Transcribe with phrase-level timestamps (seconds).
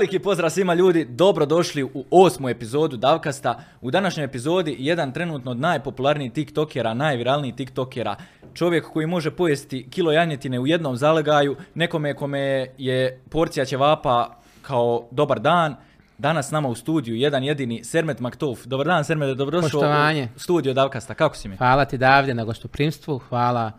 [0.00, 3.60] Veliki pozdrav svima ljudi, dobrodošli u osmu epizodu Davkasta.
[3.80, 8.16] U današnjoj epizodi jedan trenutno od najpopularnijih tiktokera, najviralnijih tiktokera,
[8.54, 15.08] čovjek koji može pojesti kilo janjetine u jednom zalegaju, nekome kome je porcija ćevapa kao
[15.10, 15.76] dobar dan,
[16.18, 18.58] Danas s nama u studiju jedan jedini Sermet Maktov.
[18.64, 20.28] Dobar dan Sermet, dobrodošao Poštovanje.
[20.36, 21.14] u studio Davkasta.
[21.14, 21.56] Kako si mi?
[21.56, 23.72] Hvala ti Davide na gostoprimstvu, hvala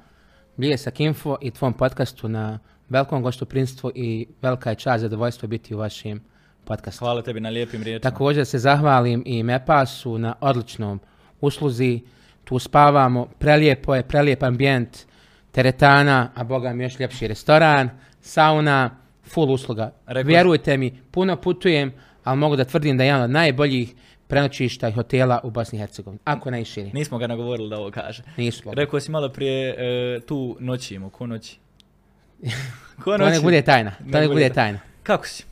[0.57, 2.59] Bljesak Info i tvom podcastu na
[2.91, 6.21] velikom gostoprimstvu i velika je čast zadovoljstvo biti u vašem
[6.63, 7.05] podcastu.
[7.05, 8.11] Hvala tebi na lijepim riječima.
[8.11, 10.99] Također se zahvalim i Mepasu na odličnom
[11.41, 11.99] usluzi.
[12.43, 14.97] Tu spavamo, prelijepo je, prelijep ambijent,
[15.51, 17.89] teretana, a boga mi još ljepši restoran,
[18.21, 18.89] sauna,
[19.23, 19.93] full usluga.
[20.25, 23.95] Vjerujte mi, puno putujem, ali mogu da tvrdim da je jedan od najboljih
[24.27, 26.91] prenoćišta i hotela u Bosni i Hercegovini, ako ne i širi.
[26.93, 28.23] Nismo ga nagovorili da ovo kaže.
[28.37, 28.83] Nisu mogli.
[28.83, 31.59] Rekao si malo prije, e, tu noćimo, ko noći?
[33.03, 34.79] Ko To nek bude tajna, to Nek nek bude bude ta- tajna.
[35.03, 35.43] Kako si?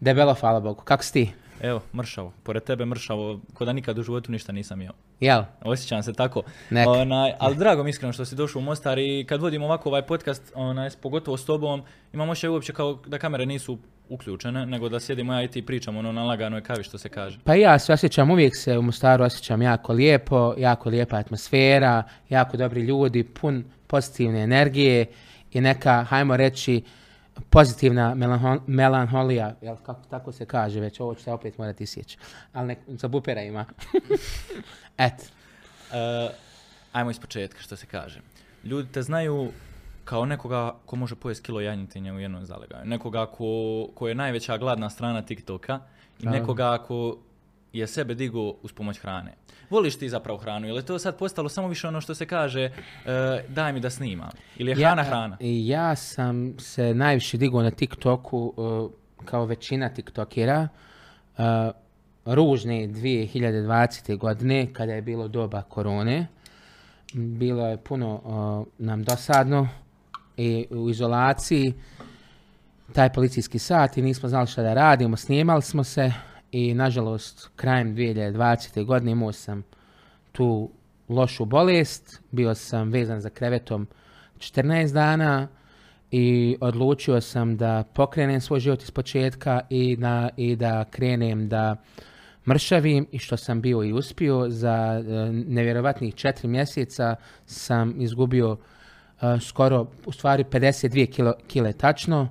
[0.00, 0.82] Debelo, hvala Bogu.
[0.82, 1.32] Kako si ti?
[1.60, 2.32] Evo, mršavo.
[2.42, 4.92] Pored tebe mršavo, ko da nikad u životu ništa nisam jeo.
[5.20, 5.42] Jel?
[5.62, 6.42] Osjećam se tako.
[6.70, 6.90] Neka.
[6.90, 10.02] Onaj, ali drago mi iskreno što si došao u Mostar i kad vodim ovako ovaj
[10.02, 13.78] podcast, onaj, pogotovo s tobom, imam ošće uopće kao da kamere nisu
[14.08, 17.38] uključene, nego da sjedimo ja i ti pričamo ono na laganoj kavi što se kaže.
[17.44, 22.56] Pa ja se osjećam, uvijek se u Mostaru osjećam jako lijepo, jako lijepa atmosfera, jako
[22.56, 25.06] dobri ljudi, pun pozitivne energije
[25.52, 26.82] i neka, hajmo reći,
[27.50, 32.18] pozitivna melanho- melanholija, jel kako tako se kaže već, ovo ću se opet morati isjeći,
[32.52, 33.64] ali nek, za bupera ima.
[34.98, 35.32] Et,
[35.92, 36.28] E,
[36.92, 38.20] ajmo iz početka što se kaže.
[38.64, 39.52] Ljudi te znaju
[40.04, 42.84] kao nekoga ko može pojesti kilo janjetinje u jednom zalegaju.
[42.84, 43.44] Nekoga ko,
[43.94, 45.80] ko je najveća gladna strana TikToka
[46.20, 47.16] i nekoga ko
[47.72, 49.34] je sebe digao uz pomoć hrane.
[49.70, 50.66] Voliš ti zapravo hranu?
[50.66, 52.70] Je li to sad postalo samo više ono što se kaže e,
[53.48, 54.30] daj mi da snimam?
[54.56, 55.36] Ili je hrana hrana?
[55.40, 58.90] I ja sam se najviše digao na TikToku uh,
[59.24, 60.68] kao većina TikTokera
[61.38, 61.44] uh,
[62.24, 64.16] ružne 2020.
[64.18, 66.26] godine kada je bilo doba korone.
[67.14, 69.68] Bilo je puno uh, nam dosadno
[70.36, 71.74] i u izolaciji
[72.92, 76.12] taj policijski sat i nismo znali šta da radimo, snimali smo se
[76.52, 78.84] i nažalost krajem 2020.
[78.84, 79.62] godine imao sam
[80.32, 80.70] tu
[81.08, 83.86] lošu bolest, bio sam vezan za krevetom
[84.38, 85.48] 14 dana
[86.10, 91.76] i odlučio sam da pokrenem svoj život iz početka i, na, i da krenem da
[92.48, 94.46] mršavim i što sam bio i uspio.
[94.48, 97.16] Za e, nevjerovatnih četiri mjeseca
[97.46, 102.28] sam izgubio e, skoro, u stvari 52 kilo, kile tačno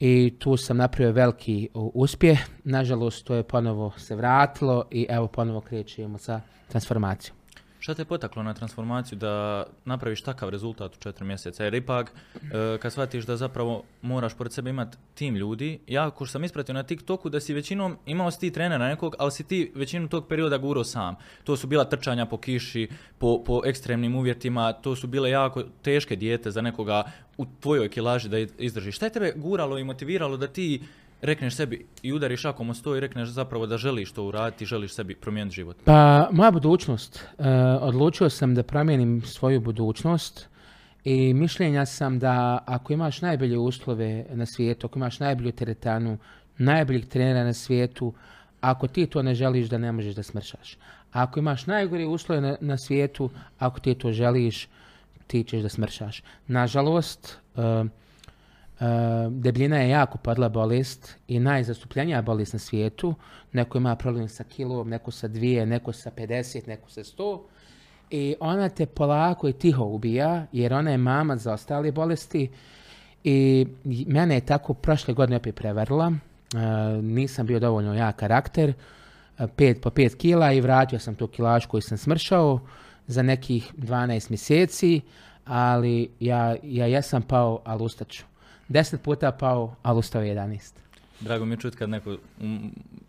[0.00, 2.38] i tu sam napravio veliki uspjeh.
[2.64, 7.36] Nažalost, to je ponovo se vratilo i evo ponovo krećemo sa transformacijom.
[7.86, 11.64] Šta te potaklo na transformaciju da napraviš takav rezultat u četiri mjeseca?
[11.64, 16.24] Jer ipak, e, kad shvatiš da zapravo moraš pored sebe imati tim ljudi, ja ko
[16.24, 19.44] što sam ispratio na TikToku da si većinom, imao si ti trenera nekog, ali si
[19.44, 21.16] ti većinu tog perioda gurao sam.
[21.44, 22.88] To su bila trčanja po kiši,
[23.18, 27.04] po, po ekstremnim uvjetima, to su bile jako teške dijete za nekoga
[27.36, 28.96] u tvojoj kilaži da izdržiš.
[28.96, 30.82] Šta je tebe guralo i motiviralo da ti
[31.26, 35.14] rekneš sebi i udariš šakom o sto rekneš zapravo da želiš to uraditi, želiš sebi
[35.14, 35.76] promijeniti život?
[35.84, 37.24] Pa, moja budućnost.
[37.38, 37.48] E,
[37.80, 40.48] odlučio sam da promijenim svoju budućnost
[41.04, 46.18] i mišljenja sam da ako imaš najbolje uslove na svijetu, ako imaš najbolju teretanu,
[46.58, 48.14] najboljih trenera na svijetu,
[48.60, 50.76] ako ti to ne želiš da ne možeš da smršaš.
[51.12, 54.68] Ako imaš najgore uslove na, svijetu, ako ti to želiš,
[55.26, 56.22] ti ćeš da smršaš.
[56.46, 57.60] Nažalost, e,
[59.30, 63.14] debljina je jako podla bolest i najzastupljenija bolest na svijetu.
[63.52, 67.40] Neko ima problem sa kilom, neko sa dvije, neko sa 50, neko sa 100.
[68.10, 72.50] I ona te polako i tiho ubija, jer ona je mama za ostale bolesti.
[73.24, 73.66] I
[74.06, 76.06] mene je tako prošle godine opet prevarila.
[76.06, 78.72] Uh, nisam bio dovoljno jak karakter.
[79.38, 82.60] Uh, pet po 5 kila i vratio sam tu kilaž koju sam smršao
[83.06, 85.00] za nekih 12 mjeseci.
[85.44, 88.24] Ali ja, ja jesam pao, ali ustaću.
[88.68, 90.72] 10 puta pao, ali ustao je 11.
[91.20, 92.18] Drago mi je čuti kad neko u,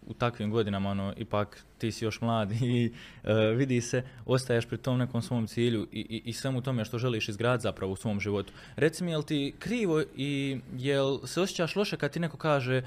[0.07, 2.94] u takvim godinama, ono, ipak ti si još mlad i
[3.24, 6.98] e, vidi se, ostaješ pri tom nekom svom cilju i, i, i svemu tome što
[6.98, 8.54] želiš izgraditi zapravo u svom životu.
[8.75, 12.83] Reci mi, jel ti krivo i jel se osjećaš loše kad ti neko kaže e,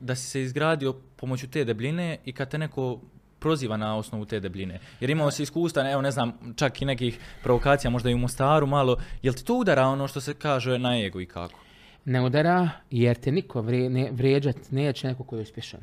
[0.00, 3.00] da si se izgradio pomoću te debljine i kad te neko
[3.42, 4.78] proziva na osnovu te debljine.
[5.00, 8.66] Jer imao si iskustva, evo ne znam, čak i nekih provokacija, možda i u Mostaru
[8.66, 8.96] malo.
[9.22, 11.60] Jel ti to udara ono što se kaže na ego i kako?
[12.04, 15.80] Ne udara jer te niko vre, ne, vrijeđat neće neko koji je uspješan.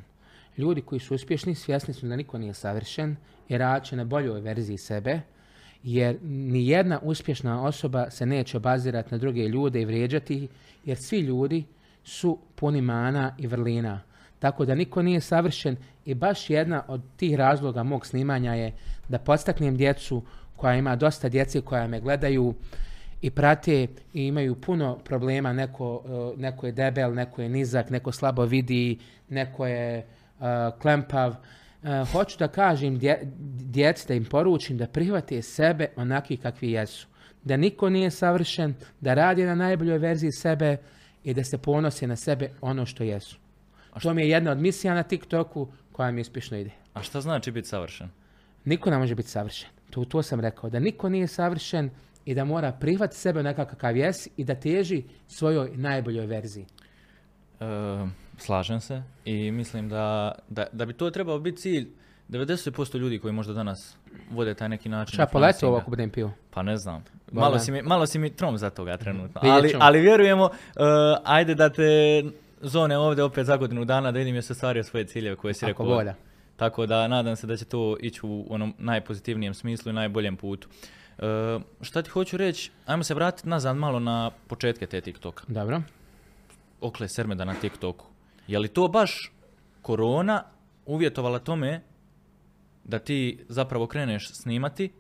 [0.58, 3.16] Ljudi koji su uspješni svjesni su da niko nije savršen
[3.50, 3.58] i
[3.96, 5.22] na boljoj verziji sebe
[5.84, 10.50] jer ni jedna uspješna osoba se neće obazirati na druge ljude i vrijeđati ih,
[10.86, 11.64] jer svi ljudi
[12.04, 14.02] su puni mana i vrlina.
[14.40, 15.76] Tako da niko nije savršen
[16.10, 18.74] i baš jedna od tih razloga mog snimanja je
[19.10, 20.24] da podstaknem djecu
[20.56, 22.54] koja ima dosta djece koja me gledaju
[23.22, 25.54] i prate i imaju puno problema.
[25.54, 30.06] Neko, uh, neko je debel, neko je nizak, neko slabo vidi, neko je
[30.40, 30.46] uh,
[30.82, 31.30] klempav.
[31.84, 33.20] Uh, hoću da kažem dje,
[33.60, 37.08] djeci da im poručim da prihvate sebe onaki kakvi jesu.
[37.44, 40.78] Da niko nije savršen, da radi na najboljoj verziji sebe
[41.24, 43.38] i da se ponose na sebe ono što jesu.
[44.02, 46.72] To mi je jedna od misija na TikToku koja mi uspješno ide.
[46.94, 48.10] A šta znači biti savršen?
[48.66, 49.70] Niko ne može biti savršen.
[49.90, 50.70] To, to sam rekao.
[50.70, 51.90] Da niko nije savršen
[52.26, 56.66] i da mora prihvatiti sebe onakav kakav jesi i da teži svojoj najboljoj verziji.
[57.60, 57.66] E,
[58.38, 61.88] slažem se i mislim da, da, da bi to trebao biti cilj
[62.30, 63.98] 90% ljudi koji možda danas
[64.32, 65.14] vode taj neki način.
[65.14, 66.32] Šta, poletu ovo ako budem pio?
[66.50, 67.04] Pa ne znam.
[67.32, 69.42] Malo si, mi, malo si mi trom za toga trenutno.
[69.44, 70.52] Ali, ali vjerujemo, uh,
[71.24, 72.24] ajde da te
[72.62, 75.66] zone ovdje opet za godinu dana da vidim je se ostvario svoje ciljeve koje si
[75.66, 75.86] rekao.
[75.86, 76.16] volja.
[76.56, 80.68] Tako da nadam se da će to ići u onom najpozitivnijem smislu i najboljem putu.
[81.18, 81.26] Uh,
[81.82, 85.44] šta ti hoću reći, ajmo se vratiti nazad malo na početke te TikToka.
[85.48, 85.82] Dobro.
[86.82, 88.06] Okle Sermeda na TikToku.
[88.48, 89.32] Je li to baš
[89.82, 90.44] korona
[90.86, 91.82] uvjetovala tome
[92.84, 94.92] da ti zapravo kreneš snimati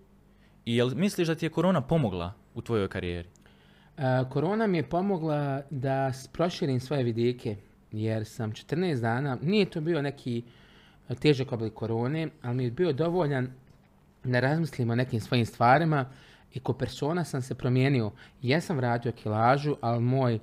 [0.66, 3.30] i jel misliš da ti je korona pomogla u tvojoj karijeri?
[4.30, 7.56] Korona mi je pomogla da proširim svoje vidike,
[7.92, 10.44] jer sam 14 dana, nije to bio neki
[11.22, 13.48] težak oblik korone, ali mi je bio dovoljan
[14.24, 16.06] da razmislim o nekim svojim stvarima
[16.54, 18.12] i ko persona sam se promijenio.
[18.42, 20.40] Jesam vratio kilažu, ali moj,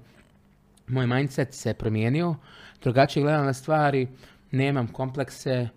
[0.87, 2.35] moj mindset se promijenio.
[2.83, 4.09] Drugačije gledam na stvari,
[4.51, 5.69] nemam komplekse,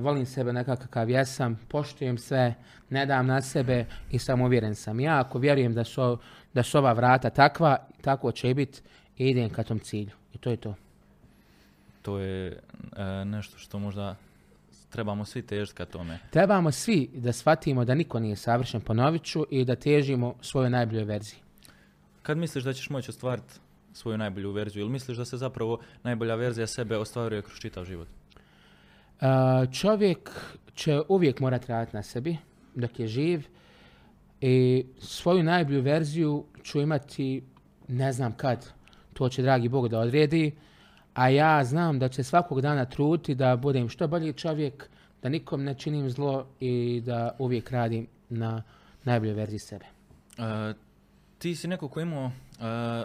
[0.00, 2.54] volim sebe nekakav kakav jesam, poštujem sve,
[2.90, 5.00] ne dam na sebe i sam uvjeren sam.
[5.00, 6.18] Ja ako vjerujem da su,
[6.54, 8.80] da su ova vrata takva, tako će biti
[9.16, 10.12] i idem ka tom cilju.
[10.34, 10.74] I to je to.
[12.02, 12.60] To je
[12.96, 14.16] e, nešto što možda
[14.90, 16.18] trebamo svi težiti ka tome.
[16.30, 21.04] Trebamo svi da shvatimo da niko nije savršen, ponovit ću, i da težimo svojoj najboljoj
[21.04, 21.38] verziji.
[22.22, 23.54] Kad misliš da ćeš moći ostvariti
[23.92, 28.08] svoju najbolju verziju ili misliš da se zapravo najbolja verzija sebe ostvaruje kroz čitav život?
[29.20, 30.30] Uh, čovjek
[30.74, 32.36] će uvijek morati raditi na sebi
[32.74, 33.46] dok je živ
[34.46, 37.42] i svoju najbolju verziju ću imati
[37.88, 38.72] ne znam kad.
[39.12, 40.54] To će dragi Bog da odredi.
[41.14, 44.88] A ja znam da će svakog dana truti da budem što bolji čovjek,
[45.22, 48.62] da nikom ne činim zlo i da uvijek radim na
[49.04, 49.84] najboljoj verziji sebe.
[50.38, 50.74] E,
[51.38, 53.04] ti si neko ko je imao e,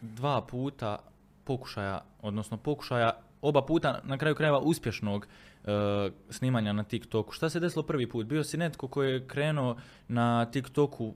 [0.00, 0.98] dva puta
[1.44, 3.10] pokušaja, odnosno pokušaja
[3.42, 5.26] oba puta na kraju krajeva uspješnog
[6.30, 7.32] snimanja na TikToku.
[7.32, 8.26] Šta se desilo prvi put?
[8.26, 9.76] Bio si netko koji je krenuo
[10.08, 11.14] na TikToku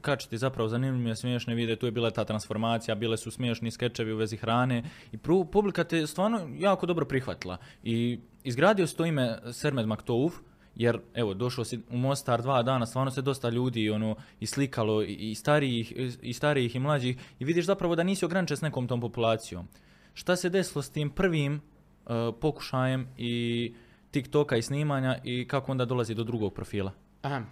[0.00, 4.16] kačiti zapravo zanimljive smiješne videe, tu je bila ta transformacija, bile su smiješni skečevi u
[4.16, 5.18] vezi hrane i
[5.52, 7.56] publika te stvarno jako dobro prihvatila.
[7.82, 10.34] I izgradio si to ime Sermed Maktouf,
[10.74, 15.02] jer evo došao si u Mostar dva dana, stvarno se dosta ljudi ono i slikalo
[15.02, 15.92] i, starijih
[16.22, 19.68] i starijih i mlađih i vidiš zapravo da nisi ograničen s nekom tom populacijom.
[20.14, 21.60] Šta se desilo s tim prvim
[22.40, 23.74] pokušajem i
[24.10, 26.92] TikToka i snimanja i kako onda dolazi do drugog profila?
[27.22, 27.42] Aha.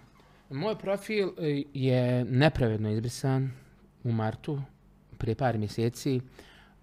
[0.49, 3.51] Moj profil e, je nepravedno izbrisan
[4.03, 4.61] u martu,
[5.17, 6.21] prije par mjeseci,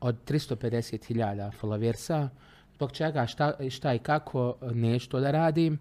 [0.01, 2.29] od 350.000 followersa,
[2.75, 5.79] zbog čega šta, šta i kako neću to da radim.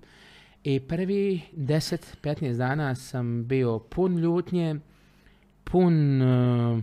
[0.64, 4.76] I prvi 10-15 dana sam bio pun ljutnje,
[5.64, 6.82] pun e,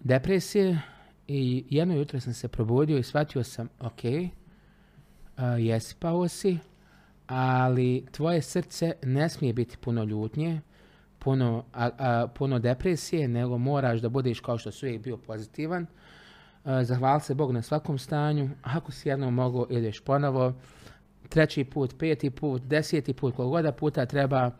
[0.00, 0.78] depresije
[1.28, 6.58] i jedno jutro sam se probudio i shvatio sam, ok, uh, jesi pao si,
[7.26, 10.60] ali tvoje srce ne smije biti puno ljutnje,
[11.18, 15.86] puno, a, a, puno depresije, nego moraš da budeš kao što si uvijek bio pozitivan.
[16.64, 18.50] Uh, zahvali se Bog na svakom stanju.
[18.62, 20.52] Ako si jednom mogu, ideš ponovo.
[21.28, 24.50] Treći put, peti put, deseti put, koliko god puta treba.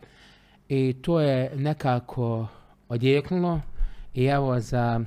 [0.69, 2.47] I to je nekako
[2.89, 3.61] odjeknulo.
[4.13, 5.01] I evo za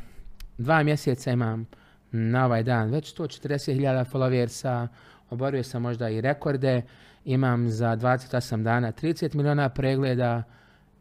[0.60, 1.66] dva mjeseca imam
[2.12, 4.88] na ovaj dan već 140.000 followersa,
[5.30, 6.82] oborio sam možda i rekorde,
[7.24, 10.42] imam za 28 dana 30 miliona pregleda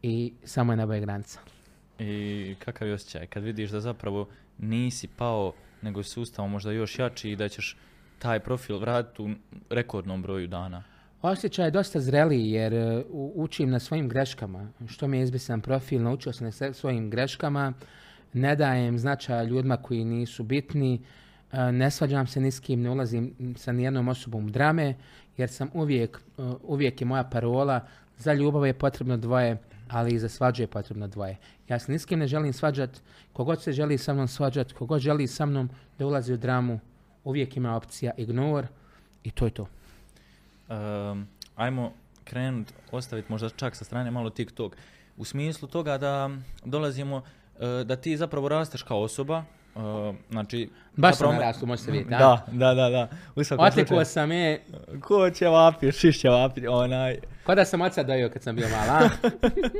[0.02, 1.40] i samo je je granica.
[1.98, 5.52] I kakav je osjećaj kad vidiš da zapravo nisi pao,
[5.82, 7.76] nego je sustav možda još jači i da ćeš
[8.18, 9.30] taj profil vratiti u
[9.70, 10.82] rekordnom broju dana?
[11.22, 13.02] Osjećaj je dosta zreliji jer e,
[13.34, 14.68] učim na svojim greškama.
[14.88, 17.72] Što mi je izbrisan profil, naučio sam na svojim greškama,
[18.32, 21.00] ne dajem značaja ljudima koji nisu bitni,
[21.52, 24.94] e, ne svađam se ni s kim, ne ulazim sa nijednom osobom u drame,
[25.36, 27.86] jer sam uvijek, e, uvijek je moja parola,
[28.18, 29.56] za ljubav je potrebno dvoje,
[29.88, 31.36] ali i za svađu je potrebno dvoje.
[31.68, 32.90] Ja se ni s kim ne želim svađat,
[33.32, 36.80] kogod se želi sa mnom svađat, kogod želi sa mnom da ulazi u dramu,
[37.24, 38.68] uvijek ima opcija ignore
[39.24, 39.66] i to je to.
[40.68, 41.92] Um, ajmo
[42.24, 44.76] krenut, ostaviti možda čak sa strane malo TikTok.
[45.16, 46.30] U smislu toga da
[46.64, 47.22] dolazimo,
[47.84, 49.44] da ti zapravo rasteš kao osoba,
[49.76, 50.70] e, znači...
[50.96, 52.10] Baš zapravo sam me- narastu, može se vidjeti?
[52.10, 53.08] Da, da, da, da.
[53.34, 54.62] Slučaju, sam je,
[55.00, 56.28] ko će vapio, šiš će
[56.68, 57.18] onaj.
[57.46, 59.10] ko da sam oca dojio kad sam bio mala?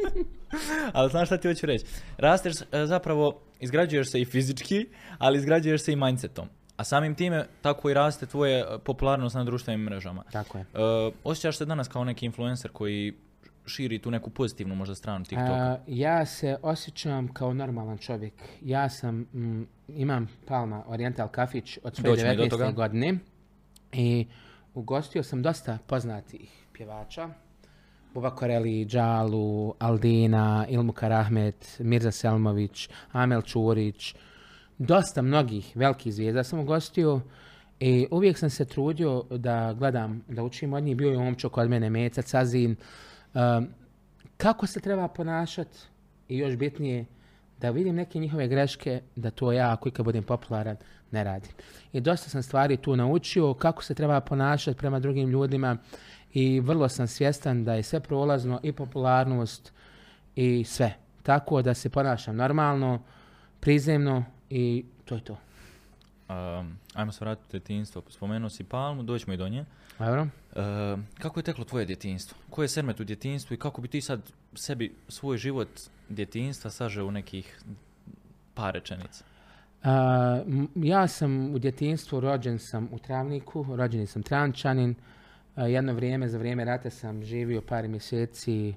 [0.93, 1.87] Ali znaš šta ti hoću reći?
[2.19, 4.87] Rasteš e, zapravo, izgrađuješ se i fizički,
[5.19, 6.49] ali izgrađuješ se i mindsetom.
[6.77, 10.25] A samim time tako i raste tvoje e, popularnost na društvenim mrežama.
[10.33, 10.63] Tako je.
[10.63, 10.67] E,
[11.25, 13.15] osjećaš se danas kao neki influencer koji
[13.71, 15.79] širi tu neku pozitivnu možda stranu TikToka?
[15.87, 18.35] Ja se osjećam kao normalan čovjek.
[18.62, 22.50] Ja sam, mm, imam Palma Oriental kafić od svoje Doćemo i do 19.
[22.50, 22.71] toga.
[22.71, 23.19] godine
[23.93, 24.27] i
[24.75, 27.29] ugostio sam dosta poznatih pjevača.
[28.15, 34.15] Buba Koreli, Džalu, Aldina, Ilmukar Ahmet, Mirza Selmović, Amel Čurić,
[34.79, 37.21] dosta mnogih velikih zvijezda sam ugostio
[37.81, 40.97] i uvijek sam se trudio da gledam, da učim od njih.
[40.97, 42.77] Bio je omčo kod mene, Meca, Cazin,
[43.35, 43.69] um,
[44.37, 45.79] kako se treba ponašati
[46.29, 47.07] i još bitnije
[47.61, 50.77] da vidim neke njihove greške, da to ja ako ikad budem popularan
[51.11, 51.53] ne radim.
[51.93, 55.77] I dosta sam stvari tu naučio kako se treba ponašati prema drugim ljudima
[56.33, 59.73] i vrlo sam svjestan da je sve prolazno i popularnost
[60.37, 60.95] i sve.
[61.23, 63.03] Tako da se ponašam normalno,
[63.61, 65.37] prizemno i to je to.
[66.31, 68.03] Um, ajmo se vratiti u djetinjstvo.
[68.09, 69.65] Spomenuo si Palmu, doćemo i do nje.
[69.99, 70.23] Dobro?
[70.23, 72.39] Um, kako je teklo tvoje djetinjstvo?
[72.51, 75.69] Koji je sermet u djetinjstvu i kako bi ti sad sebi svoj život
[76.09, 77.61] djetinjstva sažeo u nekih
[78.55, 79.25] par rečenica?
[80.47, 84.95] M- ja sam u djetinstvu rođen sam u Travniku, rođeni sam Trančanin.
[85.57, 88.75] A, jedno vrijeme, za vrijeme rata sam živio par mjeseci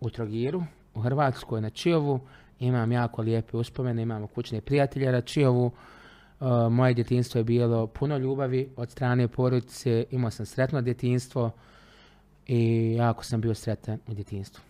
[0.00, 0.64] u Trogiru,
[0.94, 2.20] u Hrvatskoj, na Čiovu.
[2.60, 5.72] Imam jako lijepe uspomene, imamo kućne prijatelje na Čiovu.
[6.42, 11.50] A, moje djetinstvo je bilo puno ljubavi od strane porodice, imao sam sretno djetinstvo
[12.46, 14.62] i jako sam bio sretan u djetinstvu.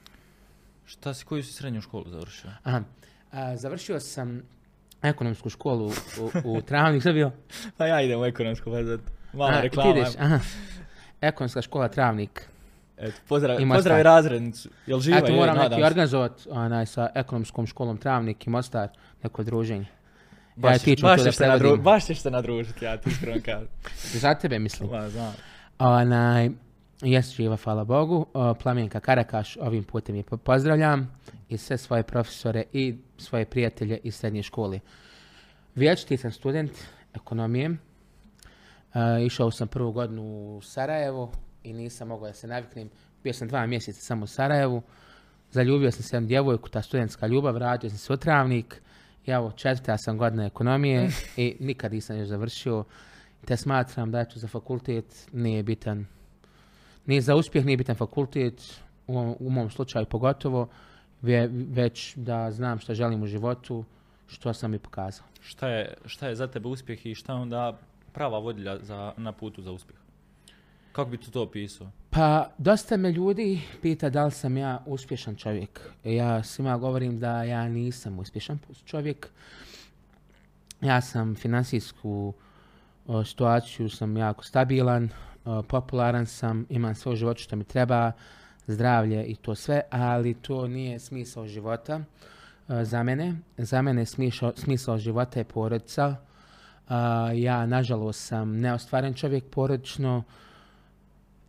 [0.84, 2.50] Šta si, koju si srednju školu završio?
[2.62, 2.80] Aha,
[3.30, 4.42] a, završio sam
[5.02, 7.30] ekonomsku školu u, u Travniku, što je bio?
[7.76, 9.00] Pa ja idem u ekonomsku vezat.
[9.32, 9.90] Mala A, ti reklama.
[9.90, 10.38] ideš, aha.
[11.20, 12.48] Ekonomska škola Travnik.
[12.96, 14.04] Eto, pozdrav, I pozdravi Mostar.
[14.04, 14.68] razrednicu.
[14.86, 15.18] Jel živa?
[15.18, 18.88] Eto, moram neki organizovat onaj, sa ekonomskom školom Travnik i Mostar,
[19.22, 19.86] neko druženje.
[20.56, 23.68] Baš, Ja ćeš- baš, ćeš se nadru- baš ćeš se nadružiti, ja ti iskreno kažem.
[24.21, 24.90] Za tebe mislim.
[24.90, 25.35] Ma, znam.
[25.78, 26.50] Onaj,
[27.02, 28.26] jes živa, hvala Bogu.
[28.35, 31.14] O, Plamenka Karakaš, ovim putem je po- pozdravljam
[31.49, 34.80] i sve svoje profesore i svoje prijatelje iz srednje škole.
[35.75, 36.73] Vječiti sam student
[37.14, 37.71] ekonomije.
[37.71, 37.76] E,
[39.25, 41.32] išao sam prvu godinu u Sarajevo
[41.62, 42.90] i nisam mogao da se naviknem.
[43.25, 44.82] Bio sam dva mjeseca samo u Sarajevu.
[45.50, 48.82] Zaljubio sam se jednu djevojku, ta studentska ljubav, vratio sam se u Travnik.
[49.26, 52.84] I evo, četvrta sam godina ekonomije i nikad nisam još završio.
[53.44, 56.06] Te smatram da eto za fakultet nije bitan,
[57.06, 58.62] nije za uspjeh nije bitan fakultet,
[59.06, 60.68] u, mom- u mom slučaju pogotovo,
[61.22, 63.84] ve- već da znam što želim u životu,
[64.26, 65.26] što sam i pokazao.
[65.40, 67.78] Šta je, šta je za tebe uspjeh i šta je onda
[68.12, 69.98] prava vodilja za, na putu za uspjeh?
[70.92, 71.90] Kako bi ti to opisao?
[72.14, 75.81] Pa, dosta me ljudi pita da li sam ja uspješan čovjek.
[76.04, 79.28] Ja svima govorim da ja nisam uspješan čovjek.
[80.81, 82.33] Ja sam financijsku
[83.25, 85.09] situaciju, sam jako stabilan,
[85.69, 88.12] popularan sam, imam sve u životu što mi treba,
[88.66, 92.00] zdravlje i to sve, ali to nije smisao života
[92.69, 93.35] e, za mene.
[93.59, 96.16] Za mene smisao, smisao života je porodica.
[97.35, 100.25] Ja, nažalost, sam neostvaren čovjek porodično,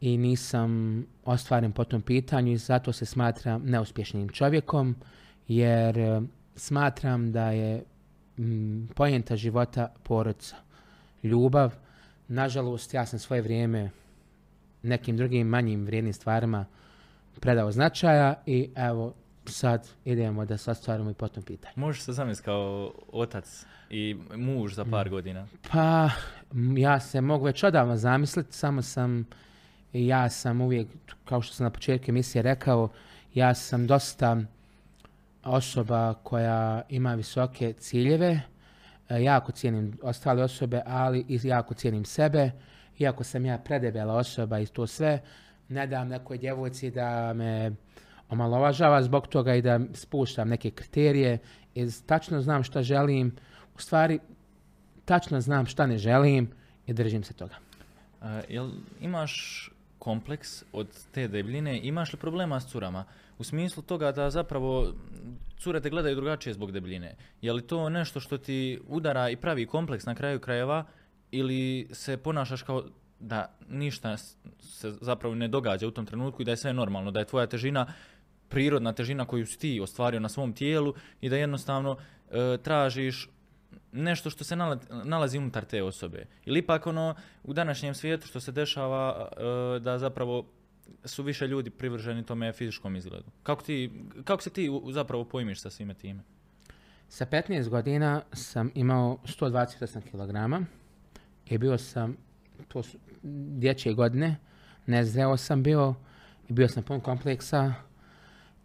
[0.04, 4.96] i nisam ostvaren po tom pitanju i zato se smatram neuspješnim čovjekom
[5.48, 6.22] jer e,
[6.56, 7.84] smatram da je
[8.38, 10.56] mm, pojenta života porodica,
[11.24, 11.74] ljubav.
[12.28, 13.90] Nažalost, ja sam svoje vrijeme
[14.82, 16.66] nekim drugim manjim vrijednim stvarima
[17.40, 19.14] predao značaja i evo
[19.46, 21.74] sad idemo da se ostvarimo i po tom pitanju.
[21.76, 24.92] Možeš se zamisliti kao otac i muž za Mm.
[24.92, 25.48] par godina.
[25.72, 26.10] Pa,
[26.78, 29.26] ja se mogu već odavno zamisliti, samo sam,
[29.94, 30.88] ja sam uvijek,
[31.26, 32.90] kao što sam na početku emisije rekao,
[33.34, 34.38] ja sam dosta
[35.44, 38.42] osoba koja ima visoke ciljeve,
[39.10, 42.52] e, jako cijenim ostale osobe, ali i jako cijenim sebe,
[43.00, 45.22] iako sam ja predebela osoba i to sve,
[45.70, 47.72] ne dam nekoj djevojci da me
[48.30, 51.38] omalovažava zbog toga i da spuštam neke kriterije,
[51.76, 53.36] jer tačno znam šta želim,
[53.76, 54.20] u stvari
[55.06, 56.52] tačno znam šta ne želim
[56.88, 57.56] i držim se toga.
[58.22, 58.70] A, jel
[59.02, 59.70] imaš
[60.04, 63.06] kompleks od te debljine, imaš li problema s curama?
[63.38, 64.94] u smislu toga da zapravo
[65.58, 67.16] cure te gledaju drugačije zbog debljine.
[67.42, 70.86] Je li to nešto što ti udara i pravi kompleks na kraju krajeva
[71.32, 72.84] ili se ponašaš kao
[73.20, 74.18] da ništa
[74.60, 77.48] se zapravo ne događa u tom trenutku i da je sve normalno, da je tvoja
[77.48, 77.88] težina
[78.50, 83.30] prirodna težina koju si ti ostvario na svom tijelu i da jednostavno e, tražiš
[83.94, 86.26] nešto što se nala- nalazi unutar te osobe.
[86.46, 90.46] Ili ipak ono u današnjem svijetu što se dešava e, da zapravo
[91.06, 93.32] su više ljudi privrženi tome fizičkom izgledu.
[93.44, 93.92] Kako, ti,
[94.24, 96.24] kako se ti zapravo pojmiš sa svime time?
[97.10, 100.68] Sa 15 godina sam imao 128 kg
[101.50, 102.18] i bio sam,
[102.68, 102.98] to su
[103.58, 104.36] dječje godine,
[104.86, 105.96] nezreo sam bio
[106.50, 107.74] i bio sam pun kompleksa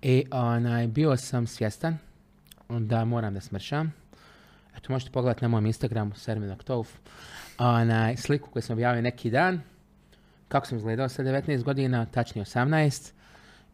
[0.03, 1.99] i onaj, bio sam svjestan
[2.69, 3.93] da moram da smršam.
[4.79, 6.89] Eto, možete pogledati na mom Instagramu, Sermin Oktof,
[7.59, 9.61] onaj, sliku koju sam objavio neki dan,
[10.49, 13.13] kako sam izgledao sa 19 godina, tačnije 18.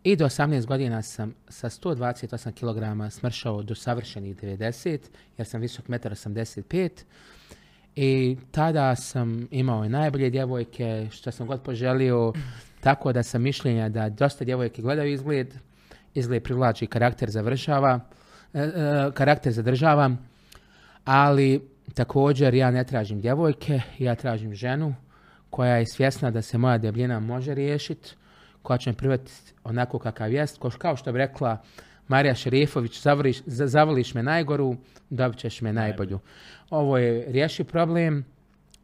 [0.05, 4.99] I do 18 godina sam sa 128 kg smršao do savršenih 90,
[5.39, 6.91] jer sam visok 1,85 m.
[7.97, 12.33] I tada sam imao i najbolje djevojke, što sam god poželio,
[12.81, 15.55] tako da sam mišljenja da dosta djevojke gledaju izgled,
[16.15, 18.01] izgled privlači, karakter završava,
[18.55, 20.17] e, e, karakter zadržava,
[21.05, 24.95] ali također ja ne tražim djevojke, ja tražim ženu
[25.51, 28.11] koja je svjesna da se moja debljina može riješiti,
[28.63, 29.33] koja će me prihvatiti
[29.65, 31.63] onako kakav jest, kao što bi rekla
[32.09, 34.77] Marija Šerifović, zavoliš, za- zavoliš me najgoru,
[35.11, 36.19] dobit ćeš me najbolju.
[36.71, 38.25] Ovo je riješi problem,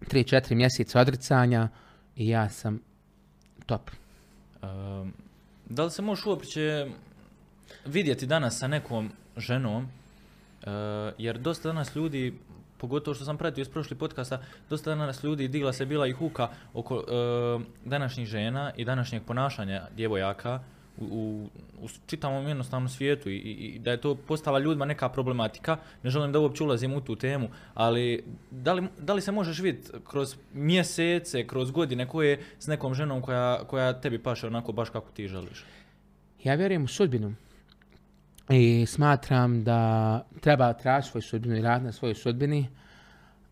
[0.00, 1.68] 3-4 mjeseca odricanja
[2.16, 2.80] i ja sam
[3.66, 3.90] top.
[4.62, 5.12] Um,
[5.68, 6.86] da li se možeš uopće
[7.86, 9.88] vidjeti danas sa nekom ženom,
[11.18, 12.34] jer dosta danas ljudi,
[12.78, 16.48] pogotovo što sam pratio iz prošlih podcasta, dosta danas ljudi digla se bila i huka
[16.74, 20.60] oko uh, današnjih žena i današnjeg ponašanja djevojaka
[20.98, 21.48] u, u,
[21.84, 25.76] u čitavom jednostavnom svijetu i, i da je to postala ljudima neka problematika.
[26.02, 29.58] Ne želim da uopće ulazim u tu temu, ali da li, da li se možeš
[29.58, 34.90] vidjeti kroz mjesece, kroz godine koje s nekom ženom koja, koja tebi paše onako baš
[34.90, 35.64] kako ti želiš?
[36.44, 37.34] Ja vjerujem u sudbinu
[38.50, 42.68] i smatram da treba tražiti svoju sudbinu i raditi na svojoj sudbini,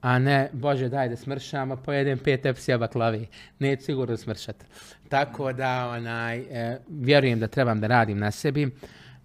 [0.01, 3.27] a ne, Bože daj da smršam, a pojedem pet epsija baklavi.
[3.59, 4.65] Neću sigurno smršat.
[5.09, 8.63] Tako da, onaj, e, vjerujem da trebam da radim na sebi.
[8.63, 8.71] E,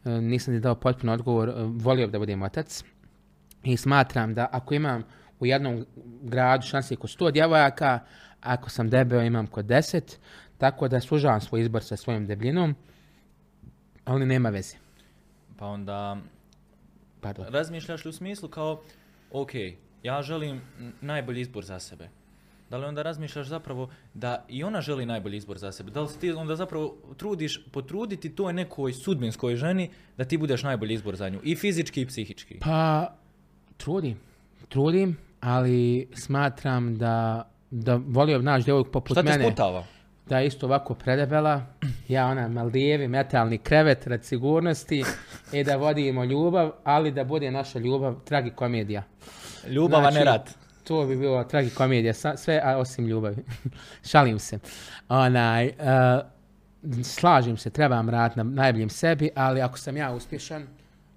[0.09, 2.83] nisam ti dao potpuno odgovor, e, volio bi da budem otac.
[3.63, 5.03] I smatram da ako imam
[5.39, 5.85] u jednom
[6.21, 7.99] gradu šanse kod 100 djevojaka,
[8.41, 10.17] ako sam debeo imam kod 10,
[10.57, 12.75] tako da sužavam svoj izbor sa svojom debljinom,
[14.05, 14.82] ali nema veze.
[15.57, 16.17] Pa onda
[17.21, 17.45] Pardon.
[17.53, 18.81] razmišljaš li u smislu kao,
[19.31, 19.49] ok,
[20.03, 20.61] ja želim
[21.01, 22.09] najbolji izbor za sebe.
[22.69, 25.91] Da li onda razmišljaš zapravo da i ona želi najbolji izbor za sebe?
[25.91, 30.63] Da li se ti onda zapravo trudiš potruditi toj nekoj sudbinskoj ženi da ti budeš
[30.63, 31.39] najbolji izbor za nju?
[31.43, 32.59] I fizički i psihički.
[32.59, 33.13] Pa,
[33.77, 34.19] trudim.
[34.69, 39.45] Trudim, ali smatram da, da volio bi naći djevojku poput Šta te mene.
[39.45, 39.85] sputava?
[40.29, 41.61] Da je isto ovako predebela.
[42.07, 45.03] Ja ona Maldijevi, metalni krevet rad sigurnosti
[45.51, 49.03] i da vodimo ljubav, ali da bude naša ljubav tragikomedija.
[49.67, 50.49] Ljubava Znači, ne rat.
[50.83, 53.37] To bi bilo tragikomedija, sve a osim ljubavi.
[54.11, 54.59] Šalim se.
[55.09, 55.73] Onaj, uh,
[57.03, 60.67] slažem se, trebam raditi na najboljem sebi, ali ako sam ja uspješan,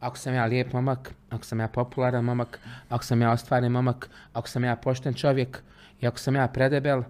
[0.01, 4.11] ako sam ja lijep momak, ako sam ja popularan momak, ako sam ja ostvaren momak,
[4.33, 5.63] ako sam ja pošten čovjek
[6.01, 7.03] i ako sam ja predebel,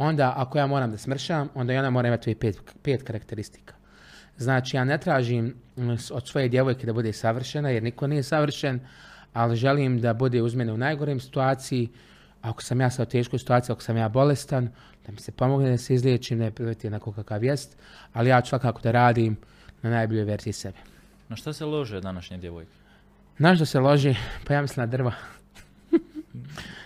[0.00, 3.74] onda ako ja moram da smršam, onda i ona mora imati pet, pet karakteristika.
[4.36, 8.80] Znači, ja ne tražim mm, od svoje djevojke da bude savršena, jer niko nije savršen,
[9.32, 11.88] ali želim da bude uz mene u najgorem situaciji.
[12.42, 14.70] Ako sam ja sad u teškoj situaciji, ako sam ja bolestan,
[15.06, 17.76] da mi se pomogne da se izliječim, je priveti onako kakav jest,
[18.12, 19.36] ali ja ću svakako da radim
[19.82, 20.78] na najboljoj verziji sebe.
[21.28, 22.72] Na šta se lože današnje djevojke?
[23.36, 24.14] Znaš da se loži,
[24.46, 25.12] pa ja mislim na drva.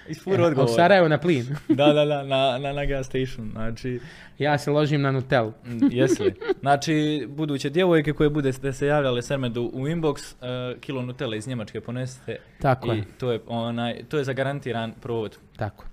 [0.09, 1.47] Isfur A u Sarajevu na plin.
[1.69, 3.51] da, da, da, na, na, na gas station.
[3.53, 4.01] Znači,
[4.39, 5.53] Ja se ložim na Nutellu.
[5.67, 6.35] Mm, Jesi li?
[6.61, 10.35] Znači, buduće djevojke koje budete se javljale Sermedu u inbox,
[10.75, 13.05] uh, kilo Nutella iz Njemačke ponesite Tako i je.
[13.19, 15.39] to je, onaj, to je zagarantiran provod.
[15.57, 15.85] Tako.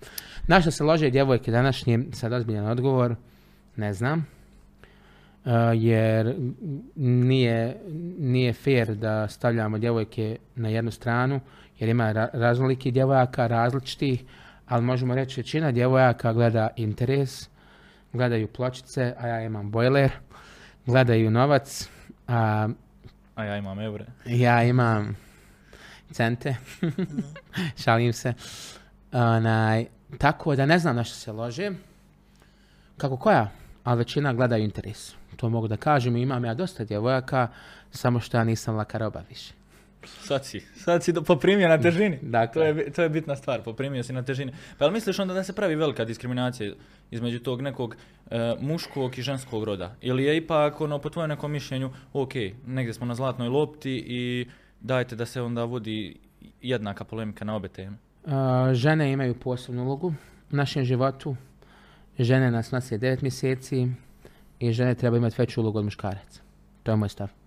[0.48, 3.16] Na što se lože djevojke današnje, sad ozbiljan odgovor,
[3.76, 4.28] ne znam.
[5.46, 6.36] Uh, jer
[6.96, 7.78] nije,
[8.20, 11.40] nije fair da stavljamo djevojke na jednu stranu,
[11.82, 14.24] jer ima ra- raznolikih djevojaka, različitih,
[14.68, 17.50] ali možemo reći većina djevojaka gleda interes,
[18.14, 20.12] gledaju pločice, a ja imam bojler,
[20.86, 21.90] gledaju novac,
[22.28, 22.70] a
[23.36, 24.06] A ja imam eure.
[24.26, 25.18] ja imam
[26.12, 26.56] cente,
[27.84, 28.34] šalim se.
[29.12, 29.86] Onaj,
[30.18, 31.72] tako da ne znam na što se lože.
[32.98, 33.52] Kako koja,
[33.84, 35.16] ali većina gledaju interes.
[35.36, 36.16] to mogu da kažem.
[36.16, 37.48] Imam ja dosta djevojaka,
[37.92, 39.54] samo što ja nisam laka roba više.
[40.04, 42.20] Sad si, sad si do, poprimio na težini.
[42.38, 42.62] Dakle.
[42.62, 44.52] To je, to je bitna stvar, poprimio si na težini.
[44.78, 46.74] Pa jel misliš onda da se pravi velika diskriminacija
[47.12, 47.96] između tog nekog
[48.32, 49.96] e, muškog i ženskog roda?
[50.02, 52.34] Ili je ipak, ono, po tvojem nekom mišljenju, ok,
[52.68, 54.48] negdje smo na zlatnoj lopti i
[54.80, 56.18] dajte da se onda vodi
[56.62, 57.98] jednaka polemika na obe teme?
[58.26, 60.14] A, žene imaju posebnu ulogu
[60.52, 61.36] u našem životu.
[62.20, 63.88] Žene nas nose 9 mjeseci
[64.60, 66.42] i žene treba imati veću ulogu od muškaraca.
[66.84, 67.41] To je moj stav.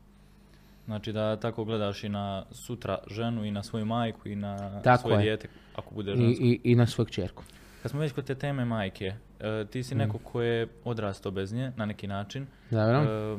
[0.87, 5.01] Znači da tako gledaš i na sutra ženu i na svoju majku i na Tako
[5.01, 5.23] svoje je.
[5.23, 6.45] dijete ako bude I, žensko.
[6.45, 7.43] i, i na svoju kćerku.
[7.83, 9.05] Kad smo već kod te teme majke,
[9.41, 12.47] e, ti si neko ko je odrastao bez nje na neki način.
[12.71, 12.99] Dobro?
[12.99, 13.37] E,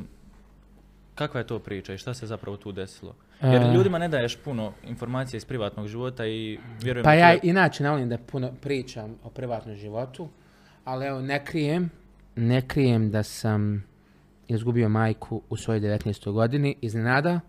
[1.15, 3.15] kakva je to priča i šta se zapravo tu desilo?
[3.41, 7.39] Jer E, ljudima ne daješ puno informacija iz privatnog života i vjerujem Pa ja je-
[7.43, 10.29] inače ne volim da puno pričam o privatnom životu,
[10.85, 11.89] ali evo ne krijem,
[12.35, 13.83] ne krijem da sam
[14.47, 16.31] izgubio majku u svojoj 19.
[16.31, 17.39] godini iznenada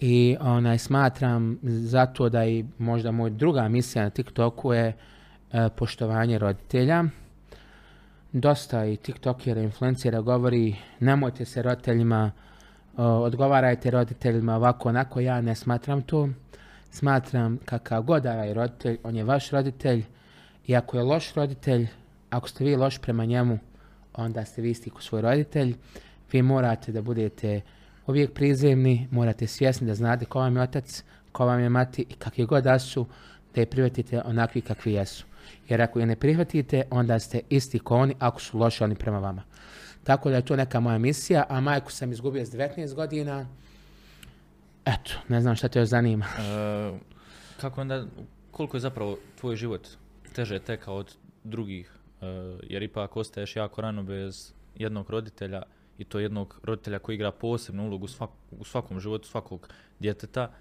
[0.00, 4.92] i onaj, smatram zato da i možda moj druga misija na TikToku je
[5.52, 7.04] e, poštovanje roditelja.
[8.32, 12.32] Dosta i TikTokera, influencera govori nemojte se roditeljima,
[12.96, 16.28] o, odgovarajte roditeljima ovako onako, ja ne smatram to.
[16.90, 20.04] Smatram kakav god je roditelj, on je vaš roditelj
[20.66, 21.88] i ako je loš roditelj,
[22.30, 23.58] ako ste vi loš prema njemu,
[24.14, 25.74] onda ste vi isti ko svoj roditelj.
[26.32, 27.60] Vi morate da budete
[28.06, 32.14] uvijek prizemni, morate svjesni da znate ko vam je otac, ko vam je mati i
[32.14, 33.06] kakvi god da su,
[33.54, 35.24] da je prihvatite onakvi kakvi jesu.
[35.68, 39.18] Jer ako je ne prihvatite, onda ste isti ko oni ako su loši oni prema
[39.18, 39.42] vama.
[40.04, 43.46] Tako da je to neka moja misija, a majku sam izgubio s 19 godina.
[44.84, 46.24] Eto, ne znam šta te još zanima.
[46.24, 46.98] E,
[47.60, 48.04] kako onda,
[48.50, 49.88] koliko je zapravo tvoj život
[50.32, 52.01] teže tekao od drugih?
[52.22, 52.26] E,
[52.62, 55.62] jer ipak ostaješ jako rano bez jednog roditelja
[55.98, 60.52] i to jednog roditelja koji igra posebnu ulogu u, svak- u svakom životu svakog djeteta.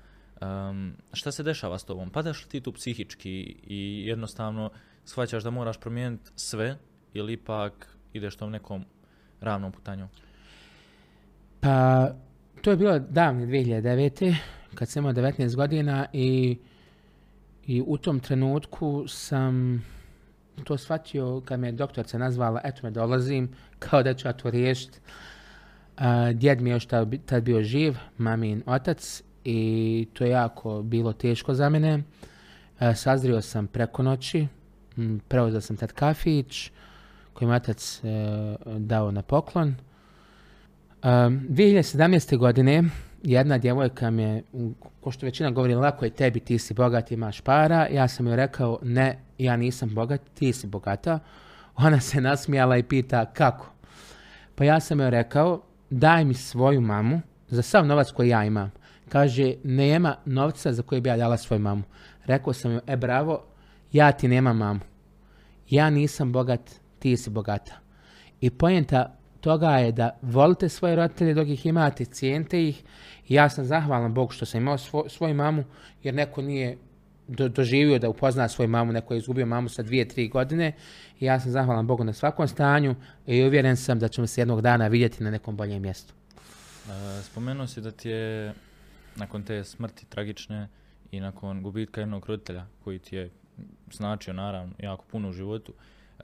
[0.42, 2.10] Em, šta se dešava s tobom?
[2.10, 4.72] Padaš li ti tu psihički i jednostavno
[5.06, 6.78] shvaćaš da moraš promijeniti sve
[7.14, 8.86] ili ipak ideš tom nekom
[9.40, 10.10] ravnom putanjom?
[11.60, 12.08] Pa,
[12.62, 14.36] to je bilo davne 2009.
[14.76, 16.58] kad sam imao 19 godina i,
[17.66, 19.84] i u tom trenutku sam
[20.62, 25.00] to shvatio kad me doktorca nazvala, eto me dolazim, kao da ću ja to riješiti.
[26.34, 30.82] Djed mi je još tad, bi- tad bio živ, mamin otac i to je jako
[30.82, 32.04] bilo teško za mene.
[32.96, 34.48] Sazrio sam preko noći,
[35.28, 36.72] preuzeo sam tad kafić
[37.34, 38.08] koji mi otac e,
[38.78, 39.76] dao na poklon.
[41.04, 42.38] Um, 2017.
[42.38, 42.84] godine
[43.24, 44.44] jedna djevojka mi je,
[45.02, 47.88] ko što većina govori, lako je tebi, ti si bogat, imaš para.
[47.88, 51.20] Ja sam joj rekao, ne, ja nisam bogat, ti si bogata.
[51.76, 53.72] Ona se nasmijala i pita, kako?
[54.56, 58.72] Pa ja sam joj rekao, daj mi svoju mamu za sav novac koji ja imam.
[59.10, 61.84] Kaže, nema novca za koji bi ja dala svoju mamu.
[62.26, 63.44] Rekao sam joj, e bravo,
[63.92, 64.80] ja ti nemam mamu.
[65.70, 67.80] Ja nisam bogat, ti si bogata.
[68.42, 72.84] I pojenta toga je da volite svoje roditelje dok ih imate, cijenite ih.
[73.30, 75.64] Ja sam zahvalan Bogu što sam imao svo- svoju mamu,
[76.04, 76.78] jer neko nije
[77.28, 80.72] do- doživio da upozna svoju mamu, neko je izgubio mamu sa dvije, tri godine.
[81.20, 82.96] I ja sam zahvalan Bogu na svakom stanju
[83.28, 86.14] i uvjeren sam da ćemo se jednog dana vidjeti na nekom boljem mjestu.
[86.88, 88.54] E, spomenuo si da ti je
[89.16, 90.68] nakon te smrti tragične
[91.12, 93.30] i nakon gubitka jednog roditelja koji ti je
[93.92, 95.74] značio naravno jako puno u životu,
[96.20, 96.24] e,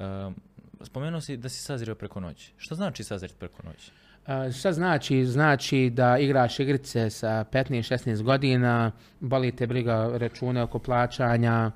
[0.84, 2.54] spomenuo si da si sazrio preko noći.
[2.58, 3.92] Što znači sazreti preko noći?
[4.26, 5.26] A, Šta znači?
[5.26, 11.72] Znači da igraš igrice sa 15-16 godina, boli te briga račune oko plaćanja,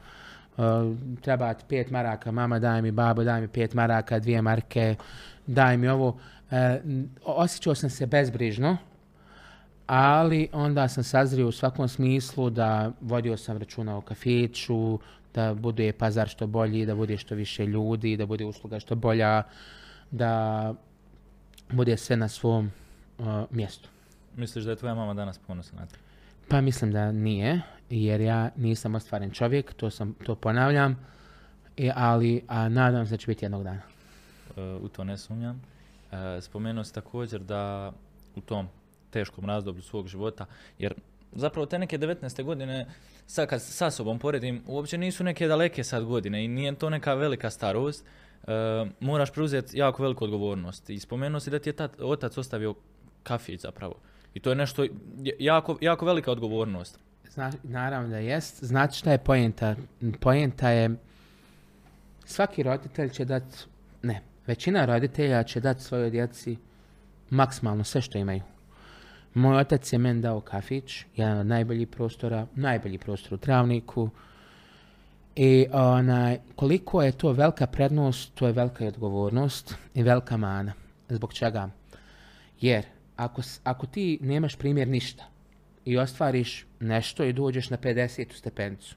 [0.58, 4.96] a, treba ti pet maraka, mama daj mi, babo daj mi pet maraka, dvije marke,
[5.48, 6.18] daj mi ovo.
[6.52, 8.78] E, n- osjećao sam se bezbrižno,
[9.88, 15.00] ali onda sam sazrio u svakom smislu da vodio sam računa o kafiću,
[15.34, 19.44] da bude pazar što bolji, da bude što više ljudi, da bude usluga što bolja,
[20.12, 20.74] da
[21.72, 22.72] bude sve na svom
[23.18, 23.90] uh, mjestu.
[24.36, 25.96] Misliš da je tvoja mama danas ponosna na te?
[26.48, 31.06] Pa mislim da nije, jer ja nisam ostvaren čovjek, to, sam, to ponavljam,
[31.78, 33.82] i, ali a nadam se da će biti jednog dana.
[34.58, 35.62] E, u to ne sumnjam.
[36.12, 37.94] E, spomenuo si također da
[38.36, 38.68] u tom
[39.10, 40.46] teškom razdoblju svog života,
[40.80, 40.94] jer
[41.32, 42.44] zapravo te neke 19.
[42.44, 42.86] godine,
[43.28, 47.14] sad kad sa sobom poredim, uopće nisu neke daleke sad godine i nije to neka
[47.14, 48.06] velika starost,
[48.48, 48.52] e,
[49.00, 50.90] moraš preuzeti jako veliku odgovornost.
[50.90, 52.76] I spomenuo si da ti je tat, otac ostavio
[53.24, 53.96] kafić zapravo.
[54.34, 54.86] I to je nešto
[55.40, 57.00] jako, jako velika odgovornost.
[57.30, 58.64] Zna, naravno da jest.
[58.64, 59.76] Znate šta je pojenta?
[60.20, 60.90] Pojenta je
[62.26, 63.44] svaki roditelj će dat,
[64.02, 66.58] ne, većina roditelja će dati svojoj djeci
[67.30, 68.42] maksimalno sve što imaju.
[69.34, 74.10] Moj otac je meni dao kafić, jedan od najboljih prostora, najbolji prostor u Travniku.
[75.36, 80.74] I onaj, koliko je to velika prednost, to je velika odgovornost i velika mana.
[81.10, 81.70] Zbog čega?
[82.62, 85.24] Jer ako, ako ti nemaš primjer ništa
[85.86, 88.34] i ostvariš nešto i dođeš na 50.
[88.34, 88.96] stepenicu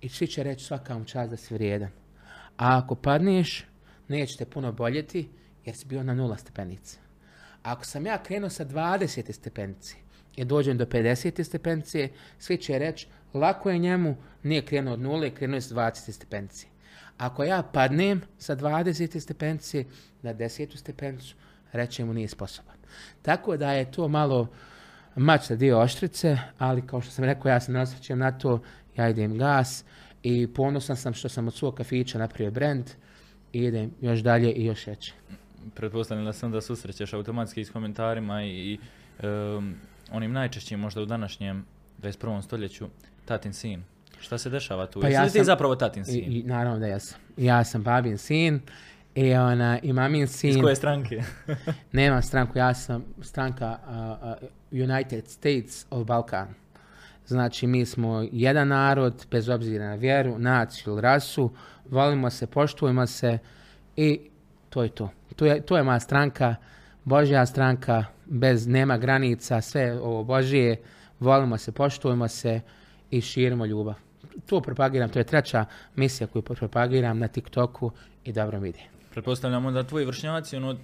[0.00, 1.90] i svi će reći svaka vam čast da si vrijedan.
[2.56, 3.64] A ako padneš,
[4.08, 5.28] neće te puno boljeti
[5.64, 7.05] jer si bio na nula stepenice.
[7.66, 9.32] Ako sam ja krenuo sa 20.
[9.32, 9.94] stepenice
[10.36, 11.44] i dođem do 50.
[11.44, 16.12] stepenice, svi će reći lako je njemu, nije krenuo od nule, krenuo je sa 20.
[16.12, 16.66] stepenice.
[17.18, 19.20] Ako ja padnem sa 20.
[19.20, 19.84] stepenice
[20.22, 20.76] na 10.
[20.76, 21.34] stepenicu,
[21.72, 22.76] reće mu nije sposoban.
[23.22, 24.48] Tako da je to malo
[25.16, 28.62] mač sa dio oštrice, ali kao što sam rekao, ja se ne osvrćem na to,
[28.96, 29.84] ja idem gas
[30.22, 32.90] i ponosan sam što sam od svog kafića napravio brand
[33.52, 35.12] i idem još dalje i još veće.
[35.74, 38.78] Pretpostavljam da se onda susrećeš automatski s komentarima i, i
[39.22, 39.74] em,
[40.12, 41.64] onim najčešćim možda u današnjem
[42.02, 42.42] 21.
[42.42, 42.86] stoljeću
[43.24, 43.82] tatin sin.
[44.20, 45.00] Šta se dešava tu?
[45.00, 46.32] Pa ja ti sam- zapravo tatin I, sin?
[46.32, 47.20] i naravno da jesam.
[47.36, 48.60] Ja sam babin sin
[49.14, 50.50] i, ona, i mamin sin.
[50.50, 51.22] Iz koje stranke?
[51.92, 56.48] Nemam stranku, ja sam stranka uh, uh, United States of Balkan.
[57.26, 61.50] Znači, mi smo jedan narod, bez obzira na vjeru, naciju ili rasu,
[61.90, 63.38] volimo se, poštujemo se
[63.96, 64.20] i
[64.70, 65.10] to je to.
[65.36, 66.54] To je, to je moja stranka,
[67.04, 70.82] Božja stranka, bez, nema granica, sve ovo Božije,
[71.20, 72.60] volimo se, poštujemo se
[73.10, 73.94] i širimo ljubav.
[74.46, 75.64] To propagiram, to je treća
[75.96, 77.90] misija koju propagiram na TikToku
[78.24, 78.80] i dobro mi ide.
[79.10, 80.76] Pretpostavljamo da tvoji vršnjaci, ono,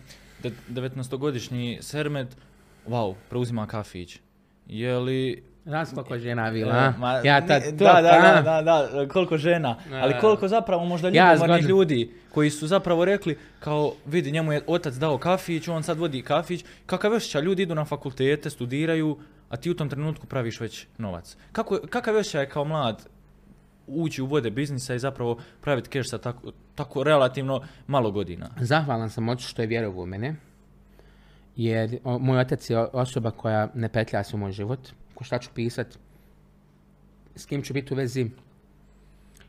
[0.43, 2.37] de- 19-godišnji Sermet,
[2.89, 4.21] wow, preuzima kafić.
[4.67, 5.43] Je li...
[5.65, 6.93] Znaš koliko žena e, bila, a?
[6.99, 10.85] ma, Ja ta, ni- to, da, da, da, da, da, koliko žena, ali koliko zapravo
[10.85, 15.83] možda zgodno- ljudi koji su zapravo rekli kao vidi njemu je otac dao kafić, on
[15.83, 20.27] sad vodi kafić, kakav osjećaj, ljudi idu na fakultete, studiraju, a ti u tom trenutku
[20.27, 21.37] praviš već novac.
[21.53, 23.07] Kako, kakav osjećaj je kao mlad
[23.87, 28.49] ući u vode biznisa i zapravo praviti keš sa tako, tako relativno malo godina?
[28.61, 30.35] Zahvalan sam ocu što je vjerovao u mene.
[31.57, 34.81] Jer o, moj otac je osoba koja ne petlja se u moj život.
[35.15, 35.99] Ko šta ću pisat,
[37.37, 38.31] s kim ću biti u vezi,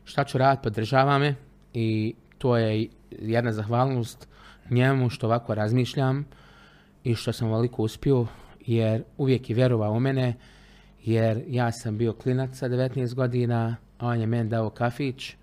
[0.04, 1.34] šta ću raditi, podržava me.
[1.74, 4.28] I to je jedna zahvalnost
[4.70, 6.24] njemu što ovako razmišljam
[7.04, 8.26] i što sam ovoliko uspio.
[8.66, 10.34] Jer uvijek je vjerovao u mene.
[11.04, 15.36] Jer ja sam bio klinac sa 19 godina, a on je meni dao kafić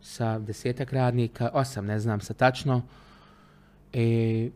[0.00, 2.82] sa desetak radnika, osam ne znam sa tačno.
[3.92, 4.50] I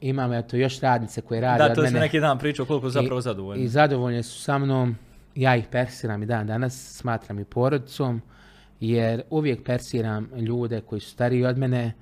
[0.00, 1.90] imam eto još radnice koje rade Da, od to mene.
[1.90, 3.64] si neki dan pričao koliko zapravo I- zadovoljni.
[3.64, 4.96] I zadovoljni su sa mnom.
[5.34, 8.22] Ja ih persiram i dan danas, smatram i porodicom,
[8.80, 11.92] jer uvijek persiram ljude koji su stariji od mene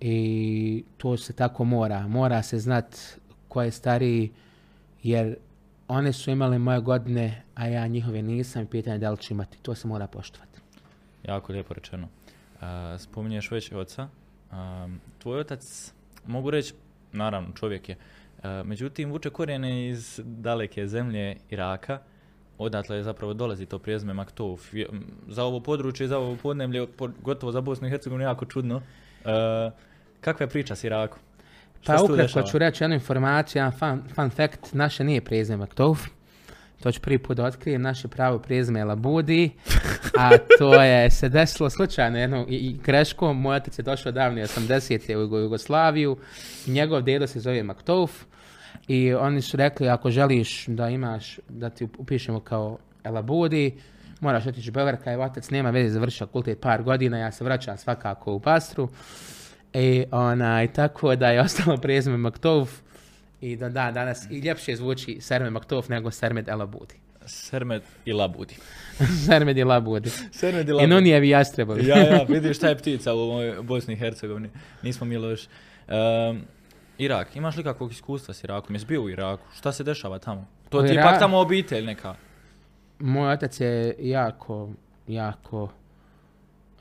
[0.00, 2.06] i to se tako mora.
[2.08, 2.96] Mora se znat
[3.48, 4.30] ko je stariji,
[5.02, 5.36] jer
[5.88, 9.58] one su imale moje godine, a ja njihove nisam i pitanje da li ću imati.
[9.58, 10.60] To se mora poštovati.
[11.22, 12.08] Jako lijepo rečeno.
[12.60, 14.08] A, spominješ već oca.
[14.50, 15.92] A, tvoj otac,
[16.26, 16.74] mogu reći,
[17.12, 17.96] naravno čovjek je,
[18.42, 21.98] a, međutim vuče korijene iz daleke zemlje Iraka.
[22.58, 24.74] Odatle je zapravo dolazi to prijezme Maktouf.
[25.28, 28.82] Za ovo područje, za ovo podneblje, po- gotovo za Bosnu i Hercegovinu jako čudno.
[29.24, 29.70] A,
[30.20, 31.18] kakva je priča s Irakom?
[31.86, 36.06] Pa ukratko ću reći jednu informaciju, jedan fun, fun fact, naše nije prezime Maktouf.
[36.82, 39.50] To ću prvi put da otkrijem, naše pravo prezime je Labudi,
[40.18, 43.40] a to je se desilo slučajno jednom i, i greškom.
[43.40, 45.16] Moj otac je došao davne 80.
[45.16, 46.16] u Jugo- Jugoslaviju,
[46.66, 48.24] njegov dedo se zove Maktouf
[48.88, 53.74] i oni su rekli ako želiš da imaš, da ti upišemo kao Elabudi,
[54.20, 57.76] moraš otići u Beograd, kaj otac nema veze, završio fakultet par godina, ja se vraćam
[57.76, 58.88] svakako u Pastru.
[59.74, 62.80] I onaj, tako da je ostalo prezime Maktouf
[63.40, 66.94] i da da, danas i ljepše zvuči Sermed Maktouf nego Sermed Elabudi.
[67.26, 68.56] Sermet i Labudi.
[69.26, 70.10] Sermed je Labudi.
[70.40, 70.94] Sermet i I Labudi.
[70.94, 71.86] Nunijevi jastrebovi.
[71.86, 74.50] ja, ja, vidiš šta je ptica u Bosni i Hercegovini.
[74.82, 75.48] Nismo mi loši.
[75.88, 76.38] Ehm,
[76.98, 78.74] Irak, imaš li kakvog iskustva s Irakom?
[78.74, 79.46] Jesi bio u Iraku?
[79.56, 80.46] Šta se dešava tamo?
[80.68, 82.14] To ti je ipak tamo obitelj neka.
[82.98, 84.68] Moj otac je jako,
[85.06, 85.68] jako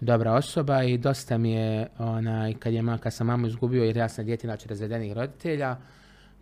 [0.02, 4.10] dobra osoba i dosta mi je, onaj, kad, je, kad sam mamu izgubio, jer ja
[4.10, 5.78] sam inače razvedenih roditelja,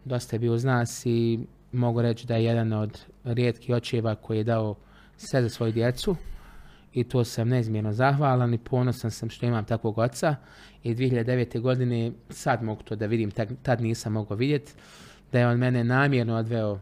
[0.08, 1.40] dosta je bio uz nas i
[1.72, 4.76] mogu reći da je jedan od rijetkih očeva koji je dao
[5.18, 6.16] sve za svoju djecu
[6.94, 10.36] i to sam neizmjerno zahvalan i ponosan sam što imam takvog oca
[10.84, 11.60] i 2009.
[11.60, 13.32] godine sad mogu to da vidim,
[13.64, 14.74] tad, nisam mogao vidjeti,
[15.32, 16.80] da je on mene namjerno odveo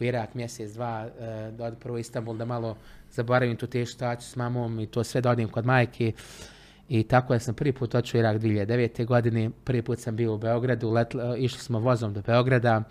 [0.00, 2.76] u Irak mjesec, dva, e, da odem prvo Istanbul da malo
[3.10, 6.12] zaboravim tu tešku situaciju s mamom i to sve da odem kod majke
[6.90, 9.04] I tako da sam prvi put otišao u Irak 2009.
[9.06, 12.82] godine, prvi put sam bio u Beogradu, letla- išli smo vozom do Beograda,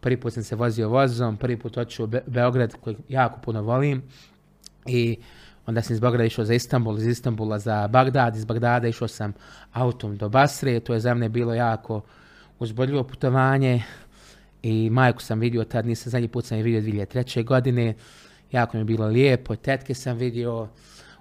[0.00, 3.62] prvi put sam se vozio vozom, prvi put otišao u Be- Beograd koji jako puno
[3.62, 4.02] volim
[4.86, 5.16] i
[5.66, 9.32] onda sam iz Beograda išao za Istanbul, iz Istanbula za Bagdad, iz Bagdada išao sam
[9.72, 12.00] autom do Basre, to je za mene bilo jako
[12.58, 13.82] uzbudljivo putovanje
[14.62, 17.44] i majku sam vidio tad, nisam zadnji put sam je vidio 2003.
[17.44, 17.94] godine,
[18.52, 20.68] jako mi je bilo lijepo, tetke sam vidio,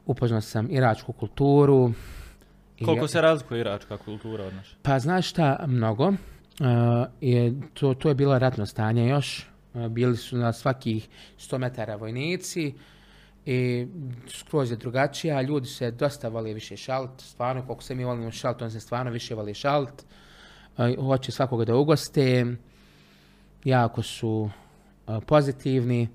[0.05, 1.91] upoznao sam iračku kulturu.
[2.77, 4.75] I- Koliko se razlikuje iračka kultura od naše?
[4.81, 6.07] pa znaš šta, mnogo.
[6.07, 6.15] Uh,
[7.21, 9.47] je, to, to je bilo ratno stanje još.
[9.73, 11.09] Uh, bili su na svakih
[11.39, 12.73] 100 metara vojnici
[13.45, 13.87] i
[14.27, 17.21] skroz je drugačije, a ljudi se dosta vole više šalt.
[17.21, 20.03] Stvarno, koliko se mi volimo šalt, on se stvarno više voli šalt.
[20.77, 22.45] Uh, hoće svakoga da ugoste.
[23.63, 24.49] Jako su
[25.07, 26.07] uh, pozitivni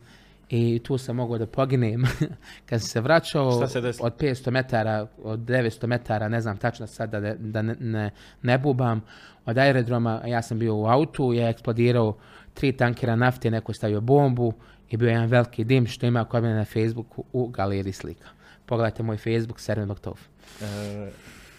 [0.54, 2.02] i tu sam mogao da poginem
[2.68, 7.10] kad sam se vraćao se od 500 metara, od 900 metara, ne znam tačno sad
[7.10, 8.10] da, ne- da ne, ne,
[8.42, 9.00] ne bubam,
[9.46, 12.16] od aerodroma, ja sam bio u autu, je eksplodirao
[12.54, 14.52] tri tankera nafte, neko je stavio bombu
[14.90, 18.28] i bio je jedan veliki dim što ima kod mene na Facebooku u galeriji slika.
[18.66, 20.20] Pogledajte moj Facebook, Serven Baktov.
[20.62, 21.10] E,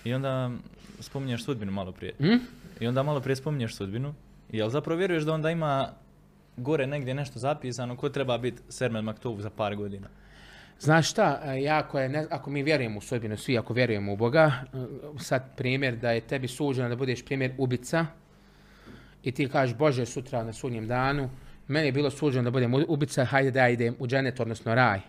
[0.04, 0.52] I onda
[1.00, 2.14] spominješ sudbinu malo prije.
[2.18, 2.38] Hm?
[2.80, 4.14] I onda malo prije spominješ sudbinu.
[4.52, 5.90] Jel zapravo vjeruješ da onda ima
[6.58, 10.08] gore negdje nešto zapisano ko treba biti Sermen Maktub za par godina?
[10.80, 14.16] Znaš šta, e, ja ako, je, ako mi vjerujemo u sudbinu, svi ako vjerujemo u
[14.16, 14.78] Boga, e,
[15.20, 18.06] sad primjer da je tebi suđeno da budeš primjer ubica
[19.24, 21.30] i ti kažeš Bože sutra na sudnjem danu,
[21.68, 25.00] meni je bilo suđeno da budem ubica, hajde da ja idem u dženet, odnosno raj.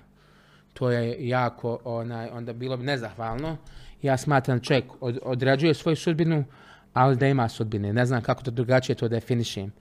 [0.74, 3.56] To je jako, onaj, onda bilo bi nezahvalno.
[4.02, 6.44] Ja smatram čovjek od, odrađuje svoju sudbinu,
[6.92, 7.92] ali da ima sudbine.
[7.92, 9.72] Ne znam kako to drugačije to definišem.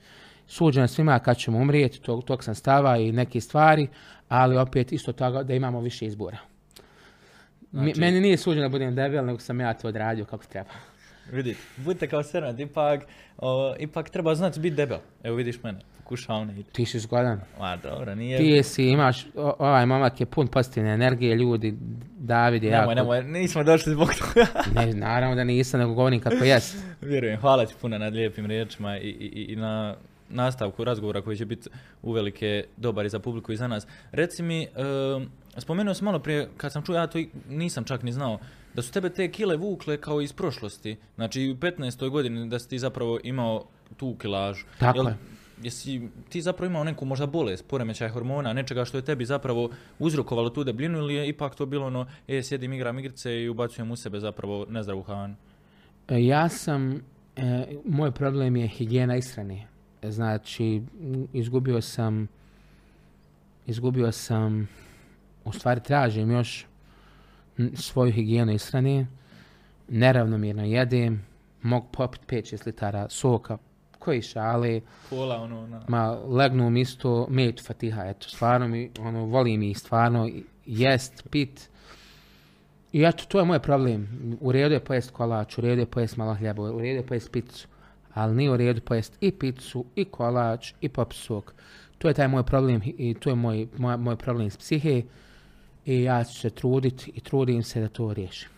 [0.48, 3.88] Suđeno svima kad ćemo umrijeti, tog, tog sam stava i neke stvari,
[4.30, 6.38] ali opet isto tako da imamo više izbora.
[7.72, 10.70] Znači- Meni nije suđeno da budem debel, nego sam ja to odradio kako treba.
[11.32, 13.02] Vidite, budite kao Sermen, ipak,
[13.38, 14.98] o, ipak treba znati biti debel.
[15.24, 16.64] Evo vidiš mene, pokušavam ne.
[16.64, 17.42] Ti si zgodan.
[17.60, 18.38] Ma dobro, nije...
[18.38, 21.74] Ti si, imaš, o- ovaj momak je pun pozitivne energije, ljudi,
[22.18, 22.94] David je Nemoj, jako...
[22.96, 24.48] nemoj, nismo došli zbog toga.
[24.76, 26.78] Ne, naravno da nisam, nego govorim kako jest.
[27.02, 29.96] Vjerujem, hvala ti puno na lijepim riječima i, i- i na
[30.34, 31.70] nastavku razgovora koji će biti
[32.02, 33.88] uvelike dobar i za publiku i za nas.
[34.12, 34.68] Reci mi,
[35.58, 37.20] spomenuo sam malo prije, kad sam čuo, ja to
[37.50, 38.40] nisam čak ni znao,
[38.74, 40.98] da su tebe te kile vukle kao iz prošlosti.
[41.16, 42.10] Znači u 15.
[42.10, 43.66] godini da si ti zapravo imao
[43.98, 44.66] tu kilažu.
[44.80, 45.18] Tako Jel- je.
[45.64, 49.70] Jesi ti zapravo imao neku možda bolest, poremećaj hormona, nečega što je tebi zapravo
[50.00, 53.92] uzrokovalo tu debljinu ili je ipak to bilo ono, e, sjedim, igram igrice i ubacujem
[53.92, 55.36] u sebe zapravo nezdravu hranu?
[56.10, 57.02] Ja sam,
[57.36, 59.68] e, moj problem je higijena ishrane.
[60.12, 60.82] Znači,
[61.34, 62.28] izgubio sam,
[63.66, 64.70] izgubio sam,
[65.46, 66.66] u stvari tražim još
[67.76, 69.08] svoju higijenu ishrane,
[69.88, 71.26] neravnomjerno jedem,
[71.62, 73.58] mogu popiti 5-6 litara soka,
[74.00, 75.82] koji šale, Pola ono, na...
[75.88, 80.30] ma legnu mi isto met fatiha, eto, stvarno mi, ono, volim ih stvarno
[80.66, 81.70] jest, pit.
[82.92, 84.08] I eto, to je moj problem.
[84.42, 87.32] U redu je pojest kolač, u redu je pojest malo hljeba, u redu je pojest
[87.32, 87.68] picu,
[88.14, 91.54] ali nije u redu pojest i picu, i kolač, i pop sok.
[91.98, 95.02] To je taj moj problem i to je moj, moj, moj problem s psihe
[95.86, 98.50] i ja ću se truditi i trudim se da to riješim.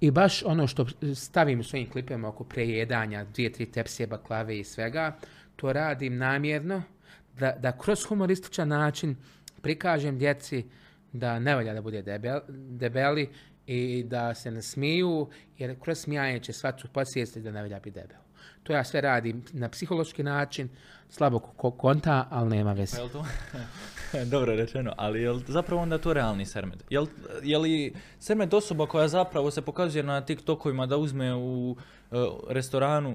[0.00, 4.64] I baš ono što stavim u svojim klipima oko prejedanja, dvije, tri tepsije baklave i
[4.64, 5.16] svega,
[5.56, 6.82] to radim namjerno
[7.38, 9.16] da, da kroz humorističan način
[9.62, 10.64] prikažem djeci
[11.12, 13.28] da ne valja da bude debel, debeli
[13.66, 18.00] i da se ne smiju, jer kroz smijanje će svacu podsvijesti da ne valja biti
[18.00, 18.21] debel.
[18.62, 20.68] To ja sve radim na psihološki način,
[21.08, 22.96] slabo ko konta, ali nema veze.
[22.96, 23.24] Pa jel to?
[24.34, 26.82] Dobro rečeno, ali je zapravo onda to realni Sermed?
[26.90, 27.06] Jel,
[27.42, 31.76] je li Sermed osoba koja zapravo se pokazuje na TikTokovima da uzme u
[32.10, 32.16] e,
[32.48, 33.14] restoranu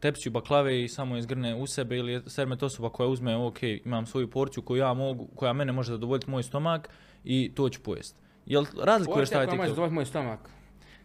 [0.00, 4.06] tepsiju baklave i samo izgrne u sebe ili je Sermet osoba koja uzme, ok, imam
[4.06, 6.88] svoju porciju koju ja mogu, koja mene može zadovoljiti moj stomak
[7.24, 8.16] i to ću pojest.
[8.46, 9.68] Jel razlikuješ taj Porcija koja može TikTok?
[9.68, 10.40] zadovoljiti moj stomak.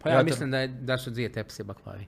[0.04, 2.06] Pa ja, Ja mislim da, je, da su dvije tepsije baklavi.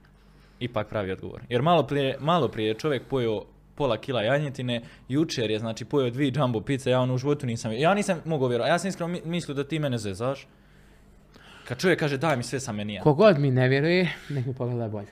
[0.60, 1.42] Ipak pravi odgovor.
[1.50, 3.42] Jer malo prije, malo prije je čovjek pojeo
[3.76, 7.72] pola kila janjetine, jučer je znači pojeo dvije jumbo pice, ja ono u životu nisam,
[7.72, 10.48] ja nisam mogao vjerovati, ja sam iskreno mi- mislio da ti mene zezaš.
[11.68, 13.02] Kad čovjek kaže daj mi sve sa menija.
[13.02, 15.08] Kogod mi ne vjeruje, nek mi pogleda bolje.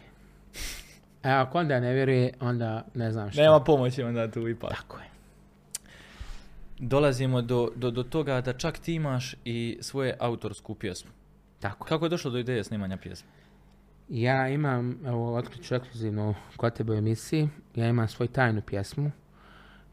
[1.23, 3.41] A ako onda ne vjeruje, onda ne znam što.
[3.41, 4.69] Nema pomoći onda tu ipak.
[4.71, 5.03] Tako je.
[6.79, 11.11] Dolazimo do, do, do toga da čak ti imaš i svoje autorsku pjesmu.
[11.59, 11.89] Tako je.
[11.89, 13.29] Kako je došlo do ideje snimanja pjesme?
[14.09, 19.11] Ja imam, evo, otkriću ekskluzivno kod tebe u emisiji, ja imam svoju tajnu pjesmu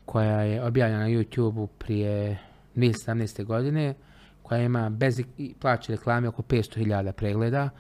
[0.04, 2.38] koja je objavljena na YouTube-u prije
[2.76, 3.44] 2017.
[3.44, 3.94] godine,
[4.42, 5.22] koja ima bez
[5.60, 7.70] plaće reklame oko 500.000 pregleda.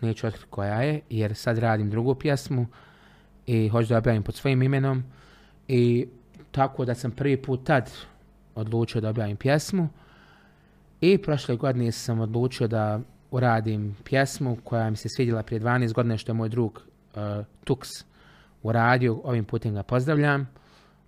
[0.00, 2.66] neću otkriti koja je, jer sad radim drugu pjesmu
[3.46, 5.04] i hoću da objavim pod svojim imenom.
[5.68, 6.06] I
[6.50, 7.90] tako da sam prvi put tad
[8.54, 9.88] odlučio da objavim pjesmu.
[11.00, 13.00] I prošle godine sam odlučio da
[13.30, 16.82] uradim pjesmu koja mi se svidjela prije 12 godina što je moj drug
[17.14, 17.22] uh,
[17.64, 18.04] Tux
[18.62, 19.20] uradio.
[19.24, 20.48] Ovim putem ga pozdravljam.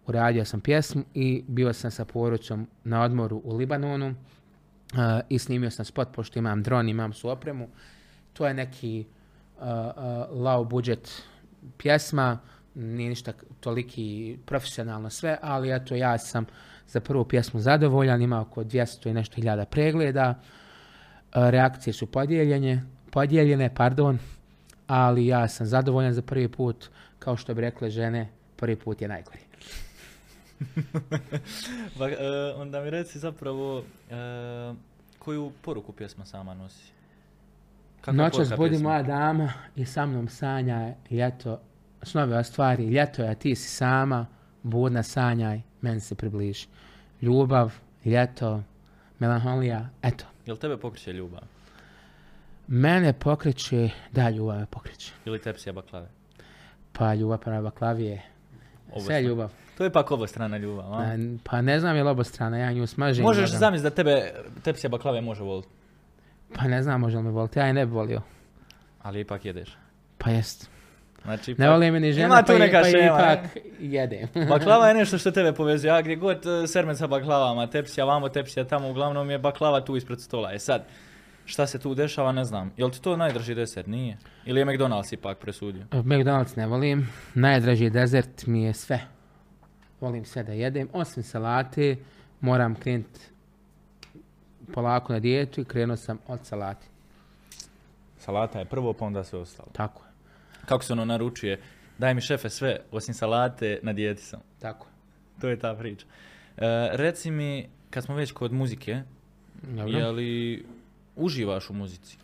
[0.07, 4.15] Uradio sam pjesmu i bio sam sa poručom na odmoru u Libanonu uh,
[5.29, 7.69] i snimio sam spot pošto imam dron, imam su opremu.
[8.33, 9.05] To je neki
[9.57, 9.67] uh, uh,
[10.31, 11.23] low budget
[11.79, 12.39] pjesma,
[12.75, 16.47] nije ništa toliki profesionalno sve, ali eto ja sam
[16.87, 20.41] za prvu pjesmu zadovoljan, ima oko 200 i nešto hiljada pregleda,
[21.33, 24.19] reakcije su podijeljene, podijeljene, pardon,
[24.87, 29.09] ali ja sam zadovoljan za prvi put, kao što bi rekle žene, prvi put je
[29.09, 29.39] najgori.
[31.99, 32.15] Pa, e,
[32.57, 34.15] onda mi reci zapravo e,
[35.19, 36.93] koju poruku pjesma sama nosi?
[38.07, 41.61] Noćas budi moja dama i sa mnom sanja ljeto,
[42.03, 44.27] snove ostvari, ljeto je, a ti si sama,
[44.63, 46.67] budna sanjaj, meni se približi.
[47.23, 47.75] Ljubav,
[48.05, 48.63] ljeto,
[49.19, 50.25] melanholija, eto.
[50.49, 51.41] Jel tebe pokreće ljubav?
[52.69, 55.13] Mene pokreće, da, ljubav me pokreće.
[55.25, 56.09] Ili tepsija baklave?
[56.93, 58.23] Pa ljubav prema baklavi je
[59.01, 59.53] sve ljubav.
[59.79, 61.17] To je pak obostrana ljubav, a?
[61.45, 63.25] Pa ne znam je li obostrana, ja nju smažim.
[63.25, 64.33] Možeš zamisliti da tebe
[64.63, 65.69] tepsija baklave može voliti,
[66.55, 68.23] Pa ne znam može li me voliti, ja je ne bi volio.
[69.03, 69.77] ali ipak jedeš.
[70.19, 70.71] Pa jest.
[71.25, 74.29] Znači, Ne ipak- voli me ni žena, Ima tu pa, neka pa šema, ipak jedem.
[74.51, 78.29] Baklava je nešto što tebe povezuje, a gdje god e, sermet sa baklavama, tepsija vamo,
[78.29, 80.53] tepsija tamo, uglavnom je baklava tu ispred stola.
[80.53, 80.85] E sad,
[81.45, 82.73] šta se tu dešava, ne znam.
[82.77, 83.87] Jel ti to najdrži desert?
[83.87, 84.17] Nije?
[84.45, 85.85] Ili je McDonald's ipak presudio?
[85.91, 87.09] McDonald's ne volim.
[87.35, 89.01] Najdraži dezert mi je sve.
[90.01, 90.89] Volim sve da jedem.
[90.93, 91.97] Osim salate,
[92.41, 93.21] moram krenuti
[94.75, 96.87] polako na dijetu i krenuo sam od salate.
[98.19, 99.69] Salata je prvo, pa onda sve ostalo.
[99.73, 100.03] Tako.
[100.69, 101.61] Kako se ono naručuje?
[101.99, 104.41] Daj mi šefe sve, osim salate, na dijeti sam.
[104.59, 104.87] Tako.
[105.41, 106.07] To je ta priča.
[106.57, 109.03] E, reci mi, kad smo već kod muzike,
[109.63, 109.99] Dobro.
[109.99, 110.65] je li
[111.17, 112.19] uživaš u muzici?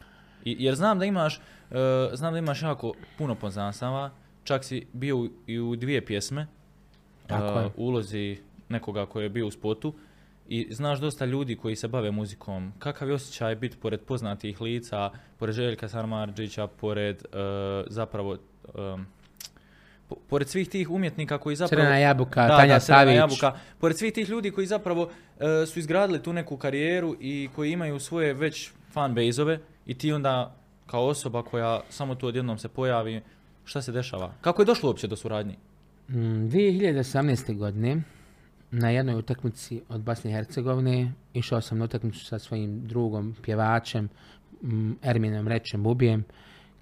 [0.45, 1.37] I, jer znam da imaš,
[1.71, 4.11] e, znam da imaš jako puno poznanstava,
[4.45, 6.47] čak si bio i u dvije pjesme,
[7.27, 7.71] Tako e, je.
[7.77, 8.39] ulozi
[8.69, 9.95] nekoga koji je bio u spotu
[10.49, 12.73] i znaš dosta ljudi koji se bave muzikom.
[12.79, 17.27] Kakav je osjećaj biti pored poznatih lica, pored Željka Sarmarđića, pored e,
[17.87, 18.37] zapravo
[20.09, 21.81] po- pored svih tih umjetnika koji zapravo...
[21.83, 23.17] Crvena jabuka, Da, Tanja da, Savić.
[23.17, 23.53] jabuka.
[23.79, 28.01] Pored svih tih ljudi koji zapravo e, su izgradili tu neku karijeru i koji imaju
[28.01, 30.55] svoje već fan base-ove i ti onda
[30.87, 33.21] kao osoba koja samo tu odjednom se pojavi,
[33.65, 34.33] šta se dešava?
[34.41, 35.55] Kako je došlo uopće do suradnje?
[36.09, 36.15] Mm,
[36.49, 37.57] 2018.
[37.57, 38.03] godine
[38.75, 44.09] na jednoj utakmici od Bosne i Hercegovine išao sam na utakmicu sa svojim drugom pjevačem
[45.03, 46.25] Erminom Rečem Bubijem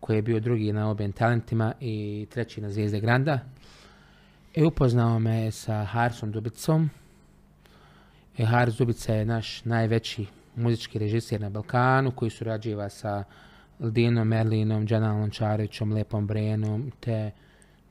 [0.01, 3.39] koji je bio drugi na objem talentima i treći na Zvijezde Granda.
[4.55, 6.91] I upoznao me sa Harsom Dubicom.
[8.39, 10.27] I Hars Dubica je naš najveći
[10.57, 13.25] muzički režisir na Balkanu koji surađiva sa
[13.81, 17.31] Ldinom Merlinom, Džanalom Lončarevićem, Lepom Brenom te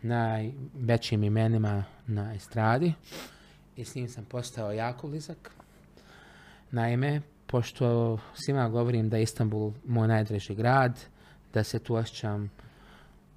[0.01, 2.93] najvećim imenima na estradi
[3.75, 5.51] i s njim sam postao jako blizak.
[6.71, 10.99] Naime, pošto svima govorim da je Istanbul moj najdraži grad,
[11.53, 12.51] da se tu osjećam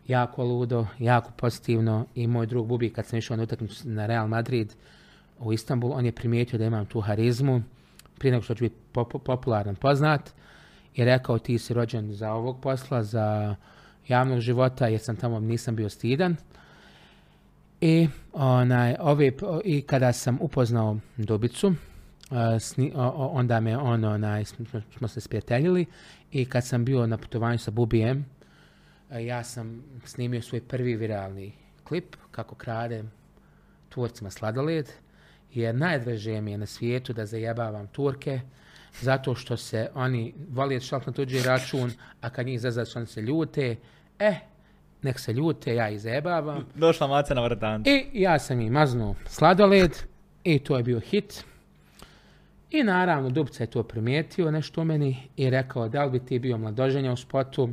[0.08, 4.28] jako ludo, jako pozitivno i moj drug Bubi kad sam išao na utakmicu na Real
[4.28, 4.74] Madrid
[5.38, 7.62] u Istanbul, on je primijetio da imam tu harizmu
[8.18, 10.30] prije nego što ću biti pop- popularan, poznat
[10.94, 13.56] i rekao ti si rođen za ovog posla, za
[14.08, 16.36] javnog života jer sam tamo nisam bio stidan.
[17.86, 19.32] I, onaj, ove,
[19.64, 21.74] I kada sam upoznao Dubicu,
[22.30, 25.86] a, sni- onda me on, onaj, smo, se sprijateljili
[26.32, 28.26] i kad sam bio na putovanju sa Bubijem,
[29.10, 31.52] a, ja sam snimio svoj prvi viralni
[31.84, 33.10] klip kako kradem
[33.88, 34.88] Turcima sladoled,
[35.54, 38.40] jer najdraže mi je na svijetu da zajebavam Turke,
[39.00, 43.22] zato što se oni voli šalt na tuđi račun, a kad njih zazač oni se
[43.22, 43.76] ljute,
[44.18, 44.53] e,
[45.04, 46.66] nek se ljute, ja ih zajebavam.
[46.74, 47.90] Došla maca na vrtancu.
[47.90, 49.98] I ja sam im maznuo sladoled
[50.44, 51.44] i to je bio hit.
[52.70, 56.38] I naravno Dubca je to primijetio nešto u meni i rekao da li bi ti
[56.38, 57.70] bio mladoženja u spotu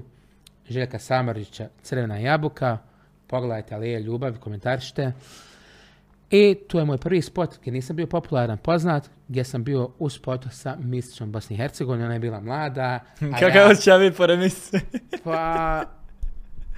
[0.69, 2.77] Željka Samarića Crvena jabuka,
[3.27, 5.11] pogledajte ali je ljubav, komentarište.
[6.31, 10.09] I tu je moj prvi spot gdje nisam bio popularan, poznat, gdje sam bio u
[10.09, 12.99] spotu sa misicom Bosne i Hercegovine, ona je bila mlada.
[13.39, 14.39] Kakav ja- osjećaj biti pored
[15.23, 15.83] pa,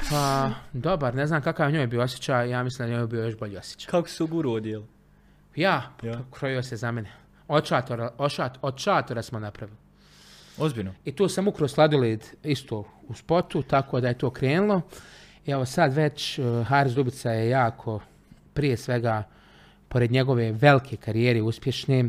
[0.10, 3.24] pa, dobar, ne znam kakav njoj je bio osjećaj, ja mislim da njoj je bio
[3.24, 3.92] još bolji osjećaj.
[3.92, 4.86] Kako su guru odijeli?
[5.56, 6.20] Ja, Ja.
[6.32, 7.12] krojio se za mene.
[7.48, 9.78] Od šatora, od, šat, od šatora smo napravili.
[10.58, 10.94] Ozbiljno.
[11.06, 14.82] I tu sam ukro sladoled isto u spotu, tako da je to krenulo.
[15.46, 18.00] I evo sad već uh, Haris Dubica je jako,
[18.54, 19.24] prije svega,
[19.88, 22.00] pored njegove velike karijere uspješne,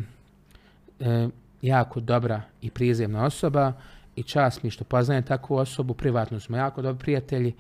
[1.01, 1.29] e,
[1.63, 3.73] jako dobra i prizemna osoba
[4.17, 7.55] i čast mi što poznajem takvu osobu, privatno smo jako dobri prijatelji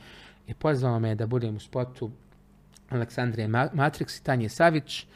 [0.47, 2.11] i pozvao me da budem u spotu
[2.91, 5.07] Aleksandrije Ma- Matrix i Tanje Savić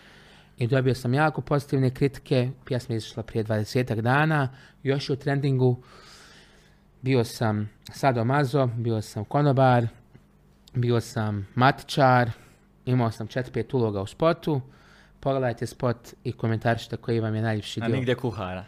[0.59, 4.49] i dobio sam jako pozitivne kritike, pjesma je izašla prije 20 dana,
[4.83, 5.83] još je u trendingu,
[7.03, 9.87] bio sam sadomazo, bio sam konobar,
[10.75, 12.31] bio sam matičar,
[12.85, 14.61] imao sam 4-5 uloga u spotu,
[15.21, 17.97] pogledajte spot i komentarišite koji vam je najljepši A dio.
[17.97, 18.65] nigdje kuhara.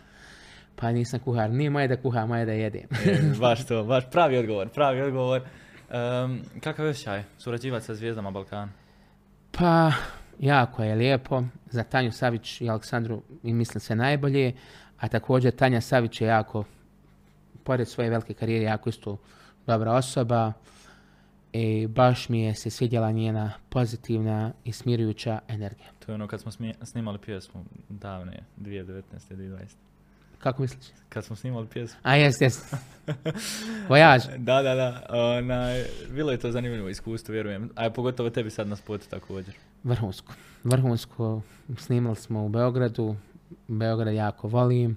[0.80, 2.82] Pa nisam kuhar, nije moje da kuham, moje da jedem.
[3.06, 5.42] E, baš to, baš pravi odgovor, pravi odgovor.
[6.24, 8.68] Um, kakav je osjećaj surađivati sa zvijezdama Balkana?
[9.58, 9.92] Pa,
[10.38, 11.42] jako je lijepo.
[11.70, 14.52] Za Tanju Savić i Aleksandru i mislim se najbolje,
[14.98, 16.64] a također Tanja Savić je jako,
[17.64, 19.16] pored svoje velike karijere, jako isto
[19.66, 20.52] dobra osoba.
[21.52, 25.88] I baš mi je se svidjela njena pozitivna i smirujuća energija.
[26.06, 29.02] To je ono kad smo smije- snimali pjesmu davne, 2019.
[29.30, 29.89] 2020.
[30.40, 30.84] Kako misliš?
[31.08, 31.98] Kad smo snimali pjesmu.
[32.02, 32.72] A jes, jes.
[33.88, 34.22] Vojaž.
[34.38, 35.06] Da, da, da.
[35.10, 37.70] Onaj, bilo je to zanimljivo iskustvo, vjerujem.
[37.76, 39.54] A pogotovo tebi sad na spotu također.
[39.84, 40.32] Vrhunsko.
[40.64, 41.42] Vrhunsko.
[41.78, 43.16] Snimali smo u Beogradu.
[43.68, 44.96] Beograd jako volim.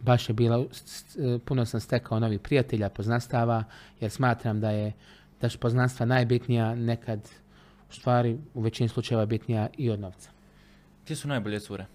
[0.00, 0.34] Baš je
[0.72, 3.64] s- puno sam stekao novih prijatelja, poznastava,
[4.00, 4.92] jer smatram da je
[5.40, 7.28] da su poznanstva najbitnija nekad,
[7.90, 10.30] u stvari u većini slučajeva bitnija i od novca.
[11.04, 11.86] Gdje su najbolje cure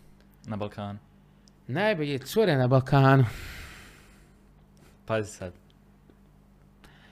[0.45, 0.99] na Balkanu?
[1.69, 3.25] Najbolje cure na Balkanu.
[5.05, 5.53] Pazi sad.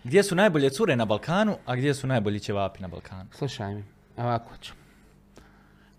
[0.04, 3.30] Gdje su najbolje cure na Balkanu, a gdje su najbolji ćevapi na Balkanu?
[3.34, 3.84] Slušaj mi,
[4.18, 4.74] ovako ću.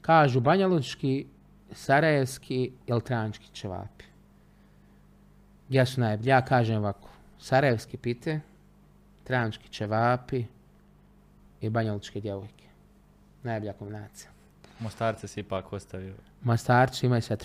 [0.00, 1.26] Kažu Banjalučki,
[1.72, 4.04] Sarajevski i Eltrančki ćevapi.
[5.68, 6.28] Gdje su najbolji?
[6.28, 7.08] Ja kažem ovako.
[7.38, 8.40] Sarajevski pite,
[9.24, 10.44] Trančki ćevapi
[11.60, 12.64] i Banjalučke djevojke.
[13.42, 14.30] Najbolja kombinacija.
[14.80, 16.14] Mostarce si ipak ostavio.
[16.42, 17.36] Mostarci imaju sve.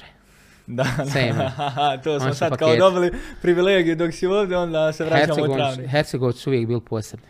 [0.68, 1.97] Da, da.
[2.03, 3.11] to smo su sad kao dobili
[3.41, 5.89] privilegiju dok si ovdje, onda se vraćamo u Hercegovci, travnik.
[5.89, 7.28] Hercegovci su uvijek bili posebni.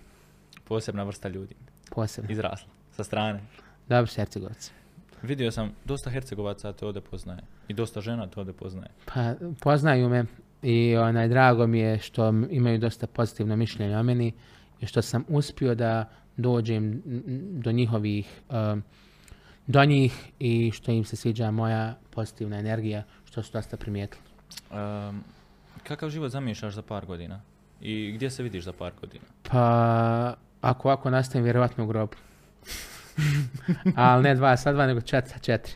[0.64, 1.56] Posebna vrsta ljudi.
[1.92, 2.32] Posebni.
[2.32, 2.70] Izrasla.
[2.92, 3.40] Sa strane.
[3.90, 4.72] Dobri su Hercegovci.
[5.22, 7.40] Vidio sam, dosta Hercegovaca te ovdje poznaje.
[7.68, 8.90] I dosta žena te ovdje poznaje.
[9.06, 10.26] Pa poznaju me
[10.62, 14.34] i onaj, drago mi je što imaju dosta pozitivno mišljenje o meni
[14.80, 17.02] i što sam uspio da dođem
[17.52, 18.84] do njihovih um,
[19.68, 23.04] do njih i što im se sviđa moja pozitivna energija
[23.34, 24.22] što su dosta primijetili.
[24.72, 25.24] Um,
[25.84, 27.42] kakav život zamišljaš za par godina?
[27.82, 29.24] I gdje se vidiš za par godina?
[29.52, 32.14] Pa ako ovako nastavim vjerovatno u grobu.
[33.96, 35.74] Ali ne dva sa dva, nego četiri sa četiri.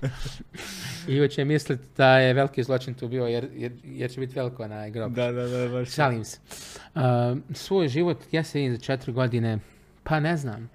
[1.08, 4.36] I uvijek će misliti da je veliki zločin tu bio jer, jer, jer će biti
[4.36, 5.14] veliko onaj grob.
[5.14, 5.94] Da, da, da, baš.
[5.94, 6.40] Šalim se.
[6.96, 9.60] Um, svoj život, ja se vidim za četiri godine,
[10.04, 10.70] pa ne znam.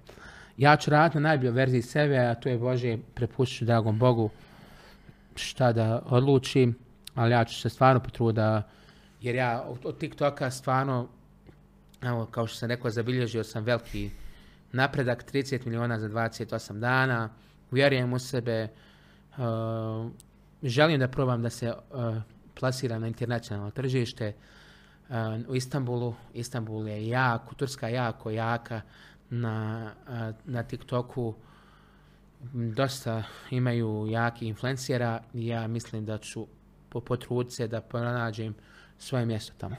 [0.57, 4.29] Ja ću raditi na najboljoj verziji sebe, a to je Bože, prepuštit ću dragom Bogu
[5.35, 6.75] šta da odlučim,
[7.15, 8.63] ali ja ću se stvarno potruditi da,
[9.23, 11.07] jer ja od, TikToka stvarno,
[12.01, 14.11] evo, kao što sam rekao, zabilježio sam veliki
[14.71, 17.29] napredak, 30 miliona za 28 dana,
[17.71, 18.67] vjerujem u sebe,
[19.37, 20.11] uh,
[20.63, 22.15] želim da probam da se uh,
[22.59, 24.33] plasiram na internacionalno tržište,
[25.09, 25.15] uh,
[25.47, 26.15] u Istanbulu.
[26.33, 28.81] Istanbul je jako, Turska je jako jaka
[29.29, 29.91] na,
[30.45, 31.35] na TikToku.
[32.53, 36.47] Dosta imaju jaki influencijera i ja mislim da ću
[36.89, 38.55] po potruditi se da pronađem
[38.97, 39.75] svoje mjesto tamo.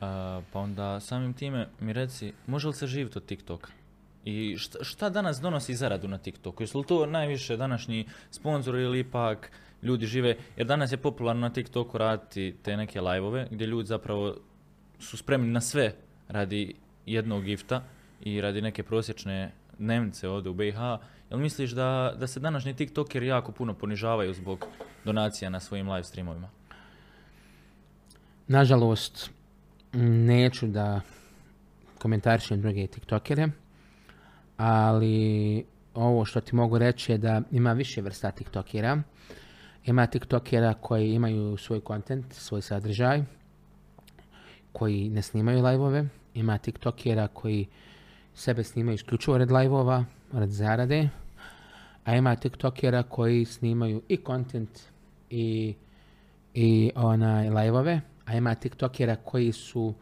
[0.00, 3.70] A, pa onda samim time mi reci, može li se živjeti od TikToka?
[4.24, 6.62] I šta, šta danas donosi zaradu na TikToku?
[6.62, 9.50] Jesu li to najviše današnji sponzori ili ipak
[9.82, 10.36] ljudi žive?
[10.56, 14.36] Jer danas je popularno na TikToku raditi te neke live gdje ljudi zapravo
[14.98, 15.94] su spremni na sve
[16.28, 16.74] radi
[17.06, 17.82] jednog gifta
[18.20, 20.78] i radi neke prosječne dnevnice ovdje u BiH.
[21.30, 24.66] Jel misliš da, da se današnji TikTokeri jako puno ponižavaju zbog
[25.04, 26.48] donacija na svojim live streamovima?
[28.48, 29.30] Nažalost,
[29.92, 31.00] neću da
[31.98, 33.48] komentarišem druge tiktokere,
[34.56, 35.64] ali
[35.94, 39.02] ovo što ti mogu reći je da ima više vrsta tiktokera.
[39.84, 43.22] Ima tiktokera koji imaju svoj kontent, svoj sadržaj,
[44.72, 47.66] koji ne snimaju live Ima tiktokera koji
[48.34, 51.08] sebe snimaju isključivo red live-ova, red zarade.
[52.04, 54.80] A ima tiktokera koji snimaju i kontent
[55.30, 55.74] i,
[56.54, 59.94] i onaj live a ima tiktokera koji su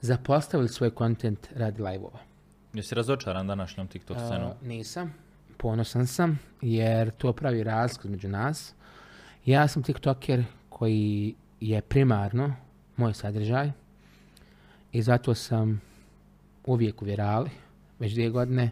[0.00, 2.18] zapostavili svoj kontent radi live-ova.
[2.72, 4.50] Jesi razočaran današnjom TikTok scenom?
[4.50, 5.14] Uh, nisam,
[5.56, 8.74] ponosan sam, jer to pravi razliku između nas.
[9.44, 12.54] Ja sam tiktoker koji je primarno
[12.96, 13.70] moj sadržaj
[14.92, 15.80] i zato sam
[16.68, 17.50] uvijek u virali,
[17.98, 18.70] već dvije godine.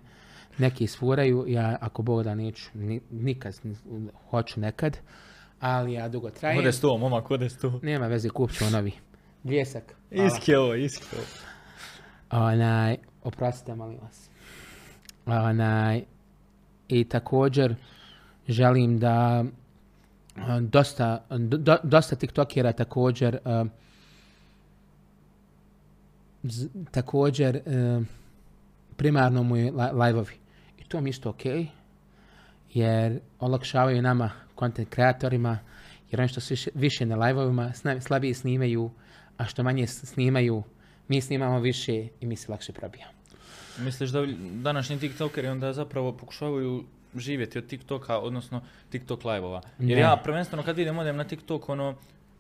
[0.58, 3.54] Neki sfuraju, ja ako Bog da neću, ni- nikad,
[4.30, 4.98] hoću nekad,
[5.60, 6.58] ali ja dugo trajem.
[6.58, 7.80] Ode sto, momak, ode sto.
[7.82, 8.92] Nema veze, kupit ćemo novi.
[9.42, 9.94] Bljesak.
[10.10, 10.26] Hvala.
[10.26, 10.74] Iski ovo,
[11.12, 11.24] ovo.
[12.44, 14.30] Onaj, oprostite, molim vas.
[15.26, 16.02] Onaj,
[16.88, 17.74] I također
[18.48, 19.44] želim da
[20.60, 23.64] dosta, do- dosta tiktokera također a,
[26.46, 27.60] z- također e,
[28.96, 30.34] primarno mu je li- live-ovi.
[30.78, 31.44] I to mi isto ok,
[32.70, 35.58] jer olakšavaju nama, content kreatorima,
[36.10, 38.90] jer oni što su više, više na live-ovima, slabije snimaju,
[39.36, 40.62] a što manje snimaju,
[41.08, 43.12] mi snimamo više i mi se lakše probijamo.
[43.78, 44.26] Misliš da
[44.62, 46.84] današnji tiktokeri onda zapravo pokušavaju
[47.16, 49.62] živjeti od tiktoka, odnosno tiktok live-ova?
[49.78, 50.02] Jer Ne.
[50.02, 51.94] ja prvenstveno kad vidim odem na tiktok, ono,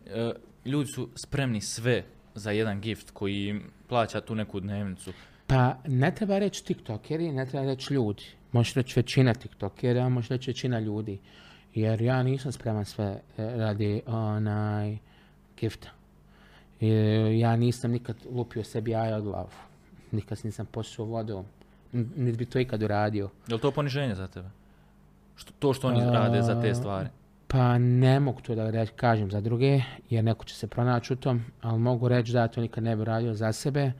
[0.06, 0.32] e,
[0.64, 2.04] ljudi su spremni sve
[2.36, 5.12] za jedan gift koji plaća tu neku dnevnicu.
[5.46, 8.24] Pa ne treba reći tiktokeri, ne treba reći ljudi.
[8.52, 11.18] Možeš reći većina tiktokera, možeš reći većina ljudi.
[11.74, 14.96] Jer ja nisam spreman sve e, radi onaj
[15.60, 15.88] gifta.
[16.80, 16.86] E,
[17.38, 19.48] ja nisam nikad lupio sebi jaja od glavu.
[20.12, 21.44] Nikad nisam posuo vodom.
[21.92, 23.30] Niti bi to ikad uradio.
[23.48, 24.48] Je li to poniženje za tebe?
[25.36, 27.08] Što, to što oni A, rade za te stvari.
[27.56, 29.80] Pa ne mogu to da reći, kažem za druge,
[30.10, 33.04] jer neko će se pronaći u tom, ali mogu reći da to nikad ne bi
[33.04, 33.92] radio za sebe,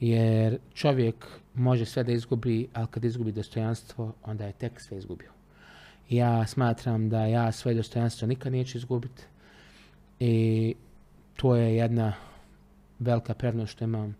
[0.00, 5.30] jer čovjek može sve da izgubi, ali kad izgubi dostojanstvo, onda je tek sve izgubio.
[6.10, 9.22] Ja smatram da ja svoje dostojanstvo nikad neću izgubiti
[10.20, 10.74] i
[11.36, 12.12] to je jedna
[12.98, 14.16] velika prednost što imam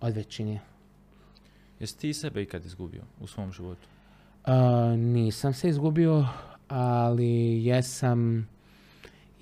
[0.00, 0.60] od većine.
[1.80, 3.88] Jesi ti sebe ikad izgubio u svom životu?
[4.44, 6.26] A, nisam se izgubio,
[6.68, 8.48] ali jesam,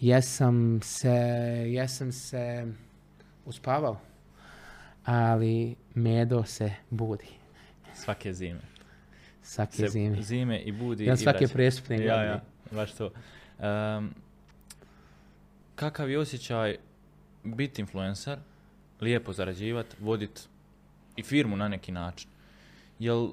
[0.00, 1.18] jesam se,
[1.66, 2.66] jesam se
[3.44, 4.00] uspavao,
[5.04, 7.28] ali medo se budi
[7.94, 8.60] Svake zime.
[9.42, 10.22] svake Se zime.
[10.22, 11.54] Zime i budi Ja i svake vraća.
[11.54, 13.10] prestupne Ja, ja, baš to.
[13.58, 14.14] Em,
[15.74, 16.76] kakav je osjećaj
[17.44, 18.38] biti influencer,
[19.00, 20.48] lijepo zarađivat, vodit
[21.16, 22.30] i firmu na neki način?
[22.98, 23.28] Jel,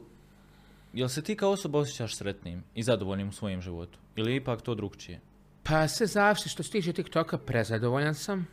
[0.93, 3.99] jel se ti kao osoba osjećaš sretnim i zadovoljnim u svojem životu?
[4.15, 5.19] Ili je ipak to drugčije?
[5.63, 8.47] Pa sve zavisi što se tiče TikToka, prezadovoljan sam.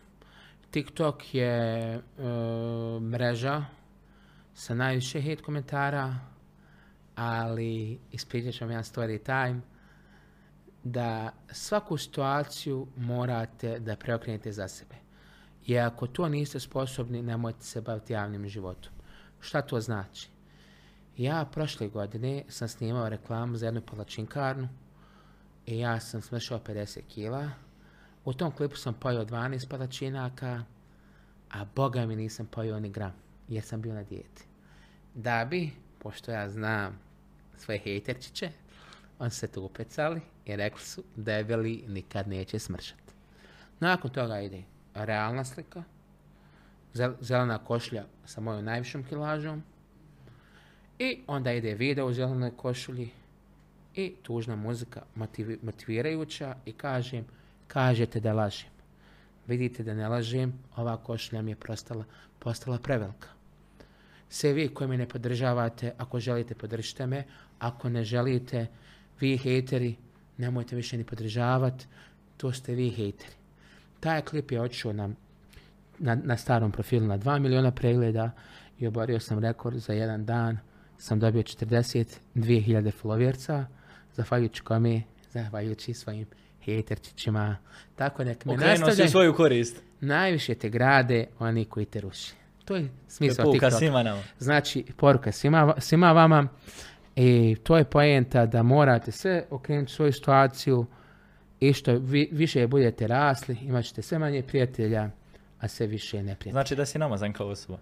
[0.70, 2.00] TikTok je e,
[3.00, 3.64] mreža
[4.54, 6.14] sa najviše hate komentara,
[7.14, 9.60] ali ispričat ću vam jedan story time,
[10.84, 14.94] da svaku situaciju morate da preokrenete za sebe.
[15.66, 18.92] I ako to niste sposobni, nemojte se baviti javnim životom.
[19.40, 20.28] Šta to znači?
[21.20, 24.68] Ja prošle godine sam snimao reklamu za jednu palačinkarnu
[25.66, 27.50] i ja sam smršao 50 kila.
[28.24, 30.64] U tom klipu sam pojao 12 palačinaka,
[31.50, 33.12] a boga mi nisam pojao ni gram,
[33.48, 34.44] jer sam bio na dijeti.
[35.14, 36.98] Da bi, pošto ja znam
[37.56, 38.50] svoje hejterčiće,
[39.18, 43.12] su se tu upecali i rekli su debeli nikad neće smršati.
[43.80, 44.62] Nakon toga ide
[44.94, 45.82] realna slika,
[46.94, 49.62] zel- zelena košlja sa mojom najvišom kilažom
[51.00, 53.10] i onda ide video u zelenoj košulji
[53.94, 57.24] i tužna muzika motivi- motivirajuća i kažem,
[57.66, 58.68] kažete da lažem.
[59.46, 62.04] Vidite da ne lažem, ova košulja mi je postala,
[62.38, 63.28] postala prevelika.
[64.28, 67.24] Sve vi koji me ne podržavate, ako želite podržite me,
[67.58, 68.66] ako ne želite,
[69.20, 69.96] vi hejteri,
[70.38, 71.86] nemojte više ni podržavati,
[72.36, 73.34] to ste vi hejteri.
[74.00, 75.10] Taj klip je otišao na,
[75.98, 78.30] na, na starom profilu na 2 miliona pregleda
[78.78, 80.58] i oborio sam rekord za jedan dan.
[81.00, 83.64] Sam dobio 42.000 followerca,
[84.14, 86.26] zahvaljujući kome, zahvaljujući svojim
[86.64, 87.56] hejterčićima.
[87.96, 89.82] Tako nek me Okrenuo si svoju korist.
[90.00, 92.32] Najviše te grade oni koji te ruši.
[92.64, 93.70] To je smisao TikToka.
[93.70, 94.22] svima nama.
[94.38, 96.48] Znači, poruka svima, svima vama
[97.16, 100.86] i to je poenta da morate sve okrenuti svoju situaciju
[101.60, 105.10] i što vi, više budete rasli, imat ćete sve manje prijatelja,
[105.60, 106.52] a sve više neprijatelja.
[106.52, 107.78] Znači da si namazan kao osoba.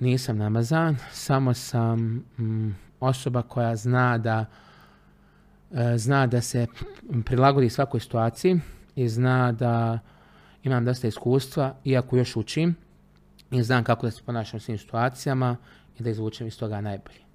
[0.00, 2.00] Nisam namazan, samo sam
[2.38, 4.44] mm, osoba koja zna da
[5.72, 6.66] e, zna da se
[7.24, 8.60] prilagodi svakoj situaciji
[8.96, 9.98] i zna da
[10.62, 12.74] imam dosta iskustva, iako još učim
[13.50, 15.56] i znam kako da se ponašam u svim situacijama
[15.98, 17.25] i da izvučem iz toga najbolje.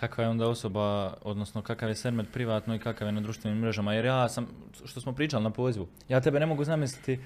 [0.00, 3.94] Kakva je onda osoba, odnosno kakav je Sermet privatno i kakav je na društvenim mrežama?
[3.94, 4.46] Jer ja sam,
[4.84, 7.18] što smo pričali na pozivu, ja tebe ne mogu zamisliti e,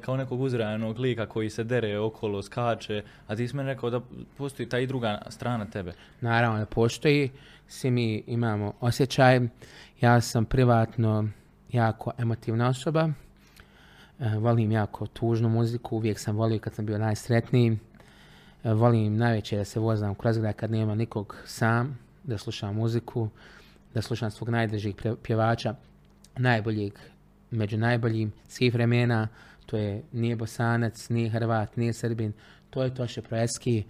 [0.00, 4.00] kao nekog uzrajanog lika koji se dere okolo, skače, a ti si rekao da
[4.36, 5.92] postoji ta i druga strana tebe.
[6.20, 7.30] Naravno da postoji,
[7.68, 9.40] svi mi imamo osjećaj.
[10.00, 11.28] Ja sam privatno
[11.72, 13.08] jako emotivna osoba.
[14.20, 17.78] E, volim jako tužnu muziku, uvijek sam volio kad sam bio najsretniji.
[18.64, 23.28] E, volim najveće da se vozam kroz grad kad nema nikog sam, da slušam muziku,
[23.94, 25.74] da slušam svog najdržih pjevača,
[26.36, 26.92] najboljeg
[27.50, 29.28] među najboljim svih vremena,
[29.66, 32.32] to je nije Bosanac, nije Hrvat, nije Srbin,
[32.70, 33.84] to je Toše Proeski.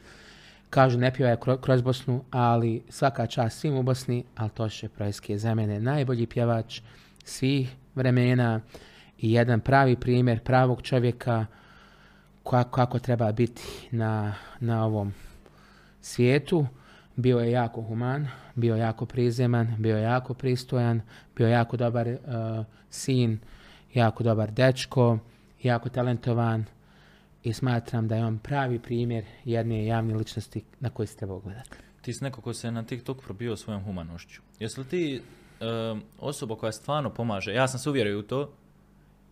[0.70, 5.38] Kažu ne pjevaje kroz Bosnu, ali svaka čast svim u Bosni, ali Toše Proeski je
[5.38, 6.80] za mene najbolji pjevač
[7.24, 8.60] svih vremena
[9.18, 11.46] i jedan pravi primjer pravog čovjeka
[12.44, 15.12] kako, treba biti na, na ovom
[16.00, 16.66] svijetu.
[17.16, 21.00] Bio je jako human, bio je jako prizeman, bio je jako pristojan,
[21.36, 22.16] bio je jako dobar uh,
[22.90, 23.38] sin,
[23.94, 25.18] jako dobar dečko,
[25.62, 26.64] jako talentovan
[27.42, 31.70] i smatram da je on pravi primjer jedne javne ličnosti na koji se treba gledati.
[32.02, 34.42] Ti si neko ko se na TikTok probio svojom humanošću.
[34.58, 35.22] Jesi li ti
[35.60, 37.52] um, osoba koja stvarno pomaže?
[37.52, 38.52] Ja sam se uvjerio u to,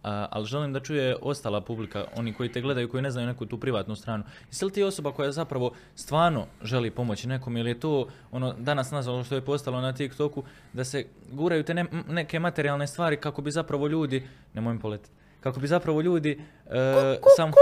[0.03, 3.59] ali želim da čuje ostala publika, oni koji te gledaju, koji ne znaju neku tu
[3.59, 4.25] privatnu stranu.
[4.47, 8.91] Jesi li ti osoba koja zapravo stvarno želi pomoći nekom ili je to ono danas
[8.91, 10.43] nazvalo što je postalo na TikToku
[10.73, 11.75] da se guraju te
[12.09, 17.53] neke materijalne stvari kako bi zapravo ljudi, nemoj poletiti, kako bi zapravo ljudi e, sam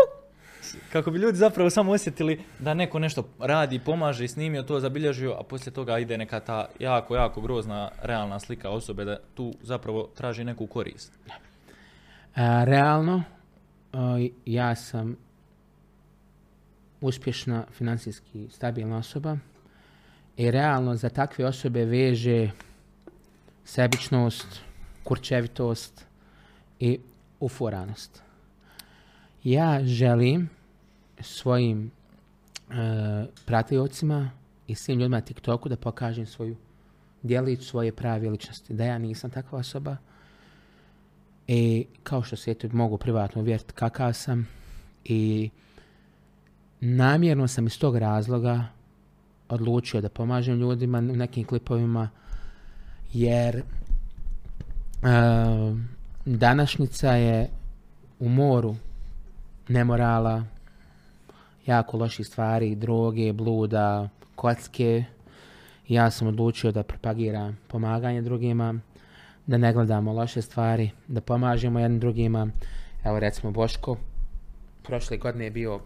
[0.92, 5.36] kako bi ljudi zapravo samo osjetili da neko nešto radi, pomaže i snimio to, zabilježio,
[5.38, 10.08] a poslije toga ide neka ta jako, jako grozna realna slika osobe da tu zapravo
[10.14, 11.12] traži neku korist.
[12.36, 13.22] Realno,
[14.46, 15.16] ja sam
[17.00, 19.36] uspješna, financijski stabilna osoba
[20.36, 22.50] i realno za takve osobe veže
[23.64, 24.46] sebičnost,
[25.04, 26.06] kurčevitost
[26.80, 26.98] i
[27.40, 28.22] uforanost.
[29.44, 30.50] Ja želim
[31.20, 31.90] svojim
[32.70, 33.26] e,
[34.66, 36.56] i svim ljudima na TikToku da pokažem svoju
[37.22, 38.74] djelić svoje prave ličnosti.
[38.74, 39.96] Da ja nisam takva osoba,
[41.48, 44.48] i kao što se eto mogu privatno uvjeriti kakav sam
[45.04, 45.50] i
[46.80, 48.64] namjerno sam iz tog razloga
[49.48, 52.10] odlučio da pomažem ljudima u nekim klipovima
[53.12, 53.62] jer
[55.02, 55.78] uh,
[56.24, 57.48] današnjica je
[58.18, 58.76] u moru
[59.68, 60.44] nemorala,
[61.66, 65.04] jako loših stvari, droge, bluda, kocke.
[65.88, 68.80] Ja sam odlučio da propagiram pomaganje drugima
[69.46, 72.48] da ne gledamo loše stvari, da pomažemo jednim drugima.
[73.04, 73.96] Evo recimo Boško,
[74.82, 75.80] prošle godine je bio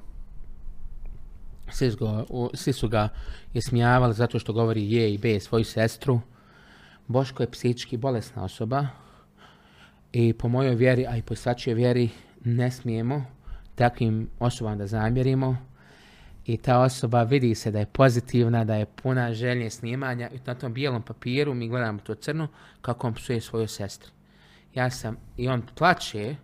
[2.54, 3.08] svi, su ga
[3.54, 6.20] ismijavali zato što govori je i be svoju sestru.
[7.06, 8.86] Boško je psihički bolesna osoba
[10.12, 12.08] i po mojoj vjeri, a i po svačijoj vjeri
[12.44, 13.24] ne smijemo
[13.74, 15.69] takvim osobama da zamjerimo
[16.47, 20.55] i ta osoba vidi se da je pozitivna, da je puna želje snimanja i na
[20.55, 22.49] tom bijelom papiru mi gledamo to crno
[22.80, 24.11] kako on psuje svoju sestru.
[24.74, 26.36] Ja sam, i on plaće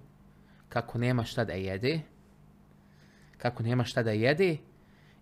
[0.68, 2.00] kako nema šta da jede,
[3.38, 4.56] kako nema šta da jede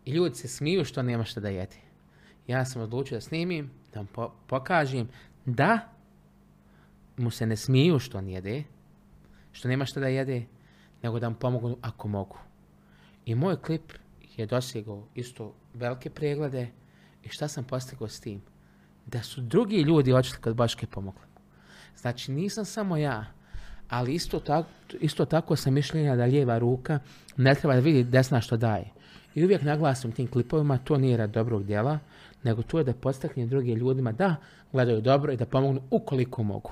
[0.04, 1.76] i ljudi se smiju što nema šta da jede.
[2.46, 5.08] Ja sam odlučio da snimim, da vam pokažem
[5.44, 5.78] da
[7.16, 8.62] mu se ne smiju što on jede,
[9.52, 10.44] što nema šta da jede,
[11.02, 12.38] nego da mu pomogu ako mogu.
[13.26, 13.92] I moj klip
[14.36, 16.68] je dosegao isto velike preglede
[17.22, 18.42] i šta sam postigao s tim?
[19.06, 21.22] Da su drugi ljudi očili kad Baške pomogli.
[21.96, 23.26] Znači nisam samo ja,
[23.88, 24.68] ali isto tako,
[25.00, 26.98] isto tako sam mišljenja da lijeva ruka
[27.36, 28.90] ne treba da vidi desna što daje.
[29.34, 31.98] I uvijek naglasim tim klipovima, to nije rad dobrog djela,
[32.42, 34.36] nego to je da postakne druge ljudima da
[34.72, 36.70] gledaju dobro i da pomognu ukoliko mogu.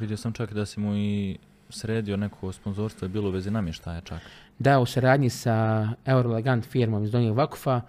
[0.00, 1.38] Vidio sam čak da si mu i
[1.70, 4.22] sredio neko sponzorstvo, je bilo u vezi namještaja čak.
[4.58, 7.80] Da, u suradnji sa Eurolegant firmom iz Donjeg Vakufa,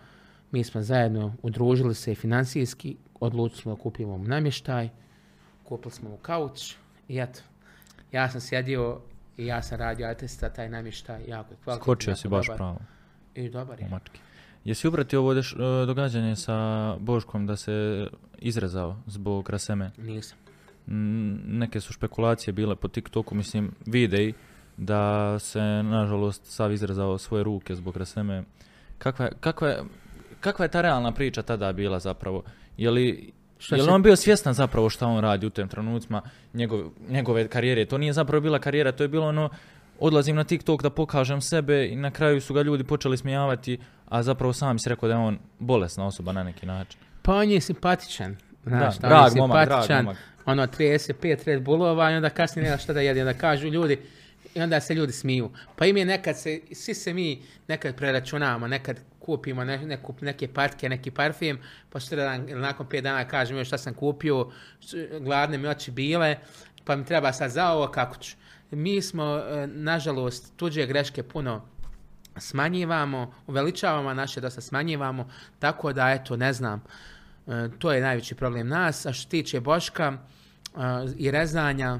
[0.51, 4.89] mi smo zajedno udružili se financijski, odlučili smo da kupimo namještaj,
[5.63, 6.75] kupili smo mu kauč
[7.07, 7.39] i eto,
[8.11, 8.99] ja sam sjedio
[9.37, 11.83] i ja sam radio atesta taj namještaj jako je kvalitetan.
[11.83, 12.79] Skočio si baš pravo.
[13.35, 13.89] I dobar je.
[14.65, 15.43] Jesi upratio ovo e,
[15.85, 18.07] događanje sa Boškom da se
[18.37, 19.91] izrezao zbog raseme?
[19.97, 20.37] Nisam.
[21.47, 24.33] Neke su špekulacije bile po TikToku, mislim, videi
[24.77, 28.43] da se nažalost sav izrezao svoje ruke zbog raseme.
[28.97, 29.77] Kakva, kakva, je,
[30.39, 32.43] kakva je ta realna priča tada bila zapravo?
[32.77, 33.33] Je li,
[33.71, 36.21] je li on bio svjestan zapravo šta on radi u tem trenucima
[36.53, 37.85] njegove, njegove karijere?
[37.85, 39.49] To nije zapravo bila karijera, to je bilo ono
[39.99, 44.23] odlazim na TikTok da pokažem sebe i na kraju su ga ljudi počeli smijavati, a
[44.23, 46.99] zapravo sam si rekao da je on bolesna osoba na neki način.
[47.21, 48.35] Pa on je simpatičan.
[48.65, 50.17] Znaš, da, drag, momak, drag momak.
[50.45, 53.21] Ono, 35 Red Bullova i onda kasnije nema šta da jede.
[53.21, 53.99] Onda kažu ljudi,
[54.55, 55.51] i onda se ljudi smiju.
[55.75, 60.47] Pa im je nekad se, svi se mi nekad preračunavamo, nekad kupimo ne, neku, neke
[60.47, 64.51] patke, neki parfim, pa dan, nakon pet dana kažem još šta sam kupio,
[65.19, 66.37] gladne mi oči bile,
[66.83, 68.35] pa mi treba sad za ovo kako ću.
[68.71, 71.61] Mi smo, e, nažalost, tuđe greške puno
[72.37, 75.29] smanjivamo, uveličavamo, naše dosta smanjivamo,
[75.59, 76.83] tako da, eto, ne znam,
[77.47, 79.05] e, to je najveći problem nas.
[79.05, 80.79] A što tiče Boška e,
[81.17, 81.99] i rezanja,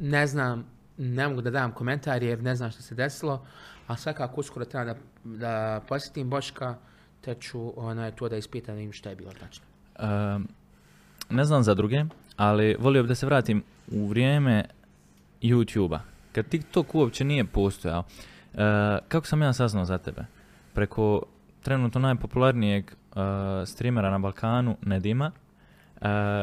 [0.00, 3.46] ne znam, ne mogu da dam komentar jer ne znam što se desilo,
[3.86, 6.74] a svakako uskoro treba da, da posjetim Boška,
[7.20, 9.64] te ću onaj, to da ispitam im što je bilo tačno.
[9.98, 10.42] Ehm,
[11.30, 12.04] ne znam za druge,
[12.36, 14.64] ali volio bih da se vratim u vrijeme
[15.42, 16.00] YouTube-a.
[16.32, 18.04] Kad TikTok uopće nije postojao,
[18.54, 18.56] e,
[19.08, 20.24] kako sam ja saznao za tebe?
[20.72, 21.22] Preko
[21.62, 22.92] trenutno najpopularnijeg e,
[23.66, 25.30] streamera na Balkanu, Nedima.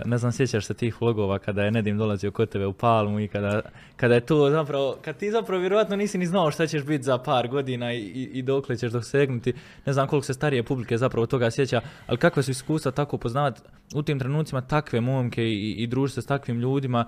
[0.06, 3.28] Ne znam, sjećaš se tih vlogova kada je Nedim dolazio kod tebe u Palmu i
[3.28, 3.62] kada,
[3.96, 7.18] kada je to zapravo, kad ti zapravo vjerojatno nisi ni znao šta ćeš biti za
[7.18, 9.54] par godina i, i, i dokle ćeš dosegnuti.
[9.86, 13.62] Ne znam koliko se starije publike zapravo toga sjeća, ali kakve su iskustva tako upoznavati
[13.96, 17.06] u tim trenucima takve momke i, i družiti se s takvim ljudima.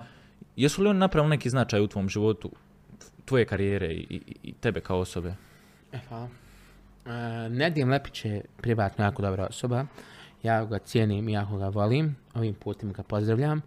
[0.56, 2.50] Jesu li oni napravili neki značaj u tvom životu,
[3.24, 5.34] tvoje karijere i, i, i tebe kao osobe?
[5.92, 6.28] E, hvala.
[7.06, 9.86] E, Nedim Lepić je privatno jako dobra osoba.
[10.44, 12.16] Ja ga cijenim i jako ga volim.
[12.34, 13.60] Ovim putem ga pozdravljam.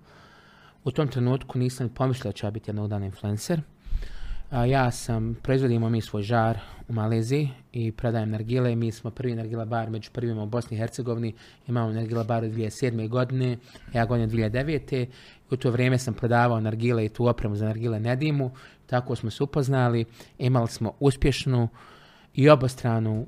[0.84, 3.62] U tom trenutku nisam ni pomislio da ja biti jednog dana influencer.
[4.68, 8.76] Ja sam, proizvodimo mi svoj žar u Maleziji i prodajem nargile.
[8.76, 11.34] Mi smo prvi nargila bar među prvima u Bosni i Hercegovini.
[11.68, 13.10] Imamo nargila bar od 2007.
[13.10, 13.58] godine,
[13.94, 14.96] ja godinu 2009.
[15.04, 15.08] I
[15.52, 18.52] u to vrijeme sam prodavao nargile i tu opremu za nargile Nedimu.
[18.86, 20.06] Tako smo se upoznali.
[20.38, 21.68] Imali smo uspješnu
[22.36, 23.28] i obostranu,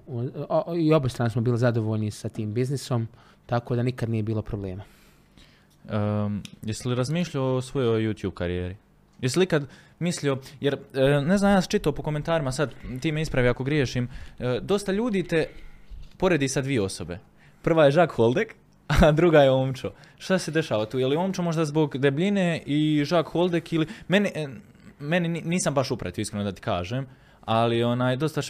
[0.49, 3.07] o- i obostrano smo bili zadovoljni sa tim biznisom,
[3.49, 4.83] tako da nikad nije bilo problema.
[5.93, 8.75] Um, jesi li razmišljao o svojoj YouTube karijeri?
[9.21, 9.67] Jesi li ikad
[9.99, 13.63] mislio, jer e, ne znam, ja sam čitao po komentarima, sad ti me ispravi ako
[13.63, 15.47] griješim, e, dosta ljudi te
[16.17, 17.19] poredi sa dvije osobe.
[17.61, 18.55] Prva je Žak Holdek,
[18.87, 19.91] a druga je Omčo.
[20.17, 20.99] Šta se dešava tu?
[20.99, 23.87] Je li Omčo možda zbog debljine i Žak Holdek ili...
[24.07, 24.47] Meni, e,
[24.99, 27.07] meni ni- nisam baš upratio, iskreno da ti kažem,
[27.49, 28.41] ali onaj, dosta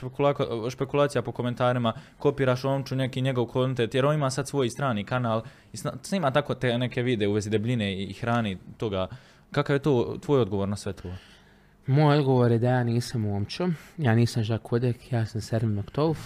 [0.69, 5.41] špekulacija po komentarima, kopiraš Omču neki njegov kontent, jer on ima sad svoj strani kanal
[5.73, 9.07] i snima tako te neke videe u vezi debljine i hrani toga.
[9.51, 11.09] Kakav je to tvoj odgovor na sve to?
[11.87, 16.17] Moj odgovor je da ja nisam Omčo, ja nisam Žak Kodek, ja sam Sermin Maktouf.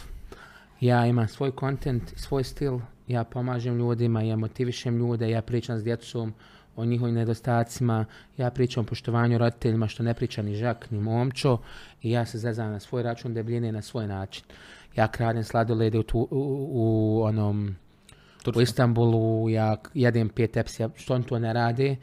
[0.81, 5.83] Ja imam svoj kontent, svoj stil, ja pomažem ljudima, ja motivišem ljude, ja pričam s
[5.83, 6.33] djecom
[6.75, 8.05] o njihovim nedostacima,
[8.37, 11.57] ja pričam o poštovanju roditeljima što ne priča ni Žak ni Momčo
[12.01, 14.43] i ja se zezam na svoj račun debljine na svoj način.
[14.95, 17.75] Ja kradem sladolede u, tu- u, u onom
[18.39, 18.61] u Turska.
[18.61, 21.97] Istanbulu, ja jedem pet tepsija, što on to ne radi,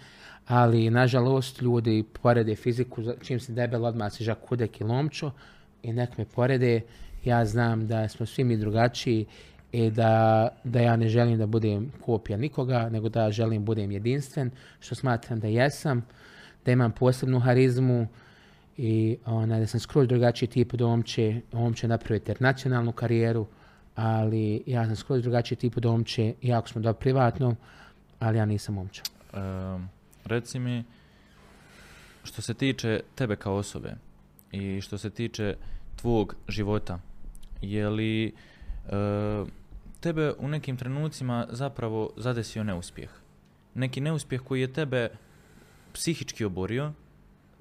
[0.46, 5.30] ali nažalost ljudi porede fiziku, čim se debel odmah se žak kudek i lomčo
[5.82, 6.80] i nek me porede,
[7.24, 9.26] ja znam da smo svi mi drugačiji
[9.72, 14.50] i da, da ja ne želim da budem kopija nikoga, nego da želim budem jedinstven,
[14.80, 16.06] što smatram da jesam,
[16.64, 18.06] da imam posebnu harizmu
[18.76, 21.40] i onaj, da sam skroz drugačiji tip od Omče.
[21.52, 23.46] Omče napravio internacionalnu karijeru,
[23.94, 27.56] ali ja sam skroz drugačiji tip od Omče, jako smo dobro privatno,
[28.18, 29.02] ali ja nisam Omča.
[29.32, 29.88] Um,
[30.24, 30.84] reci mi,
[32.24, 33.94] što se tiče tebe kao osobe
[34.52, 35.54] i što se tiče
[35.96, 36.98] tvog života,
[37.62, 38.32] je li e,
[40.00, 43.10] tebe u nekim trenucima zapravo zadesio neuspjeh?
[43.74, 45.08] Neki neuspjeh koji je tebe
[45.92, 46.92] psihički oborio,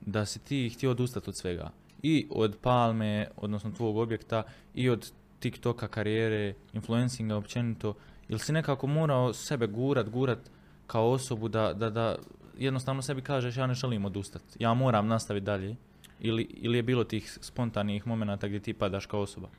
[0.05, 1.71] da si ti htio odustati od svega.
[2.03, 7.93] I od palme, odnosno tvog objekta, i od TikToka karijere, influencinga općenito.
[8.29, 10.39] Ili si nekako morao sebe gurat, gurat
[10.87, 12.15] kao osobu da, da, da
[12.57, 15.75] jednostavno sebi kažeš ja ne želim odustati, ja moram nastaviti dalje?
[16.19, 19.49] Ili, ili je bilo tih spontanih momenata gdje ti padaš kao osoba?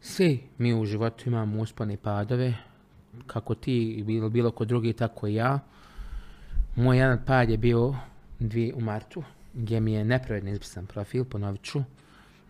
[0.00, 2.54] Svi mi u životu imamo uspone i padove,
[3.26, 5.58] kako ti bilo, bilo ko drugi, tako i ja.
[6.76, 7.94] Moj jedan pad je bio
[8.38, 9.22] dvije u martu,
[9.54, 11.82] gdje mi je nepravedno izbrisan profil, ponovit ću.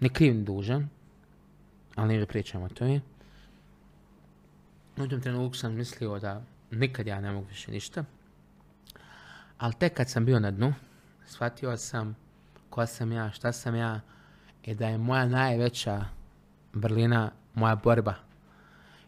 [0.00, 0.88] Ne kriv ni dužan,
[1.94, 3.00] ali ne pričamo o tome.
[4.96, 8.04] U tom trenutku sam mislio da nikad ja ne mogu više ništa.
[9.58, 10.74] Ali tek kad sam bio na dnu,
[11.26, 12.16] shvatio sam
[12.70, 14.00] ko sam ja, šta sam ja
[14.64, 16.04] i da je moja najveća
[16.72, 18.14] vrlina moja borba.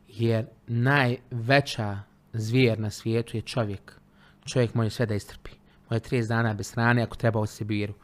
[0.09, 1.99] Jer najveća
[2.33, 4.01] zvijer na svijetu je čovjek.
[4.45, 5.51] Čovjek može sve da istrpi.
[5.91, 7.95] Može 30 dana bez hrane ako treba u Sibiru.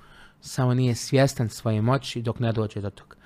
[0.40, 3.16] Samo nije svjestan svoje moći dok ne dođe do toga.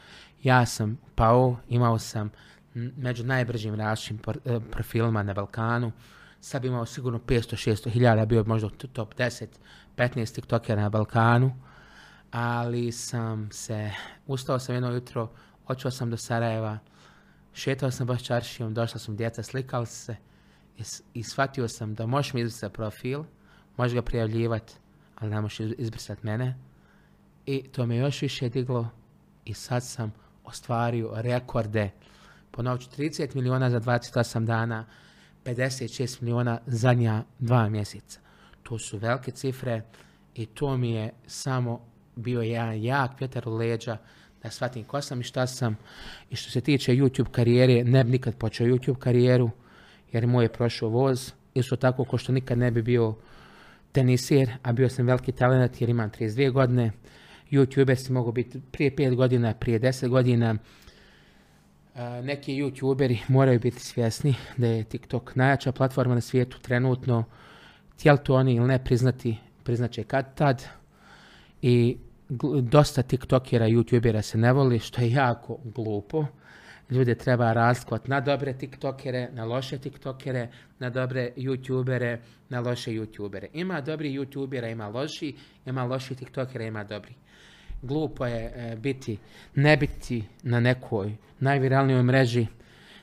[0.42, 2.30] Ja sam pao, imao sam
[2.74, 4.18] među najbržim rašim
[4.70, 5.92] profilima na Balkanu.
[6.40, 9.46] Sad bi imao sigurno 500-600 hiljada, bio bi možda top 10,
[9.96, 11.52] 15 tiktokera na Balkanu.
[12.30, 13.90] Ali sam se,
[14.26, 15.30] ustao sam jedno jutro,
[15.66, 16.78] otišao sam do Sarajeva,
[17.54, 20.16] šetao sam baš čaršijom, došla sam djeca, slikali se
[21.14, 23.22] i, shvatio sam da možeš mi izbrisati profil,
[23.76, 24.74] možeš ga prijavljivati,
[25.18, 26.58] ali ne možeš iz- izbrisati mene.
[27.46, 28.88] i to me još više diglo
[29.44, 30.12] i sad sam
[30.44, 31.90] ostvario rekorde.
[32.50, 34.86] Ponovit ću 30 miliona za 28 dana,
[35.44, 38.20] 56 miliona zadnja dva mjeseca.
[38.62, 39.82] To su velike cifre
[40.34, 41.80] i to mi je samo
[42.16, 43.98] bio jedan jak vjetar u leđa
[44.42, 45.76] da shvatim ko sam i šta sam.
[46.30, 49.50] I što se tiče YouTube karijere, ne bi nikad počeo YouTube karijeru,
[50.12, 51.32] jer moj je prošao voz.
[51.54, 53.14] Isto tako ko što nikad ne bi bio
[53.92, 56.92] tenisir, a bio sam veliki talent jer imam 32 godine.
[57.50, 60.56] YouTuber si mogu biti prije 5 godina, prije 10 godina.
[62.22, 67.24] Neki YouTuberi moraju biti svjesni da je TikTok najjača platforma na svijetu trenutno.
[67.96, 70.64] Tijeli to oni ili ne priznati, priznaće kad tad.
[71.62, 71.96] I
[72.62, 76.26] dosta TikTokera, YouTubera se ne voli, što je jako glupo.
[76.90, 82.18] Ljude treba razlikovati na dobre TikTokere, na loše TikTokere, na dobre YouTubere,
[82.48, 83.46] na loše YouTubere.
[83.52, 87.14] Ima dobri YouTubera, ima loši, ima loši TikTokera, ima dobri.
[87.82, 89.18] Glupo je e, biti,
[89.54, 92.46] ne biti na nekoj najviralnijoj mreži.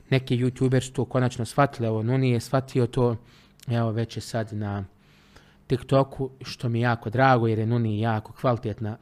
[0.09, 3.15] Neki YouTuber su konačno shvatili, evo Nuni je shvatio to,
[3.67, 4.86] evo već je sad na
[5.67, 8.97] TikToku, što mi je jako drago jer je Nuni jako kvalitetna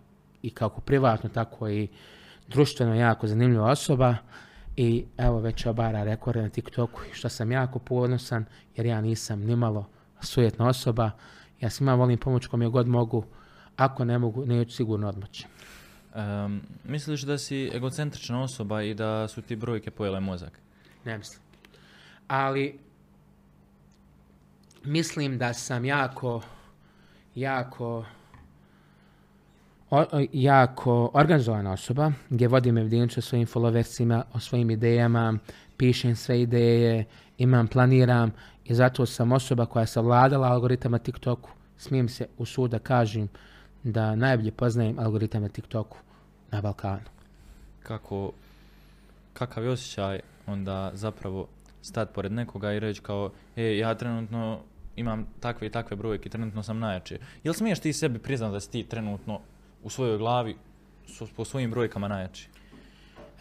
[0.47, 1.87] i kako privatno, tako i
[2.47, 4.15] društveno jako zanimljiva osoba
[4.75, 8.45] i evo već obara rekorde na TikToku što sam jako ponosan
[8.75, 9.85] jer ja nisam nimalo
[10.21, 11.11] sujetna osoba.
[11.61, 13.25] Ja svima volim pomoć kom je god mogu,
[13.75, 15.45] ako ne mogu, neću sigurno odmoći.
[16.15, 20.59] Em, misliš da si egocentrična osoba i da su ti brojke pojele mozak?
[21.05, 21.41] Ne mislim.
[22.27, 22.79] Ali
[24.83, 26.41] mislim da sam jako,
[27.35, 28.05] jako,
[29.89, 35.37] o- jako organizovana osoba, gdje vodim evidenciju svojim followersima, o svojim idejama,
[35.77, 37.05] pišem sve ideje,
[37.37, 38.31] imam, planiram
[38.65, 41.49] i zato sam osoba koja je savladala algoritama TikToku.
[41.77, 43.27] Smijem se u sud da kažem
[43.83, 45.97] da najbolje poznajem algoritame TikToku
[46.51, 47.03] na Balkanu.
[47.83, 48.31] Kako,
[49.33, 51.47] kakav je osjećaj onda zapravo
[51.81, 54.59] stati pored nekoga i reći kao, e, ja trenutno
[54.95, 57.17] imam takve i takve brojke, trenutno sam najjači.
[57.43, 59.39] Jel smiješ ti sebi priznat da si ti trenutno
[59.87, 60.55] u svojoj glavi
[61.05, 62.49] su, po svojim brojkama najjači?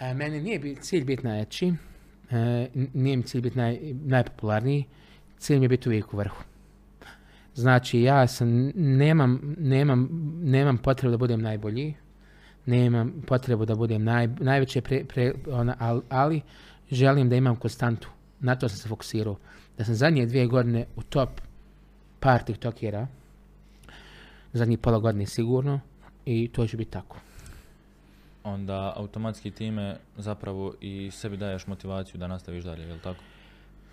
[0.00, 1.72] E, meni nije bi, cilj biti najjači,
[2.30, 4.84] e, nije mi cilj biti naj, najpopularniji,
[5.38, 6.42] cilj mi je biti uvijek u vrhu.
[7.54, 10.08] Znači, ja sam, nemam, nemam,
[10.42, 11.94] nemam potrebu da budem najbolji,
[12.66, 16.40] nemam potrebu da budem naj, najveće, pre, pre, ona, al- ali
[16.90, 18.10] želim da imam konstantu.
[18.40, 19.36] Na to sam se fokusirao.
[19.78, 21.40] Da sam zadnje dvije godine u top
[22.20, 23.06] par tiktokera,
[24.52, 25.80] zadnjih pola godine sigurno,
[26.26, 27.16] i to će biti tako.
[28.44, 33.20] Onda automatski time zapravo i sebi daješ motivaciju da nastaviš dalje, jel tako?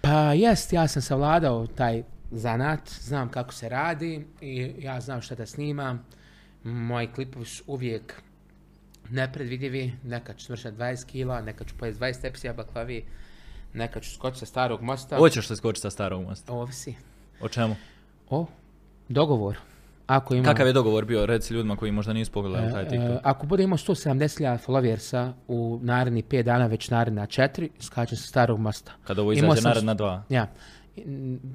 [0.01, 5.35] Pa jest, ja sam savladao taj zanat, znam kako se radi i ja znam šta
[5.35, 6.05] da snimam.
[6.63, 8.21] Moji klipovi su uvijek
[9.09, 13.05] nepredvidivi, nekad ću smršati 20 kila, nekad ću pojesti 20 tepsija baklavi,
[13.73, 15.17] nekad ću skočiti sa starog mosta.
[15.17, 16.53] Hoćeš se skočiti sa starog mosta?
[16.53, 16.95] Ovisi.
[17.41, 17.75] O čemu?
[18.29, 18.45] O,
[19.09, 19.57] dogovor.
[20.15, 23.09] Ako ima, Kakav je dogovor bio, reci ljudima koji možda nisu pogledali taj E, TikTok?
[23.09, 28.27] e, ako bude imao 170.000 followersa u naredni 5 dana, već naredna 4, skačem sa
[28.27, 28.91] starog mosta.
[29.03, 30.23] Kada ovo izađe sam- naredna dva.
[30.29, 30.47] Ja,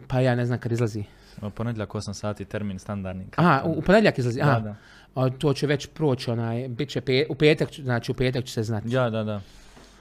[0.09, 1.05] pa ja ne znam kad izlazi.
[1.43, 3.27] O, Ponedjeljak 8 sati, termin standardni.
[3.37, 4.41] Aha, u, u ponedjeljak izlazi.
[4.41, 4.75] Da, Aha, da.
[5.17, 8.53] A to će već proći, onaj, bit će pe, u petak, znači u petak će
[8.53, 8.87] se znati.
[8.91, 9.41] Ja, da, da.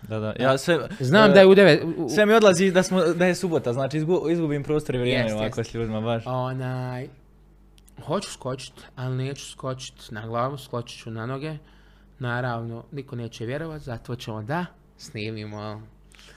[0.02, 0.34] Da, da.
[0.40, 3.02] Ja sve, Znam e, da je u devet, u- u- Sve mi odlazi da, smo,
[3.04, 5.72] da je subota, znači izgu, izgubim prostor i vrijeme Jest, ovako jest.
[5.72, 6.24] s ljudima, baš.
[6.26, 7.08] onaj,
[8.06, 11.58] hoću skočit, ali neću skočit na glavu, skočit ću na noge.
[12.20, 14.66] Naravno, niko neće vjerovat, zato ćemo da
[14.98, 15.82] snimimo.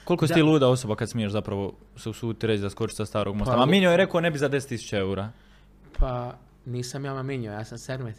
[0.03, 3.35] Koliko si ti luda osoba kad smiješ zapravo se usuditi reći da skočiš sa starog
[3.35, 3.55] mosta?
[3.55, 5.31] Pa, Minjo je rekao ne bi za 10.000 eura.
[5.99, 6.33] Pa,
[6.65, 8.15] nisam ja maminjo, ja sam sermet.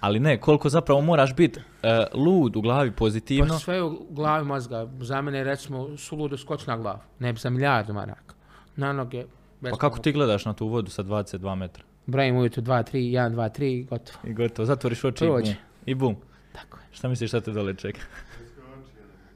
[0.00, 3.54] Ali ne, koliko zapravo moraš biti e, lud u glavi pozitivno.
[3.54, 7.50] Pa sve u glavi mozga, za mene recimo suludo skoč na glavu, ne bi za
[7.50, 8.34] milijardu maraka.
[8.76, 9.24] Na noge,
[9.60, 11.84] bez Pa kako ti gledaš na tu vodu sa 22 metra?
[12.06, 14.18] Brojim ujutru 2, 3, 1, 2, 3, gotovo.
[14.24, 15.52] I gotovo, zatvoriš oči i Prođe.
[15.52, 15.56] bum.
[15.86, 16.16] I bum.
[16.52, 16.84] Tako je.
[16.92, 18.00] Šta misliš šta te dole čeka?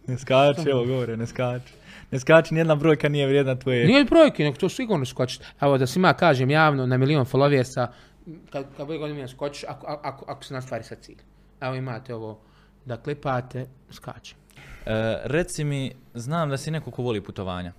[0.06, 1.72] Ne skači, evo govore, ne skači.
[2.10, 3.86] Ne skači, nijedna brojka nije vrijedna tvoje.
[3.86, 5.44] Nije brojke, nego to sigurno skočiti.
[5.60, 7.86] Evo da svima kažem javno na milion followersa,
[8.50, 11.18] kad, kad bude godina skočiš, ako, ako, ako se nastvari sa cilj.
[11.60, 12.38] Evo imate ovo
[12.84, 14.34] da klipate, skače.
[14.86, 17.72] E, reci mi, znam da si neko ko voli putovanja.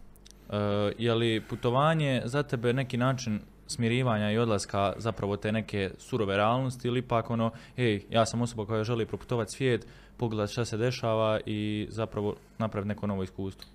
[0.50, 0.56] E,
[0.98, 6.88] je li putovanje za tebe neki način smirivanja i odlaska zapravo te neke surove realnosti
[6.88, 11.40] ili ipak ono, ej, ja sam osoba koja želi proputovati svijet, pogledati šta se dešava
[11.46, 13.70] i zapravo napraviti neko novo iskustvo.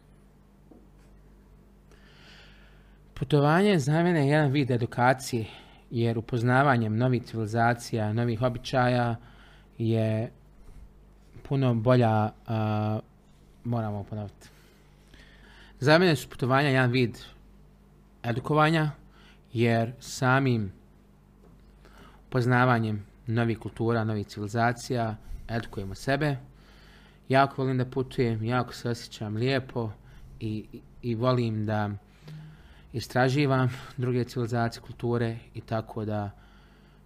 [3.14, 5.46] Putovanje je za mene jedan vid edukacije,
[5.90, 9.16] jer upoznavanjem novih civilizacija, novih običaja
[9.78, 10.30] je
[11.48, 12.98] puno bolja, a,
[13.64, 14.48] moramo ponoviti.
[15.80, 17.18] Za mene su putovanja jedan vid
[18.22, 18.90] edukovanja,
[19.54, 20.72] jer samim
[22.28, 25.16] poznavanjem novih kultura, novih civilizacija,
[25.48, 26.36] edukujemo sebe.
[27.28, 29.90] Jako volim da putujem, jako se osjećam lijepo
[30.40, 30.64] i,
[31.02, 31.90] i, volim da
[32.92, 36.30] istraživam druge civilizacije, kulture i tako da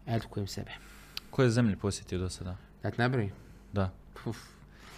[0.07, 0.71] edukujem sebe.
[1.31, 2.57] Koje zemlje posjetio do sada?
[2.83, 3.31] Da te nabrojim?
[3.73, 3.91] Da.
[4.27, 4.39] Uf,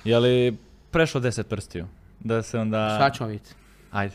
[0.05, 0.57] Je li
[0.91, 1.87] prešlo 10 prstiju?
[2.21, 2.99] Da se onda...
[2.99, 3.55] Sad ćemo vidjeti.
[3.91, 4.15] Ajde.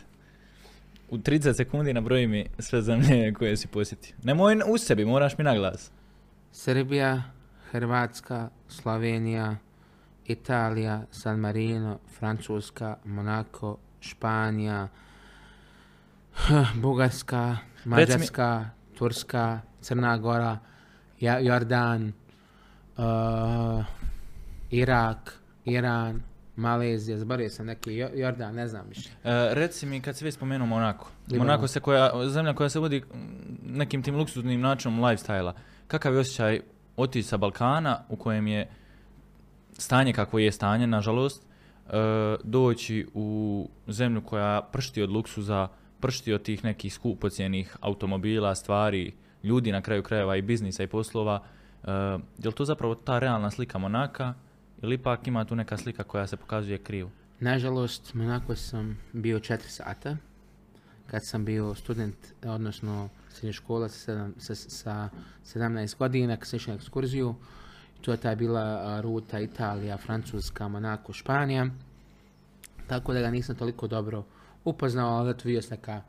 [1.10, 4.16] U 30 sekundi nabroji mi sve zemlje koje si posjetio.
[4.24, 5.92] Nemoj u sebi, moraš mi na glas.
[6.52, 7.24] Srbija,
[7.72, 9.56] Hrvatska, Slovenija,
[10.26, 14.88] Italija, San Marino, Francuska, Monako, Španija,
[16.82, 20.60] Bugarska, Mađarska, Turska, Crna Gora,
[21.20, 22.14] Jordan,
[22.98, 23.86] uh,
[24.72, 26.24] Irak, Iran,
[26.56, 29.10] Malezija, zaboravio sam neki Jo- Jordan, ne znam više.
[29.10, 29.14] E,
[29.54, 31.10] reci mi kad si već spomenuo Monako.
[31.28, 31.48] Libanon.
[31.48, 35.54] Monako se koja, zemlja koja se vodi mm, nekim tim luksuznim načinom lifestyle
[35.88, 36.62] Kakav je osjećaj
[36.98, 38.70] otići sa Balkana u kojem je
[39.78, 41.92] stanje kakvo je stanje, nažalost, e,
[42.44, 45.68] doći u zemlju koja pršti od luksuza,
[46.00, 51.44] pršti od tih nekih skupocjenih automobila, stvari, ljudi na kraju krajeva i biznisa i poslova.
[51.84, 51.92] E,
[52.38, 54.34] je li to zapravo ta realna slika Monaka
[54.86, 57.10] ili ipak ima tu neka slika koja se pokazuje krivo?
[57.40, 60.18] Nažalost, Monako sam bio 4 sata.
[61.08, 62.16] Kad sam bio student,
[62.46, 65.10] odnosno srednjoškolac sa, sa, sa
[65.46, 67.36] 17 godina, kad sam išao na ekskurziju,
[68.02, 71.68] to je ta bila ruta Italija, Francuska, Monako, Španija.
[72.88, 74.24] Tako da ga nisam toliko dobro
[74.64, 76.02] upoznao, ali eto vidio neka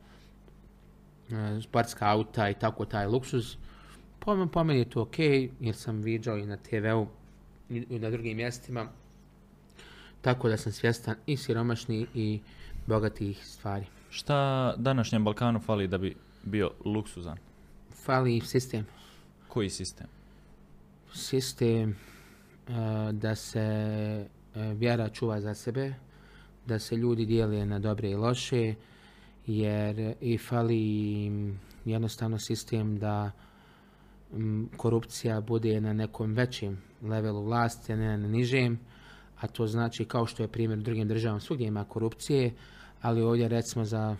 [1.29, 3.55] e, sportska auta i tako taj luksuz.
[4.19, 5.19] Po, po meni je to ok,
[5.59, 7.07] jer sam viđao i na TV-u
[7.69, 8.87] i na drugim mjestima.
[10.21, 12.39] Tako da sam svjestan i siromašnih i
[12.85, 13.85] bogatih stvari.
[14.09, 17.37] Šta današnjem Balkanu fali da bi bio luksuzan?
[18.05, 18.85] Fali sistem.
[19.47, 20.07] Koji sistem?
[21.13, 22.73] Sistem eh,
[23.11, 25.93] da se eh, vjera čuva za sebe,
[26.65, 28.75] da se ljudi dijele na dobre i loše,
[29.47, 31.31] jer i fali
[31.85, 33.31] jednostavno sistem da
[34.77, 38.79] korupcija bude na nekom većem levelu vlasti, a ne na nižem,
[39.39, 42.53] a to znači kao što je primjer u drugim državama, svugdje ima korupcije,
[43.01, 44.15] ali ovdje recimo za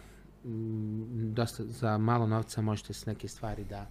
[1.13, 3.87] dosta, za malo novca možete s neke stvari da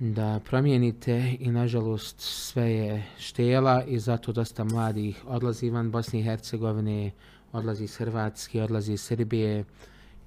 [0.00, 6.22] da promijenite i nažalost sve je štela i zato dosta mladih odlazi van Bosne i
[6.22, 7.10] Hercegovine,
[7.52, 9.64] odlazi iz Hrvatske, odlazi iz Srbije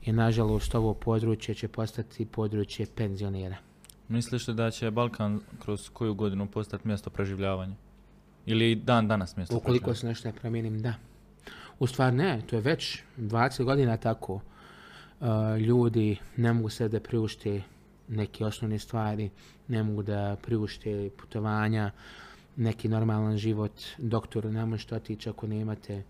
[0.06, 3.71] i nažalost ovo područje će postati područje penzionera.
[4.12, 7.76] Misliš li da će Balkan kroz koju godinu postati mjesto preživljavanja?
[8.45, 10.93] Ili dan danas mjesto Ukoliko se nešto ne promijenim, da.
[11.80, 14.34] U stvari ne, to je već 20 godina tako.
[14.34, 15.28] Uh,
[15.59, 17.62] ljudi ne mogu se da priušte
[18.07, 19.30] neke osnovne stvari,
[19.68, 21.91] ne mogu da priušte putovanja,
[22.55, 26.03] neki normalan život, doktoru ne možete otići ako nemate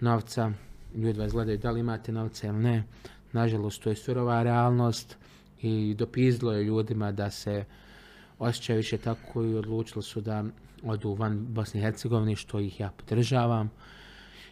[0.00, 0.52] novca,
[0.94, 2.84] ljudi vas gledaju da li imate novca ili ne.
[3.32, 5.16] Nažalost, to je surova realnost
[5.62, 7.64] i dopizdilo je ljudima da se
[8.38, 10.44] osjećaju više tako i odlučili su da
[10.82, 13.70] odu van Bosne i Hercegovine, što ih ja podržavam.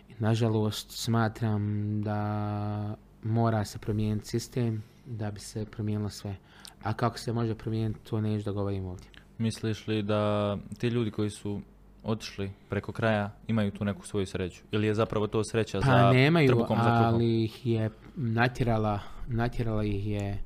[0.08, 1.62] I, nažalost, smatram
[2.02, 6.37] da mora se promijeniti sistem da bi se promijenilo sve.
[6.82, 9.07] A kako se može promijeniti, to neću da govorim ovdje.
[9.38, 11.61] Misliš li da ti ljudi koji su
[12.03, 14.62] otišli preko kraja imaju tu neku svoju sreću?
[14.70, 17.14] Ili je zapravo to sreća Pa za nemaju, trbukom za kruhom?
[17.14, 20.38] ali ih je natjerala, natjerala ih je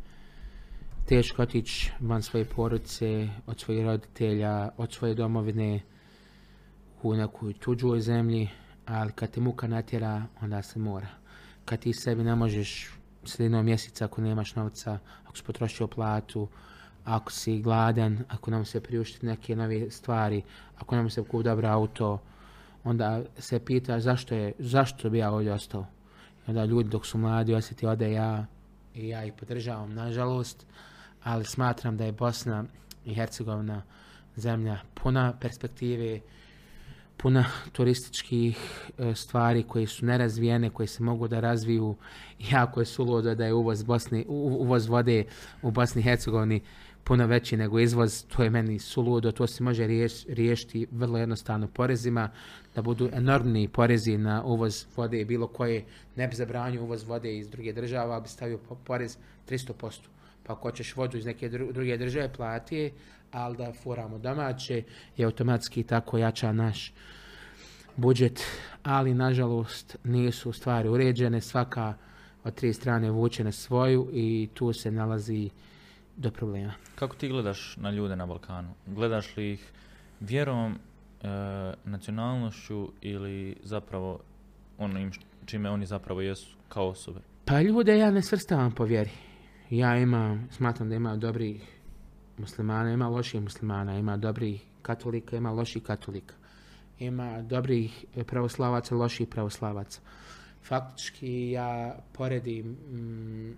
[1.06, 5.80] teško otići van svoje porodice, od svojih roditelja, od svoje domovine
[7.02, 8.48] u nekoj tuđoj zemlji,
[8.86, 11.08] ali kad te muka natjera, onda se mora.
[11.64, 12.90] Kad ti sebi ne možeš
[13.24, 16.48] sredinom mjeseca ako nemaš novca, ako si potrošio platu,
[17.04, 20.42] ako si gladan, ako nam se priuštiti neke nove stvari,
[20.76, 22.18] ako nam se kupi dobro auto,
[22.84, 25.86] onda se pita zašto je, zašto bi ja ovdje ostao.
[26.46, 28.46] Onda ljudi dok su mladi osjeti ode ja
[28.94, 30.66] i ja ih podržavam, nažalost,
[31.24, 32.64] ali smatram da je Bosna
[33.04, 33.82] i Hercegovina
[34.36, 36.20] zemlja puna perspektive,
[37.16, 38.56] puna turističkih
[38.98, 41.96] e, stvari koje su nerazvijene, koje se mogu da razviju.
[42.50, 45.24] Jako je suludo da je uvoz, Bosni, uvoz vode
[45.62, 46.60] u Bosni i Hercegovini
[47.04, 48.24] puno veći nego izvoz.
[48.24, 52.30] To je meni suludo, to se može riješ- riješiti vrlo jednostavno porezima,
[52.74, 55.84] da budu enormni porezi na uvoz vode bilo koje.
[56.16, 60.13] Ne bi zabranio uvoz vode iz druge države, ali bi stavio po- porez 300%.
[60.46, 62.92] Pa ako hoćeš vodu iz neke dru- druge države, plati
[63.32, 64.82] ali da furamo domaće
[65.16, 66.92] i automatski tako jača naš
[67.96, 68.40] budžet,
[68.82, 71.94] ali nažalost nisu stvari uređene, svaka
[72.44, 75.50] od tri strane vuče na svoju i tu se nalazi
[76.16, 76.72] do problema.
[76.94, 78.74] Kako ti gledaš na ljude na Balkanu?
[78.86, 79.72] Gledaš li ih
[80.20, 81.26] vjerom, e,
[81.84, 84.20] nacionalnošću ili zapravo
[84.78, 85.12] onim
[85.46, 87.20] čime oni zapravo jesu kao osobe?
[87.44, 89.10] Pa ljude ja ne svrstavam po vjeri.
[89.74, 91.62] Ja imam, smatram da ima dobrih
[92.38, 96.34] muslimana, ima loših muslimana, ima dobrih katolika, ima loših katolika.
[96.98, 100.00] Ima dobrih pravoslavaca, loših pravoslavaca.
[100.62, 103.56] Faktički ja poredim mm,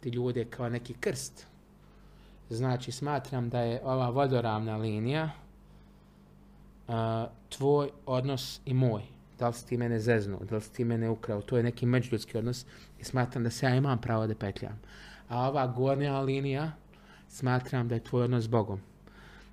[0.00, 1.46] ti ljude kao neki krst.
[2.50, 5.30] Znači smatram da je ova vodoravna linija
[6.88, 9.02] a, tvoj odnos i moj.
[9.38, 11.86] Da li si ti mene zeznuo, da li si ti mene ukrao, to je neki
[11.86, 12.66] međuljudski odnos
[13.00, 14.80] i smatram da se ja imam pravo da petljam.
[15.28, 16.72] A ova gornja linija
[17.28, 18.80] smatram da je tvoj odnos s Bogom.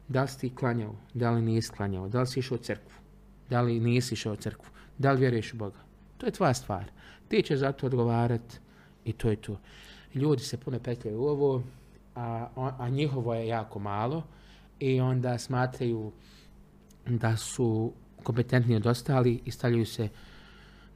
[0.07, 2.91] Da li si ti klanjao, da li nisi klanjao, da li si išao u crkvu,
[3.49, 5.79] da li nisi išao u crkvu, da li vjeruješ u Boga.
[6.17, 6.91] To je tvoja stvar.
[7.27, 8.59] Ti ćeš za to odgovarat
[9.05, 9.59] i to je to.
[10.15, 11.63] Ljudi se puno petljaju u ovo,
[12.15, 14.23] a, a njihovo je jako malo
[14.79, 16.11] i onda smatraju
[17.05, 17.93] da su
[18.23, 20.09] kompetentniji od ostali i stavljaju se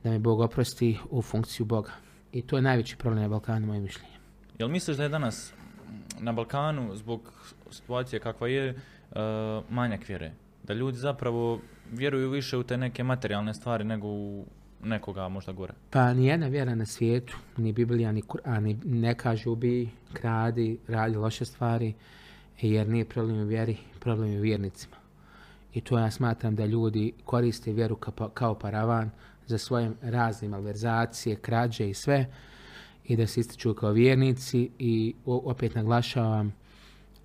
[0.03, 1.91] da me Bog oprosti u funkciju Boga.
[2.31, 4.16] I to je najveći problem na Balkanu, moje mišljenje.
[4.59, 5.53] Jel misliš da je danas
[6.19, 7.31] na Balkanu zbog
[7.71, 8.75] situacije kakva je e,
[9.69, 10.31] manjak vjere?
[10.63, 11.59] Da ljudi zapravo
[11.91, 14.45] vjeruju više u te neke materijalne stvari nego u
[14.83, 15.73] nekoga možda gore?
[15.89, 21.45] Pa nijedna vjera na svijetu, ni Biblija, ni Kur'an, ne kaže ubi, kradi, radi loše
[21.45, 21.93] stvari,
[22.61, 24.95] jer nije problem u vjeri, problem je u vjernicima.
[25.73, 29.09] I to ja smatram da ljudi koriste vjeru pa- kao paravan
[29.45, 32.25] za svoje razne malverzacije, krađe i sve,
[33.07, 36.53] i da se ističu kao vjernici i opet naglašavam,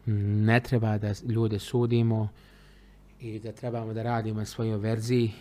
[0.06, 2.28] ne treba da ljude sudimo
[3.20, 5.32] i da trebamo da radimo na svojoj verziji,